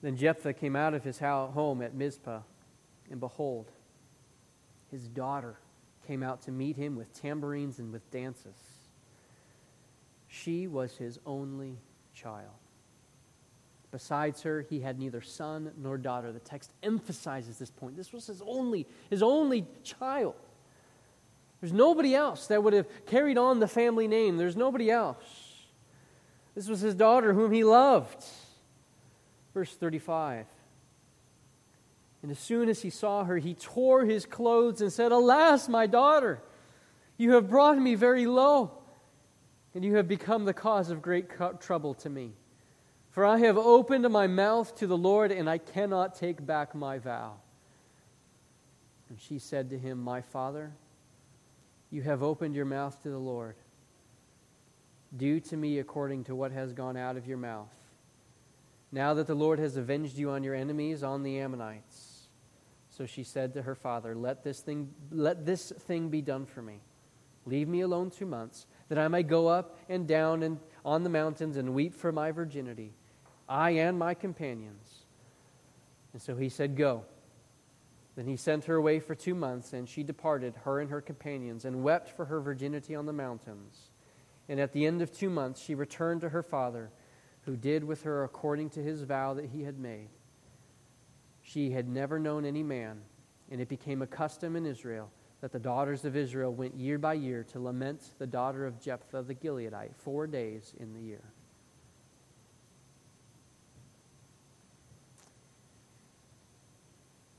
Then 0.02 0.16
Jephthah 0.16 0.52
came 0.52 0.76
out 0.76 0.94
of 0.94 1.02
his 1.02 1.18
home 1.18 1.82
at 1.82 1.94
Mizpah, 1.94 2.40
and 3.10 3.20
behold, 3.20 3.70
his 4.90 5.08
daughter 5.08 5.56
came 6.06 6.22
out 6.22 6.42
to 6.42 6.50
meet 6.50 6.76
him 6.76 6.96
with 6.96 7.12
tambourines 7.20 7.78
and 7.78 7.92
with 7.92 8.08
dances. 8.10 8.56
She 10.28 10.66
was 10.66 10.96
his 10.96 11.18
only 11.26 11.78
child. 12.14 12.50
Besides 13.90 14.42
her, 14.42 14.60
he 14.68 14.80
had 14.80 14.98
neither 14.98 15.20
son 15.20 15.72
nor 15.76 15.96
daughter. 15.96 16.30
The 16.30 16.40
text 16.40 16.72
emphasizes 16.82 17.58
this 17.58 17.70
point. 17.70 17.96
This 17.96 18.12
was 18.12 18.26
his 18.26 18.42
only, 18.46 18.86
his 19.08 19.22
only 19.22 19.66
child. 19.82 20.34
There's 21.60 21.72
nobody 21.72 22.14
else 22.14 22.46
that 22.48 22.62
would 22.62 22.74
have 22.74 22.86
carried 23.06 23.38
on 23.38 23.60
the 23.60 23.66
family 23.66 24.06
name. 24.06 24.36
There's 24.36 24.56
nobody 24.56 24.90
else. 24.90 25.24
This 26.54 26.68
was 26.68 26.80
his 26.80 26.94
daughter 26.94 27.32
whom 27.32 27.50
he 27.50 27.64
loved. 27.64 28.24
Verse 29.54 29.74
35. 29.74 30.46
And 32.22 32.30
as 32.32 32.38
soon 32.38 32.68
as 32.68 32.82
he 32.82 32.90
saw 32.90 33.24
her, 33.24 33.38
he 33.38 33.54
tore 33.54 34.04
his 34.04 34.26
clothes 34.26 34.80
and 34.80 34.92
said, 34.92 35.12
Alas, 35.12 35.68
my 35.68 35.86
daughter, 35.86 36.40
you 37.16 37.32
have 37.32 37.48
brought 37.48 37.78
me 37.78 37.94
very 37.94 38.26
low, 38.26 38.72
and 39.74 39.84
you 39.84 39.96
have 39.96 40.08
become 40.08 40.44
the 40.44 40.54
cause 40.54 40.90
of 40.90 41.00
great 41.00 41.28
trouble 41.60 41.94
to 41.94 42.10
me. 42.10 42.32
For 43.10 43.24
I 43.24 43.38
have 43.38 43.56
opened 43.56 44.08
my 44.10 44.26
mouth 44.26 44.74
to 44.76 44.86
the 44.86 44.96
Lord, 44.96 45.32
and 45.32 45.48
I 45.48 45.58
cannot 45.58 46.16
take 46.16 46.44
back 46.44 46.74
my 46.74 46.98
vow. 46.98 47.36
And 49.08 49.18
she 49.20 49.38
said 49.38 49.70
to 49.70 49.78
him, 49.78 49.98
My 49.98 50.20
father, 50.20 50.72
you 51.90 52.02
have 52.02 52.22
opened 52.22 52.54
your 52.54 52.64
mouth 52.64 53.00
to 53.02 53.10
the 53.10 53.18
Lord. 53.18 53.54
Do 55.16 55.40
to 55.40 55.56
me 55.56 55.78
according 55.78 56.24
to 56.24 56.34
what 56.34 56.52
has 56.52 56.72
gone 56.72 56.96
out 56.96 57.16
of 57.16 57.26
your 57.26 57.38
mouth. 57.38 57.72
Now 58.90 59.14
that 59.14 59.26
the 59.26 59.34
Lord 59.34 59.58
has 59.58 59.76
avenged 59.76 60.16
you 60.16 60.30
on 60.30 60.42
your 60.42 60.54
enemies, 60.54 61.02
on 61.02 61.22
the 61.22 61.38
Ammonites. 61.38 62.28
So 62.88 63.06
she 63.06 63.22
said 63.22 63.54
to 63.54 63.62
her 63.62 63.74
father, 63.74 64.14
Let 64.14 64.42
this 64.42 64.60
thing, 64.60 64.92
let 65.10 65.44
this 65.44 65.70
thing 65.70 66.08
be 66.08 66.22
done 66.22 66.46
for 66.46 66.62
me. 66.62 66.80
Leave 67.46 67.68
me 67.68 67.80
alone 67.80 68.10
two 68.10 68.26
months, 68.26 68.66
that 68.88 68.98
I 68.98 69.08
may 69.08 69.22
go 69.22 69.46
up 69.46 69.78
and 69.88 70.06
down 70.06 70.42
and 70.42 70.58
on 70.84 71.02
the 71.02 71.10
mountains 71.10 71.56
and 71.56 71.74
weep 71.74 71.94
for 71.94 72.12
my 72.12 72.30
virginity, 72.30 72.92
I 73.48 73.70
and 73.70 73.98
my 73.98 74.14
companions. 74.14 75.04
And 76.12 76.20
so 76.20 76.36
he 76.36 76.48
said, 76.48 76.76
Go. 76.76 77.04
Then 78.16 78.26
he 78.26 78.36
sent 78.36 78.64
her 78.64 78.74
away 78.74 78.98
for 78.98 79.14
two 79.14 79.36
months, 79.36 79.72
and 79.72 79.88
she 79.88 80.02
departed, 80.02 80.54
her 80.64 80.80
and 80.80 80.90
her 80.90 81.00
companions, 81.00 81.64
and 81.64 81.84
wept 81.84 82.08
for 82.08 82.24
her 82.24 82.40
virginity 82.40 82.96
on 82.96 83.06
the 83.06 83.12
mountains. 83.12 83.90
And 84.48 84.58
at 84.58 84.72
the 84.72 84.86
end 84.86 85.02
of 85.02 85.12
two 85.12 85.30
months, 85.30 85.62
she 85.62 85.76
returned 85.76 86.22
to 86.22 86.30
her 86.30 86.42
father 86.42 86.90
who 87.48 87.56
did 87.56 87.82
with 87.82 88.02
her 88.02 88.24
according 88.24 88.68
to 88.68 88.82
his 88.82 89.04
vow 89.04 89.32
that 89.32 89.46
he 89.46 89.62
had 89.62 89.78
made. 89.78 90.10
She 91.40 91.70
had 91.70 91.88
never 91.88 92.18
known 92.18 92.44
any 92.44 92.62
man, 92.62 93.00
and 93.50 93.58
it 93.58 93.70
became 93.70 94.02
a 94.02 94.06
custom 94.06 94.54
in 94.54 94.66
Israel 94.66 95.10
that 95.40 95.50
the 95.50 95.58
daughters 95.58 96.04
of 96.04 96.14
Israel 96.14 96.52
went 96.52 96.74
year 96.74 96.98
by 96.98 97.14
year 97.14 97.42
to 97.44 97.58
lament 97.58 98.02
the 98.18 98.26
daughter 98.26 98.66
of 98.66 98.78
Jephthah 98.78 99.22
the 99.22 99.34
Gileadite 99.34 99.94
four 99.96 100.26
days 100.26 100.74
in 100.78 100.92
the 100.92 101.00
year. 101.00 101.24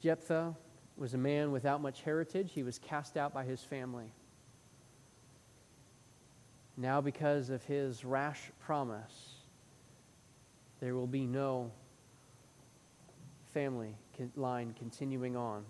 Jephthah 0.02 0.56
was 0.98 1.14
a 1.14 1.20
man 1.20 1.52
without 1.52 1.82
much 1.82 2.02
heritage. 2.02 2.52
He 2.52 2.64
was 2.64 2.80
cast 2.80 3.16
out 3.16 3.32
by 3.32 3.44
his 3.44 3.62
family. 3.64 4.12
Now, 6.78 7.00
because 7.00 7.52
of 7.52 7.64
his 7.66 8.04
rash 8.04 8.42
promise, 8.60 9.39
there 10.80 10.96
will 10.96 11.08
be 11.08 11.26
no 11.26 11.72
family 13.54 13.96
line 14.36 14.74
continuing 14.78 15.36
on 15.36 15.64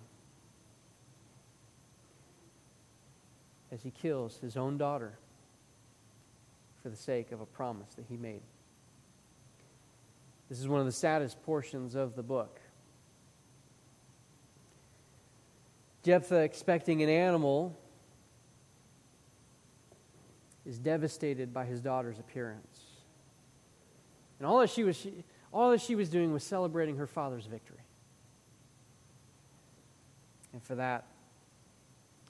as 3.71 3.81
he 3.83 3.91
kills 3.91 4.37
his 4.37 4.57
own 4.57 4.77
daughter 4.77 5.17
for 6.81 6.89
the 6.89 6.95
sake 6.95 7.31
of 7.31 7.41
a 7.41 7.45
promise 7.45 7.93
that 7.95 8.05
he 8.07 8.17
made. 8.17 8.41
This 10.49 10.59
is 10.59 10.67
one 10.67 10.79
of 10.79 10.85
the 10.85 10.91
saddest 10.91 11.41
portions 11.43 11.93
of 11.93 12.15
the 12.15 12.23
book. 12.23 12.59
Jephthah, 16.03 16.41
expecting 16.41 17.03
an 17.03 17.09
animal, 17.09 17.77
is 20.65 20.79
devastated 20.79 21.53
by 21.53 21.65
his 21.65 21.81
daughter's 21.81 22.19
appearance. 22.19 22.68
And 24.39 24.47
all 24.47 24.59
that 24.59 24.69
she 24.69 24.83
was, 24.83 24.95
she, 24.95 25.23
all 25.51 25.71
that 25.71 25.81
she 25.81 25.95
was 25.95 26.09
doing 26.09 26.33
was 26.33 26.43
celebrating 26.43 26.97
her 26.97 27.07
father's 27.07 27.45
victory. 27.45 27.77
And 30.53 30.63
for 30.63 30.75
that, 30.75 31.05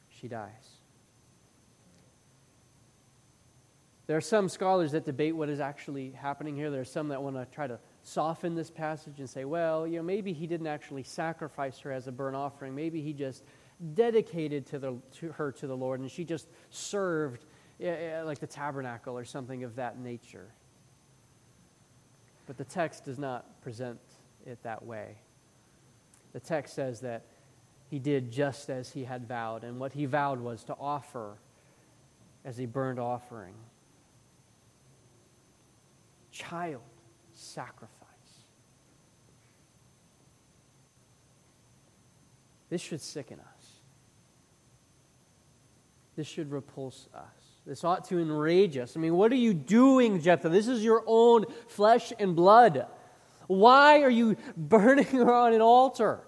she 0.10 0.28
dies. 0.28 0.80
There 4.08 4.18
are 4.18 4.22
some 4.22 4.50
scholars 4.50 4.94
that 4.94 5.06
debate 5.06 5.36
what 5.36 5.50
is 5.50 5.60
actually 5.60 6.12
happening 6.12 6.56
here. 6.56 6.72
There 6.72 6.82
are 6.82 6.86
some 6.86 7.10
that 7.10 7.22
want 7.22 7.36
to 7.36 7.46
try 7.54 7.68
to 7.68 7.78
soften 8.02 8.56
this 8.56 8.72
passage 8.72 9.20
and 9.20 9.30
say, 9.30 9.46
well, 9.46 9.86
you 9.86 9.98
know, 9.98 10.04
maybe 10.04 10.34
he 10.34 10.48
didn't 10.48 10.66
actually 10.66 11.04
sacrifice 11.04 11.78
her 11.80 11.92
as 11.92 12.08
a 12.08 12.12
burnt 12.12 12.36
offering. 12.36 12.74
Maybe 12.74 13.02
he 13.02 13.14
just 13.14 13.44
dedicated 13.94 14.66
to, 14.66 14.80
the, 14.80 14.98
to 15.20 15.32
her 15.34 15.52
to 15.52 15.68
the 15.68 15.78
Lord 15.78 16.00
and 16.00 16.10
she 16.10 16.26
just 16.26 16.48
served 16.72 17.46
eh, 17.80 17.88
eh, 17.88 18.24
like 18.24 18.40
the 18.40 18.48
tabernacle 18.48 19.16
or 19.16 19.24
something 19.24 19.64
of 19.64 19.76
that 19.76 20.00
nature. 20.00 20.48
But 22.50 22.58
the 22.58 22.64
text 22.64 23.06
does 23.06 23.20
not 23.20 23.62
present 23.62 24.00
it 24.44 24.58
that 24.64 24.84
way. 24.84 25.18
The 26.34 26.40
text 26.40 26.74
says 26.74 27.00
that 27.02 27.28
he 27.92 28.00
did 28.00 28.32
just 28.32 28.72
as 28.72 28.90
he 28.90 29.04
had 29.04 29.28
vowed, 29.28 29.64
and 29.64 29.80
what 29.80 29.94
he 29.94 30.08
vowed 30.08 30.40
was 30.40 30.64
to 30.64 30.76
offer 30.80 31.38
as 32.44 32.60
a 32.60 32.66
burnt 32.66 32.98
offering. 32.98 33.54
Child 36.32 36.82
sacrifice. 37.34 38.08
This 42.72 42.82
should 42.82 43.02
sicken 43.02 43.40
us. 43.40 43.74
This 46.16 46.26
should 46.26 46.50
repulse 46.50 47.10
us. 47.14 47.39
This 47.66 47.84
ought 47.84 48.06
to 48.06 48.20
enrage 48.20 48.78
us. 48.78 48.96
I 48.96 49.00
mean, 49.00 49.16
what 49.16 49.32
are 49.32 49.36
you 49.36 49.54
doing, 49.54 50.22
Jephthah? 50.22 50.50
This 50.50 50.68
is 50.68 50.84
your 50.84 51.04
own 51.06 51.46
flesh 51.68 52.12
and 52.18 52.36
blood. 52.36 52.88
Why 53.48 54.02
are 54.02 54.10
you 54.10 54.38
burning 54.58 55.06
her 55.12 55.34
on 55.34 55.54
an 55.54 55.62
altar? 55.62 56.22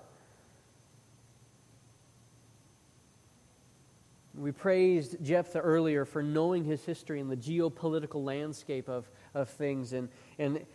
We 4.36 4.52
praised 4.52 5.24
Jephthah 5.24 5.60
earlier 5.60 6.04
for 6.06 6.24
knowing 6.24 6.64
his 6.64 6.84
history 6.84 7.20
and 7.20 7.30
the 7.30 7.38
geopolitical 7.38 8.24
landscape 8.24 8.90
of, 8.90 9.10
of 9.36 9.50
things 9.50 9.94
and, 9.94 10.10
and 10.40 10.66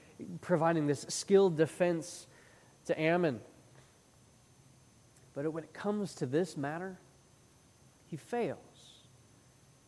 providing 0.40 0.87
this 0.87 1.05
skilled 1.09 1.57
defense 1.57 2.27
to 2.87 3.01
Ammon. 3.01 3.40
But 5.35 5.53
when 5.53 5.64
it 5.64 5.73
comes 5.73 6.14
to 6.16 6.27
this 6.27 6.57
matter, 6.57 6.99
he 8.07 8.16
fails 8.16 8.65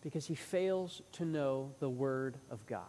because 0.08 0.26
he 0.26 0.34
fails 0.34 1.02
to 1.12 1.26
know 1.26 1.70
the 1.80 1.88
Word 1.90 2.38
of 2.50 2.66
God. 2.66 2.80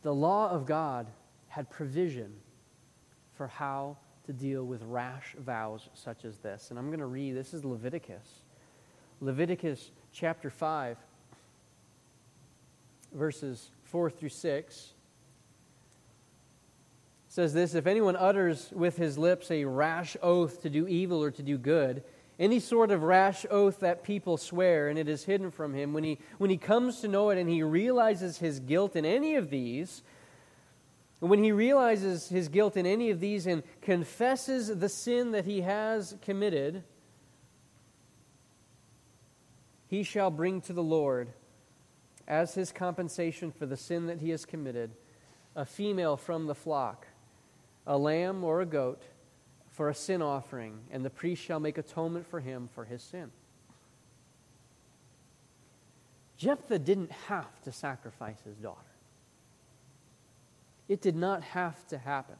The 0.00 0.14
law 0.14 0.48
of 0.48 0.64
God 0.64 1.06
had 1.48 1.68
provision 1.68 2.32
for 3.34 3.46
how 3.46 3.98
to 4.24 4.32
deal 4.32 4.64
with 4.64 4.80
rash 4.84 5.36
vows 5.38 5.90
such 5.92 6.24
as 6.24 6.38
this. 6.38 6.70
And 6.70 6.78
I'm 6.78 6.86
going 6.86 7.00
to 7.00 7.04
read 7.04 7.36
this 7.36 7.52
is 7.52 7.62
Leviticus. 7.62 8.40
Leviticus 9.20 9.90
chapter 10.14 10.48
5, 10.48 10.96
verses 13.12 13.68
4 13.84 14.08
through 14.08 14.30
6 14.30 14.94
says 17.36 17.52
this 17.52 17.74
If 17.74 17.86
anyone 17.86 18.16
utters 18.16 18.70
with 18.72 18.96
his 18.96 19.18
lips 19.18 19.50
a 19.50 19.66
rash 19.66 20.16
oath 20.22 20.62
to 20.62 20.70
do 20.70 20.88
evil 20.88 21.22
or 21.22 21.30
to 21.32 21.42
do 21.42 21.58
good, 21.58 22.02
any 22.38 22.58
sort 22.58 22.90
of 22.90 23.02
rash 23.02 23.44
oath 23.50 23.80
that 23.80 24.02
people 24.02 24.38
swear, 24.38 24.88
and 24.88 24.98
it 24.98 25.06
is 25.06 25.24
hidden 25.24 25.50
from 25.50 25.74
him, 25.74 25.92
when 25.92 26.02
he, 26.02 26.18
when 26.38 26.48
he 26.48 26.56
comes 26.56 27.02
to 27.02 27.08
know 27.08 27.28
it 27.28 27.36
and 27.36 27.50
he 27.50 27.62
realizes 27.62 28.38
his 28.38 28.58
guilt 28.58 28.96
in 28.96 29.04
any 29.04 29.34
of 29.34 29.50
these, 29.50 30.02
when 31.20 31.44
he 31.44 31.52
realizes 31.52 32.30
his 32.30 32.48
guilt 32.48 32.74
in 32.74 32.86
any 32.86 33.10
of 33.10 33.20
these 33.20 33.46
and 33.46 33.62
confesses 33.82 34.68
the 34.68 34.88
sin 34.88 35.32
that 35.32 35.44
he 35.44 35.60
has 35.60 36.16
committed, 36.22 36.84
he 39.88 40.02
shall 40.02 40.30
bring 40.30 40.62
to 40.62 40.72
the 40.72 40.82
Lord 40.82 41.28
as 42.26 42.54
his 42.54 42.72
compensation 42.72 43.52
for 43.52 43.66
the 43.66 43.76
sin 43.76 44.06
that 44.06 44.20
he 44.20 44.30
has 44.30 44.46
committed 44.46 44.92
a 45.54 45.66
female 45.66 46.16
from 46.16 46.46
the 46.46 46.54
flock, 46.54 47.05
a 47.86 47.96
lamb 47.96 48.44
or 48.44 48.60
a 48.60 48.66
goat 48.66 49.02
for 49.70 49.88
a 49.88 49.94
sin 49.94 50.22
offering, 50.22 50.80
and 50.90 51.04
the 51.04 51.10
priest 51.10 51.42
shall 51.42 51.60
make 51.60 51.78
atonement 51.78 52.26
for 52.26 52.40
him 52.40 52.68
for 52.74 52.84
his 52.84 53.02
sin. 53.02 53.30
Jephthah 56.38 56.78
didn't 56.78 57.12
have 57.28 57.62
to 57.62 57.72
sacrifice 57.72 58.38
his 58.44 58.56
daughter. 58.56 58.80
It 60.88 61.00
did 61.00 61.16
not 61.16 61.42
have 61.42 61.86
to 61.88 61.98
happen. 61.98 62.36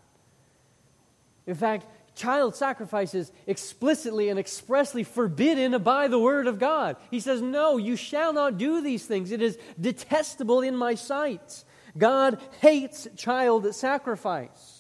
In 1.47 1.55
fact, 1.55 1.87
child 2.15 2.55
sacrifice 2.55 3.15
is 3.15 3.33
explicitly 3.47 4.29
and 4.29 4.39
expressly 4.39 5.05
forbidden 5.05 5.81
by 5.83 6.09
the 6.09 6.19
word 6.19 6.47
of 6.47 6.59
God. 6.59 6.97
He 7.11 7.21
says, 7.21 7.41
No, 7.41 7.77
you 7.77 7.97
shall 7.97 8.33
not 8.33 8.59
do 8.59 8.81
these 8.81 9.07
things. 9.07 9.31
It 9.31 9.43
is 9.43 9.59
detestable 9.81 10.61
in 10.61 10.77
my 10.77 10.95
sight. 10.95 11.65
God 11.97 12.41
hates 12.61 13.09
child 13.17 13.75
sacrifice. 13.75 14.76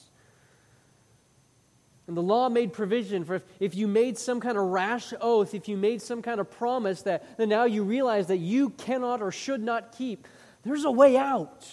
And 2.06 2.16
the 2.16 2.22
law 2.22 2.48
made 2.48 2.72
provision 2.72 3.24
for 3.24 3.36
if, 3.36 3.42
if, 3.58 3.74
you 3.74 3.88
made 3.88 4.16
some 4.16 4.40
kind 4.40 4.56
of 4.56 4.64
rash 4.64 5.12
oath, 5.20 5.54
if 5.54 5.68
you 5.68 5.76
made 5.76 6.00
some 6.00 6.22
kind 6.22 6.38
of 6.38 6.50
promise 6.50 7.02
that, 7.02 7.36
that 7.36 7.48
now 7.48 7.64
you 7.64 7.82
realize 7.82 8.28
that 8.28 8.36
you 8.36 8.70
cannot 8.70 9.20
or 9.20 9.32
should 9.32 9.62
not 9.62 9.96
keep, 9.96 10.28
there's 10.62 10.84
a 10.84 10.90
way 10.90 11.16
out 11.16 11.66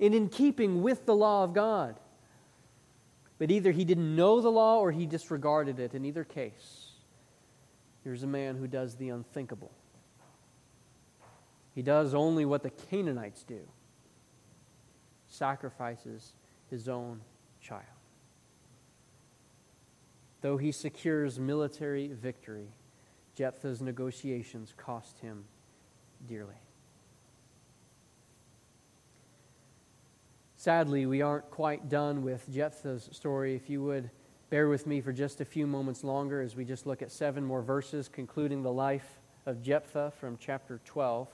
and 0.00 0.14
in 0.14 0.28
keeping 0.28 0.82
with 0.82 1.04
the 1.04 1.14
law 1.14 1.44
of 1.44 1.52
God. 1.52 1.98
But 3.38 3.50
either 3.50 3.70
he 3.70 3.84
didn't 3.84 4.16
know 4.16 4.40
the 4.40 4.50
law 4.50 4.80
or 4.80 4.90
he 4.90 5.06
disregarded 5.06 5.78
it. 5.78 5.94
In 5.94 6.04
either 6.04 6.24
case, 6.24 6.92
here's 8.04 8.22
a 8.22 8.26
man 8.26 8.56
who 8.56 8.66
does 8.66 8.96
the 8.96 9.10
unthinkable. 9.10 9.70
He 11.74 11.82
does 11.82 12.14
only 12.14 12.44
what 12.44 12.62
the 12.62 12.70
Canaanites 12.70 13.44
do 13.44 13.60
sacrifices 15.28 16.32
his 16.70 16.88
own 16.88 17.20
child. 17.60 17.84
Though 20.40 20.56
he 20.56 20.72
secures 20.72 21.38
military 21.38 22.08
victory, 22.08 22.68
Jephthah's 23.34 23.80
negotiations 23.80 24.72
cost 24.76 25.18
him 25.18 25.44
dearly. 26.26 26.54
Sadly, 30.56 31.06
we 31.06 31.22
aren't 31.22 31.50
quite 31.50 31.88
done 31.88 32.22
with 32.22 32.44
Jephthah's 32.52 33.08
story. 33.12 33.54
If 33.54 33.70
you 33.70 33.82
would 33.84 34.10
bear 34.50 34.68
with 34.68 34.86
me 34.86 35.00
for 35.00 35.12
just 35.12 35.40
a 35.40 35.44
few 35.44 35.66
moments 35.66 36.02
longer 36.02 36.40
as 36.40 36.56
we 36.56 36.64
just 36.64 36.86
look 36.86 37.02
at 37.02 37.12
seven 37.12 37.44
more 37.44 37.62
verses 37.62 38.08
concluding 38.08 38.62
the 38.62 38.72
life 38.72 39.18
of 39.46 39.62
Jephthah 39.62 40.12
from 40.18 40.36
chapter 40.40 40.80
12. 40.84 41.28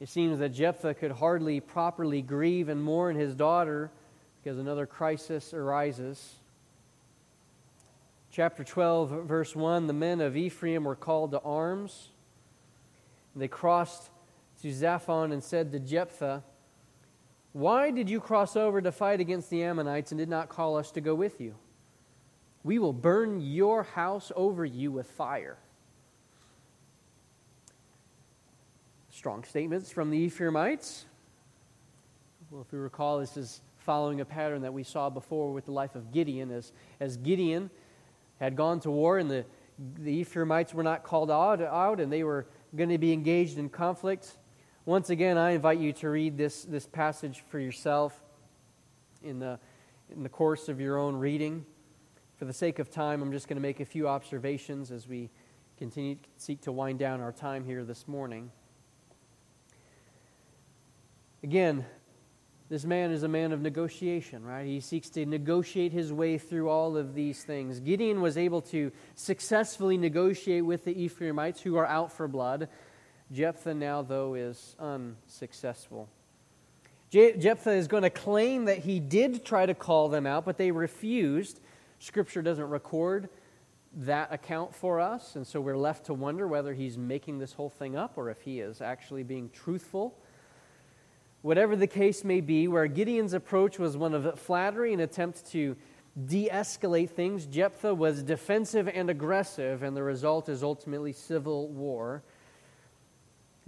It 0.00 0.08
seems 0.08 0.38
that 0.38 0.50
Jephthah 0.50 0.94
could 0.94 1.12
hardly 1.12 1.60
properly 1.60 2.20
grieve 2.20 2.68
and 2.68 2.82
mourn 2.82 3.16
his 3.16 3.34
daughter 3.34 3.90
because 4.42 4.58
another 4.58 4.86
crisis 4.86 5.54
arises. 5.54 6.34
Chapter 8.34 8.64
12, 8.64 9.26
verse 9.28 9.54
1 9.54 9.86
the 9.86 9.92
men 9.92 10.20
of 10.20 10.36
Ephraim 10.36 10.82
were 10.82 10.96
called 10.96 11.30
to 11.30 11.40
arms. 11.42 12.08
They 13.36 13.46
crossed 13.46 14.10
to 14.60 14.72
Zaphon 14.72 15.32
and 15.32 15.40
said 15.40 15.70
to 15.70 15.78
Jephthah, 15.78 16.42
why 17.52 17.92
did 17.92 18.10
you 18.10 18.18
cross 18.18 18.56
over 18.56 18.82
to 18.82 18.90
fight 18.90 19.20
against 19.20 19.50
the 19.50 19.62
Ammonites 19.62 20.10
and 20.10 20.18
did 20.18 20.28
not 20.28 20.48
call 20.48 20.76
us 20.76 20.90
to 20.90 21.00
go 21.00 21.14
with 21.14 21.40
you? 21.40 21.54
We 22.64 22.80
will 22.80 22.92
burn 22.92 23.40
your 23.40 23.84
house 23.84 24.32
over 24.34 24.64
you 24.64 24.90
with 24.90 25.06
fire. 25.06 25.56
Strong 29.10 29.44
statements 29.44 29.92
from 29.92 30.10
the 30.10 30.18
Ephraimites. 30.18 31.04
Well, 32.50 32.62
if 32.62 32.72
we 32.72 32.80
recall, 32.80 33.20
this 33.20 33.36
is 33.36 33.60
following 33.76 34.20
a 34.20 34.24
pattern 34.24 34.62
that 34.62 34.74
we 34.74 34.82
saw 34.82 35.08
before 35.08 35.52
with 35.52 35.66
the 35.66 35.72
life 35.72 35.94
of 35.94 36.10
Gideon. 36.10 36.50
As, 36.50 36.72
as 36.98 37.16
Gideon 37.16 37.70
had 38.40 38.56
gone 38.56 38.80
to 38.80 38.90
war 38.90 39.18
and 39.18 39.30
the, 39.30 39.44
the 39.98 40.12
Ephraimites 40.12 40.74
were 40.74 40.82
not 40.82 41.02
called 41.02 41.30
out, 41.30 41.60
out 41.60 42.00
and 42.00 42.12
they 42.12 42.24
were 42.24 42.46
going 42.76 42.90
to 42.90 42.98
be 42.98 43.12
engaged 43.12 43.58
in 43.58 43.68
conflict, 43.68 44.36
once 44.86 45.08
again, 45.08 45.38
I 45.38 45.52
invite 45.52 45.78
you 45.78 45.94
to 45.94 46.10
read 46.10 46.36
this, 46.36 46.64
this 46.64 46.86
passage 46.86 47.42
for 47.48 47.58
yourself 47.58 48.22
in 49.22 49.38
the, 49.38 49.58
in 50.14 50.22
the 50.22 50.28
course 50.28 50.68
of 50.68 50.78
your 50.78 50.98
own 50.98 51.16
reading. 51.16 51.64
For 52.36 52.44
the 52.44 52.52
sake 52.52 52.78
of 52.78 52.90
time, 52.90 53.22
I'm 53.22 53.32
just 53.32 53.48
going 53.48 53.56
to 53.56 53.62
make 53.62 53.80
a 53.80 53.86
few 53.86 54.06
observations 54.08 54.90
as 54.90 55.08
we 55.08 55.30
continue 55.78 56.16
to 56.16 56.28
seek 56.36 56.60
to 56.62 56.72
wind 56.72 56.98
down 56.98 57.22
our 57.22 57.32
time 57.32 57.64
here 57.64 57.82
this 57.82 58.06
morning. 58.06 58.50
Again, 61.42 61.86
this 62.74 62.84
man 62.84 63.12
is 63.12 63.22
a 63.22 63.28
man 63.28 63.52
of 63.52 63.60
negotiation, 63.60 64.44
right? 64.44 64.66
He 64.66 64.80
seeks 64.80 65.08
to 65.10 65.24
negotiate 65.24 65.92
his 65.92 66.12
way 66.12 66.38
through 66.38 66.68
all 66.68 66.96
of 66.96 67.14
these 67.14 67.44
things. 67.44 67.78
Gideon 67.78 68.20
was 68.20 68.36
able 68.36 68.60
to 68.62 68.90
successfully 69.14 69.96
negotiate 69.96 70.64
with 70.64 70.84
the 70.84 71.04
Ephraimites 71.04 71.60
who 71.60 71.76
are 71.76 71.86
out 71.86 72.10
for 72.10 72.26
blood. 72.26 72.68
Jephthah 73.30 73.74
now, 73.74 74.02
though, 74.02 74.34
is 74.34 74.74
unsuccessful. 74.80 76.08
Je- 77.10 77.36
Jephthah 77.36 77.74
is 77.74 77.86
going 77.86 78.02
to 78.02 78.10
claim 78.10 78.64
that 78.64 78.78
he 78.78 78.98
did 78.98 79.44
try 79.44 79.66
to 79.66 79.74
call 79.74 80.08
them 80.08 80.26
out, 80.26 80.44
but 80.44 80.58
they 80.58 80.72
refused. 80.72 81.60
Scripture 82.00 82.42
doesn't 82.42 82.68
record 82.68 83.28
that 83.98 84.32
account 84.32 84.74
for 84.74 84.98
us, 84.98 85.36
and 85.36 85.46
so 85.46 85.60
we're 85.60 85.78
left 85.78 86.06
to 86.06 86.14
wonder 86.14 86.48
whether 86.48 86.74
he's 86.74 86.98
making 86.98 87.38
this 87.38 87.52
whole 87.52 87.70
thing 87.70 87.94
up 87.94 88.18
or 88.18 88.30
if 88.30 88.40
he 88.40 88.58
is 88.58 88.80
actually 88.80 89.22
being 89.22 89.48
truthful. 89.50 90.18
Whatever 91.44 91.76
the 91.76 91.86
case 91.86 92.24
may 92.24 92.40
be, 92.40 92.66
where 92.68 92.86
Gideon's 92.86 93.34
approach 93.34 93.78
was 93.78 93.98
one 93.98 94.14
of 94.14 94.40
flattery, 94.40 94.94
and 94.94 95.02
attempt 95.02 95.44
to 95.50 95.76
de 96.24 96.48
escalate 96.48 97.10
things, 97.10 97.44
Jephthah 97.44 97.94
was 97.94 98.22
defensive 98.22 98.88
and 98.88 99.10
aggressive, 99.10 99.82
and 99.82 99.94
the 99.94 100.02
result 100.02 100.48
is 100.48 100.62
ultimately 100.62 101.12
civil 101.12 101.68
war. 101.68 102.22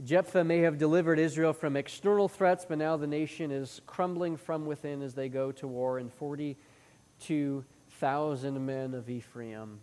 Jephthah 0.02 0.42
may 0.42 0.60
have 0.60 0.78
delivered 0.78 1.18
Israel 1.18 1.52
from 1.52 1.76
external 1.76 2.28
threats, 2.28 2.64
but 2.66 2.78
now 2.78 2.96
the 2.96 3.06
nation 3.06 3.50
is 3.50 3.82
crumbling 3.86 4.38
from 4.38 4.64
within 4.64 5.02
as 5.02 5.12
they 5.12 5.28
go 5.28 5.52
to 5.52 5.68
war, 5.68 5.98
and 5.98 6.10
42,000 6.14 8.64
men 8.64 8.94
of 8.94 9.10
Ephraim 9.10 9.80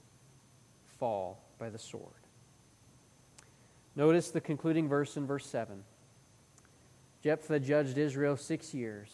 fall 0.97 1.43
by 1.59 1.69
the 1.69 1.77
sword. 1.77 2.23
Notice 3.95 4.31
the 4.31 4.41
concluding 4.41 4.89
verse 4.89 5.15
in 5.15 5.27
verse 5.27 5.45
7. 5.45 5.83
Jephthah 7.23 7.59
judged 7.59 7.97
Israel 7.97 8.35
six 8.35 8.73
years. 8.73 9.09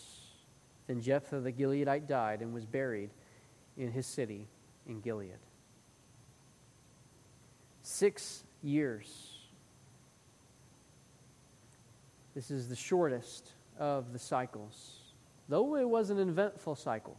Then 0.87 1.01
Jephthah 1.01 1.41
the 1.41 1.51
Gileadite 1.51 2.07
died 2.07 2.41
and 2.41 2.53
was 2.53 2.65
buried 2.65 3.11
in 3.77 3.91
his 3.91 4.07
city 4.07 4.47
in 4.87 4.99
Gilead. 4.99 5.37
Six 7.83 8.43
years 8.61 9.39
This 12.39 12.51
is 12.51 12.69
the 12.69 12.75
shortest 12.75 13.51
of 13.77 14.13
the 14.13 14.19
cycles, 14.19 15.13
though 15.49 15.75
it 15.75 15.89
was 15.89 16.09
an 16.09 16.19
eventful 16.19 16.75
cycle. 16.75 17.17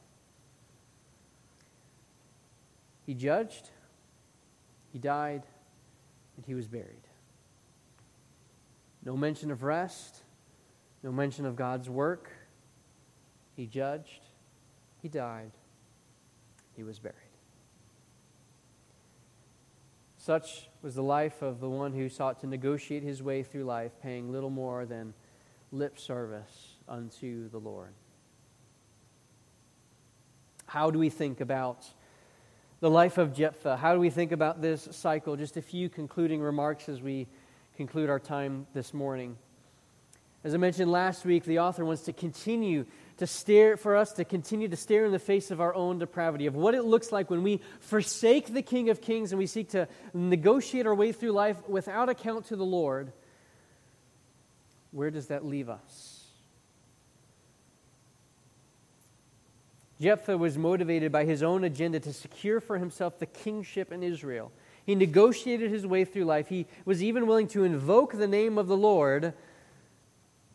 He 3.05 3.13
judged, 3.13 3.69
he 4.95 4.99
died, 4.99 5.43
and 6.37 6.47
he 6.47 6.55
was 6.55 6.69
buried. 6.69 7.07
No 9.05 9.15
mention 9.15 9.51
of 9.51 9.63
rest, 9.63 10.23
no 11.03 11.13
mention 11.13 11.47
of 11.47 11.57
God's 11.57 11.89
work. 11.89 12.31
He 13.57 13.67
judged, 13.67 14.21
he 15.03 15.09
died, 15.09 15.53
he 16.77 16.83
was 16.83 16.99
buried. 16.99 17.17
Such 20.17 20.69
was 20.83 20.95
the 20.95 21.03
life 21.03 21.41
of 21.41 21.61
the 21.61 21.69
one 21.69 21.93
who 21.93 22.09
sought 22.09 22.41
to 22.41 22.47
negotiate 22.47 23.03
his 23.03 23.23
way 23.23 23.43
through 23.43 23.65
life, 23.65 23.93
paying 24.03 24.31
little 24.31 24.51
more 24.51 24.85
than 24.85 25.15
lip 25.73 25.99
service 25.99 26.77
unto 26.89 27.49
the 27.49 27.59
Lord. 27.59 27.95
How 30.67 30.91
do 30.91 30.99
we 30.99 31.09
think 31.09 31.41
about 31.41 31.87
the 32.81 32.91
life 32.91 33.19
of 33.19 33.35
Jephthah? 33.35 33.77
How 33.77 33.95
do 33.95 34.01
we 34.01 34.11
think 34.11 34.31
about 34.31 34.63
this 34.63 34.89
cycle? 34.93 35.37
Just 35.37 35.57
a 35.57 35.63
few 35.63 35.89
concluding 35.89 36.41
remarks 36.41 36.89
as 36.89 37.01
we 37.01 37.27
conclude 37.77 38.11
our 38.11 38.21
time 38.21 38.67
this 38.75 38.93
morning. 38.93 39.37
As 40.43 40.55
I 40.55 40.57
mentioned 40.57 40.91
last 40.91 41.25
week, 41.25 41.45
the 41.45 41.59
author 41.59 41.85
wants 41.85 42.03
to 42.03 42.13
continue 42.13 42.87
to 43.19 43.27
stare 43.27 43.77
for 43.77 43.97
us 43.97 44.13
to 44.15 44.25
continue 44.25 44.67
to 44.69 44.77
stare 44.77 45.05
in 45.05 45.13
the 45.13 45.19
face 45.19 45.51
of 45.51 45.61
our 45.61 45.75
own 45.75 45.99
depravity, 45.99 46.47
of 46.47 46.55
what 46.55 46.75
it 46.75 46.85
looks 46.85 47.13
like 47.13 47.29
when 47.29 47.43
we 47.43 47.61
forsake 47.81 48.55
the 48.55 48.63
King 48.63 48.89
of 48.89 49.03
Kings 49.03 49.33
and 49.33 49.39
we 49.39 49.47
seek 49.47 49.69
to 49.71 49.87
negotiate 50.15 50.87
our 50.87 50.95
way 50.95 51.13
through 51.13 51.33
life 51.33 51.57
without 51.69 52.09
account 52.09 52.47
to 52.47 52.57
the 52.57 52.65
Lord. 52.65 53.13
Where 54.93 55.11
does 55.11 55.27
that 55.27 55.45
leave 55.45 55.69
us? 55.69 56.25
Jephthah 60.01 60.39
was 60.39 60.57
motivated 60.57 61.13
by 61.13 61.27
his 61.27 61.43
own 61.43 61.63
agenda 61.63 62.01
to 62.01 62.15
secure 62.15 62.59
for 62.59 62.79
himself 62.79 63.19
the 63.19 63.27
kingship 63.27 63.93
in 63.93 64.03
Israel. 64.03 64.51
He 64.87 64.95
negotiated 64.95 65.71
his 65.71 65.87
way 65.87 66.07
through 66.07 66.25
life. 66.25 66.49
He 66.49 66.67
was 66.87 67.03
even 67.03 67.27
willing 67.27 67.49
to 67.49 67.65
invoke 67.65 68.15
the 68.15 68.27
name 68.27 68.57
of 68.57 68.67
the 68.67 68.79
Lord, 68.79 69.35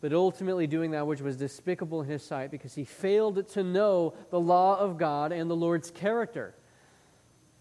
but 0.00 0.12
ultimately 0.12 0.66
doing 0.66 0.90
that 0.92 1.06
which 1.06 1.20
was 1.20 1.36
despicable 1.36 2.02
in 2.02 2.08
his 2.08 2.22
sight 2.22 2.50
because 2.50 2.74
he 2.74 2.84
failed 2.84 3.48
to 3.50 3.62
know 3.62 4.14
the 4.30 4.40
law 4.40 4.78
of 4.78 4.98
God 4.98 5.32
and 5.32 5.50
the 5.50 5.56
Lord's 5.56 5.90
character. 5.90 6.54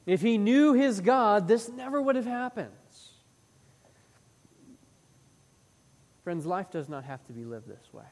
If 0.05 0.21
he 0.21 0.37
knew 0.37 0.73
his 0.73 1.01
God, 1.01 1.47
this 1.47 1.69
never 1.69 2.01
would 2.01 2.15
have 2.15 2.25
happened. 2.25 2.71
Friends, 6.23 6.45
life 6.45 6.71
does 6.71 6.89
not 6.89 7.03
have 7.03 7.23
to 7.27 7.33
be 7.33 7.45
lived 7.45 7.67
this 7.67 7.93
way. 7.93 8.03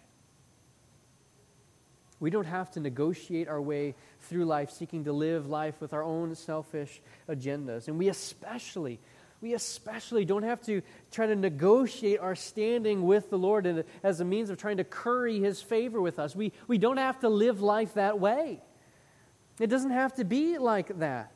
We 2.19 2.29
don't 2.29 2.45
have 2.45 2.71
to 2.71 2.79
negotiate 2.79 3.47
our 3.47 3.61
way 3.61 3.95
through 4.21 4.45
life 4.45 4.69
seeking 4.69 5.03
to 5.05 5.11
live 5.11 5.47
life 5.49 5.81
with 5.81 5.93
our 5.93 6.03
own 6.03 6.35
selfish 6.35 7.01
agendas. 7.27 7.87
And 7.87 7.97
we 7.97 8.09
especially, 8.09 8.99
we 9.43 9.53
especially 9.53 10.23
don't 10.23 10.43
have 10.43 10.61
to 10.61 10.81
try 11.11 11.27
to 11.27 11.35
negotiate 11.35 12.21
our 12.21 12.33
standing 12.33 13.05
with 13.05 13.29
the 13.29 13.37
Lord 13.37 13.85
as 14.01 14.21
a 14.21 14.25
means 14.25 14.49
of 14.49 14.57
trying 14.57 14.77
to 14.77 14.85
curry 14.85 15.41
his 15.41 15.61
favor 15.61 16.01
with 16.01 16.17
us. 16.17 16.33
We, 16.33 16.53
we 16.65 16.77
don't 16.77 16.95
have 16.95 17.19
to 17.19 17.29
live 17.29 17.61
life 17.61 17.95
that 17.95 18.21
way. 18.21 18.61
It 19.59 19.67
doesn't 19.67 19.91
have 19.91 20.13
to 20.13 20.23
be 20.23 20.57
like 20.57 20.97
that. 20.99 21.33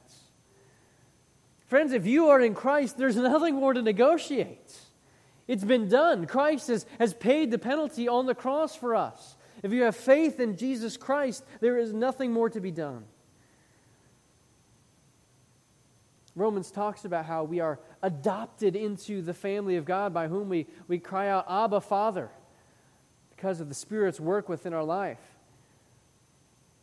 Friends, 1.67 1.91
if 1.91 2.07
you 2.07 2.29
are 2.29 2.39
in 2.39 2.55
Christ, 2.55 2.97
there's 2.97 3.15
nothing 3.17 3.55
more 3.55 3.73
to 3.73 3.81
negotiate. 3.81 4.73
It's 5.45 5.65
been 5.65 5.89
done. 5.89 6.27
Christ 6.27 6.69
has, 6.69 6.85
has 6.99 7.13
paid 7.13 7.51
the 7.51 7.59
penalty 7.59 8.07
on 8.07 8.25
the 8.25 8.35
cross 8.35 8.73
for 8.73 8.95
us. 8.95 9.35
If 9.63 9.73
you 9.73 9.83
have 9.83 9.97
faith 9.97 10.39
in 10.39 10.55
Jesus 10.55 10.95
Christ, 10.95 11.43
there 11.59 11.77
is 11.77 11.91
nothing 11.91 12.31
more 12.31 12.49
to 12.51 12.61
be 12.61 12.71
done. 12.71 13.03
Romans 16.37 16.69
talks 16.69 17.03
about 17.03 17.25
how 17.25 17.43
we 17.43 17.59
are 17.59 17.79
adopted 18.03 18.75
into 18.75 19.23
the 19.23 19.33
family 19.33 19.75
of 19.75 19.85
God 19.85 20.13
by 20.13 20.27
whom 20.27 20.49
we, 20.49 20.67
we 20.87 20.99
cry 20.99 21.29
out, 21.29 21.45
Abba, 21.49 21.81
Father, 21.81 22.29
because 23.35 23.59
of 23.59 23.69
the 23.69 23.75
Spirit's 23.75 24.19
work 24.19 24.47
within 24.47 24.71
our 24.71 24.83
life. 24.83 25.19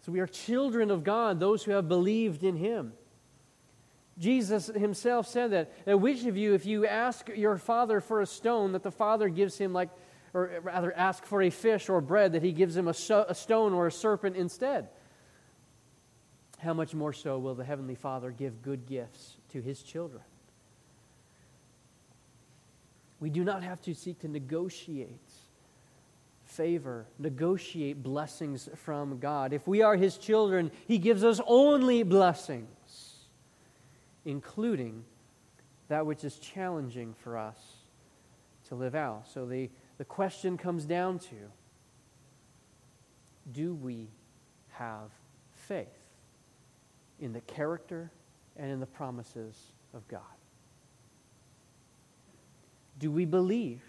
So 0.01 0.11
we 0.11 0.19
are 0.19 0.27
children 0.27 0.91
of 0.91 1.05
God, 1.05 1.39
those 1.39 1.63
who 1.63 1.71
have 1.71 1.89
believed 1.89 2.43
in 2.43 2.57
Him. 2.57 2.95
Jesus 4.19 4.67
himself 4.67 5.27
said 5.27 5.53
that, 5.53 5.87
that 5.87 5.99
which 5.99 6.25
of 6.25 6.37
you, 6.37 6.55
if 6.55 6.67
you 6.67 6.87
ask 6.87 7.29
your 7.35 7.57
father 7.57 8.01
for 8.01 8.21
a 8.21 8.27
stone, 8.27 8.73
that 8.73 8.83
the 8.83 8.93
father 8.93 9.29
gives 9.29 9.59
him 9.59 9.73
like 9.73 9.89
or 10.33 10.51
rather 10.63 10.93
ask 10.93 11.25
for 11.25 11.43
a 11.43 11.51
fish 11.51 11.89
or 11.89 12.01
bread, 12.01 12.33
that 12.33 12.43
he 12.43 12.53
gives 12.53 12.77
him 12.77 12.89
a, 12.89 12.95
a 13.29 13.35
stone 13.35 13.73
or 13.73 13.87
a 13.87 13.93
serpent 13.93 14.37
instead. 14.37 14.89
How 16.59 16.73
much 16.73 16.95
more 16.95 17.13
so 17.13 17.39
will 17.39 17.55
the 17.55 17.65
Heavenly 17.65 17.95
Father 17.95 18.31
give 18.31 18.63
good 18.63 18.87
gifts 18.87 19.37
to 19.51 19.61
his 19.61 19.83
children? 19.83 20.23
We 23.21 23.31
do 23.31 23.45
not 23.45 23.63
have 23.63 23.81
to 23.83 23.95
seek 23.95 24.21
to 24.21 24.29
negotiate 24.29 25.21
favor, 26.45 27.07
negotiate 27.19 28.03
blessings 28.03 28.69
from 28.77 29.19
God. 29.19 29.53
If 29.53 29.67
we 29.67 29.83
are 29.83 29.97
his 29.97 30.19
children, 30.19 30.71
he 30.87 30.99
gives 30.99 31.25
us 31.25 31.41
only 31.47 32.03
blessings, 32.03 33.17
including 34.25 35.05
that 35.89 36.07
which 36.07 36.25
is 36.25 36.39
challenging 36.39 37.15
for 37.23 37.37
us 37.37 37.59
to 38.69 38.75
live 38.75 38.95
out. 38.95 39.29
So 39.29 39.47
the 39.47 39.71
the 39.99 40.05
question 40.05 40.59
comes 40.59 40.85
down 40.85 41.19
to 41.21 41.37
do 43.53 43.75
we 43.75 44.09
have 44.71 45.11
faith 45.53 46.04
in 47.21 47.33
the 47.33 47.41
character 47.43 48.11
and 48.57 48.71
in 48.71 48.81
the 48.81 48.87
promises 48.87 49.73
of 49.93 50.07
God? 50.09 50.21
Do 52.99 53.11
we 53.11 53.25
believe 53.25 53.83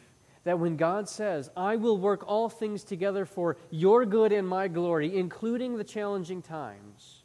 that 0.44 0.60
when 0.60 0.78
God 0.78 1.10
says, 1.10 1.50
I 1.58 1.76
will 1.76 1.98
work 1.98 2.24
all 2.28 2.50
things 2.50 2.84
together 2.84 3.26
for 3.26 3.58
your 3.72 4.06
good 4.06 4.32
and 4.32 4.48
my 4.48 4.68
glory, 4.68 5.18
including 5.18 5.78
the 5.78 5.84
challenging 5.84 6.42
times, 6.42 7.24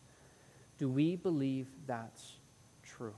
do 0.78 0.88
we 0.88 1.16
believe 1.16 1.66
that's 1.86 2.38
true? 2.82 3.14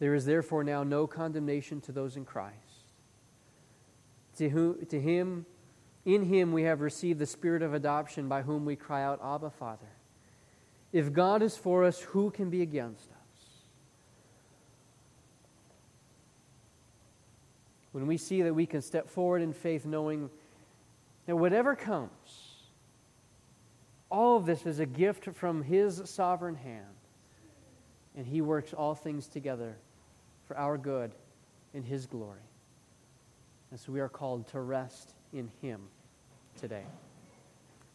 There 0.00 0.14
is 0.14 0.24
therefore 0.24 0.64
now 0.64 0.82
no 0.82 1.06
condemnation 1.06 1.80
to 1.82 1.92
those 1.92 2.16
in 2.16 2.24
Christ. 2.24 2.54
To, 4.36 4.48
who, 4.48 4.84
to 4.90 5.00
him, 5.00 5.46
in 6.08 6.24
him 6.24 6.52
we 6.52 6.62
have 6.62 6.80
received 6.80 7.18
the 7.18 7.26
spirit 7.26 7.60
of 7.62 7.74
adoption 7.74 8.28
by 8.28 8.40
whom 8.40 8.64
we 8.64 8.74
cry 8.74 9.04
out, 9.04 9.20
Abba, 9.22 9.50
Father. 9.50 9.90
If 10.90 11.12
God 11.12 11.42
is 11.42 11.54
for 11.54 11.84
us, 11.84 12.00
who 12.00 12.30
can 12.30 12.48
be 12.48 12.62
against 12.62 13.10
us? 13.10 13.16
When 17.92 18.06
we 18.06 18.16
see 18.16 18.40
that 18.40 18.54
we 18.54 18.64
can 18.64 18.80
step 18.80 19.10
forward 19.10 19.42
in 19.42 19.52
faith 19.52 19.84
knowing 19.84 20.30
that 21.26 21.36
whatever 21.36 21.76
comes, 21.76 22.54
all 24.10 24.38
of 24.38 24.46
this 24.46 24.64
is 24.64 24.80
a 24.80 24.86
gift 24.86 25.28
from 25.34 25.62
His 25.62 26.00
sovereign 26.06 26.54
hand, 26.54 26.86
and 28.16 28.26
He 28.26 28.40
works 28.40 28.72
all 28.72 28.94
things 28.94 29.26
together 29.26 29.76
for 30.46 30.56
our 30.56 30.78
good 30.78 31.10
in 31.74 31.82
His 31.82 32.06
glory. 32.06 32.40
And 33.70 33.78
so 33.78 33.92
we 33.92 34.00
are 34.00 34.08
called 34.08 34.48
to 34.48 34.60
rest 34.60 35.12
in 35.34 35.50
Him 35.60 35.80
today. 36.58 36.82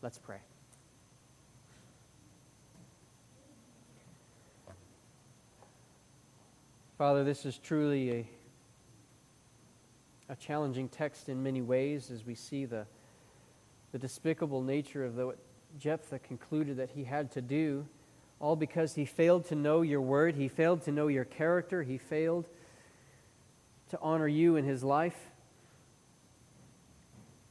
Let's 0.02 0.18
pray. 0.18 0.38
Father, 6.98 7.26
this 7.26 7.46
is 7.46 7.58
truly 7.58 8.12
a, 8.12 8.28
a 10.30 10.36
challenging 10.38 10.88
text 10.88 11.28
in 11.28 11.44
many 11.44 11.62
ways 11.62 12.10
as 12.10 12.26
we 12.26 12.36
see 12.36 12.64
the, 12.64 12.86
the 13.92 14.00
despicable 14.00 14.62
nature 14.62 15.04
of 15.04 15.16
the, 15.16 15.26
what 15.26 15.40
Jephthah 15.78 16.20
concluded 16.20 16.78
that 16.78 16.92
he 16.92 17.04
had 17.04 17.32
to 17.34 17.42
do 17.42 17.86
all 18.40 18.56
because 18.56 18.96
he 18.96 19.04
failed 19.04 19.46
to 19.48 19.56
know 19.56 19.82
your 19.82 20.02
word, 20.02 20.36
he 20.36 20.48
failed 20.48 20.84
to 20.84 20.92
know 20.92 21.08
your 21.08 21.26
character, 21.26 21.84
he 21.84 21.98
failed 21.98 22.46
to 23.90 24.00
honor 24.02 24.28
you 24.28 24.56
in 24.56 24.64
his 24.64 24.84
life. 24.84 25.18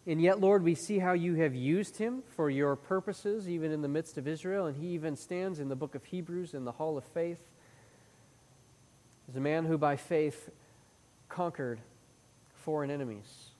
And 0.06 0.20
yet, 0.20 0.40
Lord, 0.40 0.64
we 0.64 0.74
see 0.74 0.98
how 0.98 1.12
you 1.12 1.36
have 1.36 1.54
used 1.54 1.96
him 1.96 2.22
for 2.34 2.50
your 2.50 2.74
purposes, 2.74 3.48
even 3.48 3.70
in 3.70 3.82
the 3.82 3.88
midst 3.88 4.18
of 4.18 4.26
Israel. 4.26 4.66
And 4.66 4.76
he 4.76 4.88
even 4.88 5.14
stands 5.14 5.60
in 5.60 5.68
the 5.68 5.76
book 5.76 5.94
of 5.94 6.04
Hebrews 6.04 6.54
in 6.54 6.64
the 6.64 6.72
hall 6.72 6.98
of 6.98 7.04
faith 7.04 7.38
as 9.28 9.36
a 9.36 9.40
man 9.40 9.64
who, 9.64 9.78
by 9.78 9.96
faith, 9.96 10.50
conquered 11.28 11.78
foreign 12.52 12.90
enemies. 12.90 13.51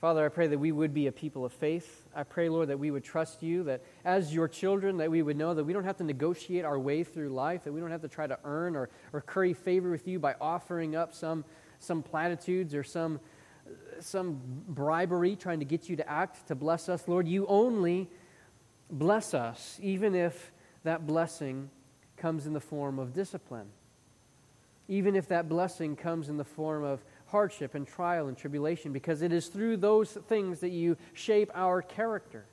Father, 0.00 0.26
I 0.26 0.28
pray 0.28 0.46
that 0.46 0.58
we 0.58 0.72
would 0.72 0.92
be 0.92 1.06
a 1.06 1.12
people 1.12 1.46
of 1.46 1.52
faith. 1.52 2.06
I 2.14 2.22
pray, 2.22 2.50
Lord, 2.50 2.68
that 2.68 2.78
we 2.78 2.90
would 2.90 3.02
trust 3.02 3.42
you, 3.42 3.62
that 3.64 3.80
as 4.04 4.34
your 4.34 4.46
children, 4.46 4.98
that 4.98 5.10
we 5.10 5.22
would 5.22 5.38
know 5.38 5.54
that 5.54 5.64
we 5.64 5.72
don't 5.72 5.84
have 5.84 5.96
to 5.96 6.04
negotiate 6.04 6.66
our 6.66 6.78
way 6.78 7.02
through 7.02 7.30
life, 7.30 7.64
that 7.64 7.72
we 7.72 7.80
don't 7.80 7.90
have 7.90 8.02
to 8.02 8.08
try 8.08 8.26
to 8.26 8.38
earn 8.44 8.76
or, 8.76 8.90
or 9.14 9.22
curry 9.22 9.54
favor 9.54 9.90
with 9.90 10.06
you 10.06 10.18
by 10.18 10.34
offering 10.38 10.94
up 10.94 11.14
some, 11.14 11.46
some 11.78 12.02
platitudes 12.02 12.74
or 12.74 12.84
some, 12.84 13.20
some 13.98 14.38
bribery 14.68 15.34
trying 15.34 15.60
to 15.60 15.64
get 15.64 15.88
you 15.88 15.96
to 15.96 16.08
act 16.08 16.46
to 16.48 16.54
bless 16.54 16.90
us. 16.90 17.08
Lord, 17.08 17.26
you 17.26 17.46
only 17.46 18.10
bless 18.90 19.32
us, 19.32 19.78
even 19.82 20.14
if 20.14 20.52
that 20.84 21.06
blessing 21.06 21.70
comes 22.18 22.46
in 22.46 22.52
the 22.52 22.60
form 22.60 22.98
of 22.98 23.14
discipline, 23.14 23.68
even 24.88 25.16
if 25.16 25.28
that 25.28 25.48
blessing 25.48 25.96
comes 25.96 26.28
in 26.28 26.36
the 26.36 26.44
form 26.44 26.84
of 26.84 27.02
hardship 27.26 27.74
and 27.74 27.86
trial 27.86 28.28
and 28.28 28.36
tribulation 28.36 28.92
because 28.92 29.22
it 29.22 29.32
is 29.32 29.48
through 29.48 29.76
those 29.76 30.12
things 30.28 30.60
that 30.60 30.70
you 30.70 30.96
shape 31.12 31.50
our 31.54 31.82
character. 31.82 32.44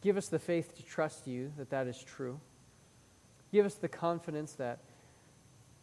Give 0.00 0.16
us 0.16 0.28
the 0.28 0.38
faith 0.38 0.76
to 0.76 0.82
trust 0.82 1.26
you 1.26 1.52
that 1.58 1.70
that 1.70 1.86
is 1.86 2.02
true. 2.02 2.40
Give 3.52 3.66
us 3.66 3.74
the 3.74 3.88
confidence 3.88 4.52
that, 4.54 4.78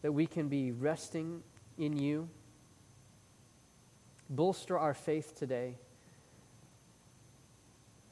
that 0.02 0.12
we 0.12 0.26
can 0.26 0.48
be 0.48 0.72
resting 0.72 1.42
in 1.78 1.96
you. 1.96 2.28
Bolster 4.28 4.78
our 4.78 4.94
faith 4.94 5.36
today. 5.36 5.76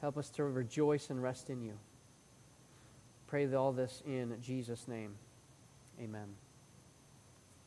Help 0.01 0.17
us 0.17 0.29
to 0.31 0.43
rejoice 0.43 1.09
and 1.09 1.21
rest 1.21 1.49
in 1.49 1.61
you. 1.61 1.73
Pray 3.27 3.51
all 3.53 3.71
this 3.71 4.03
in 4.05 4.37
Jesus' 4.41 4.87
name. 4.87 5.15
Amen. 5.99 6.44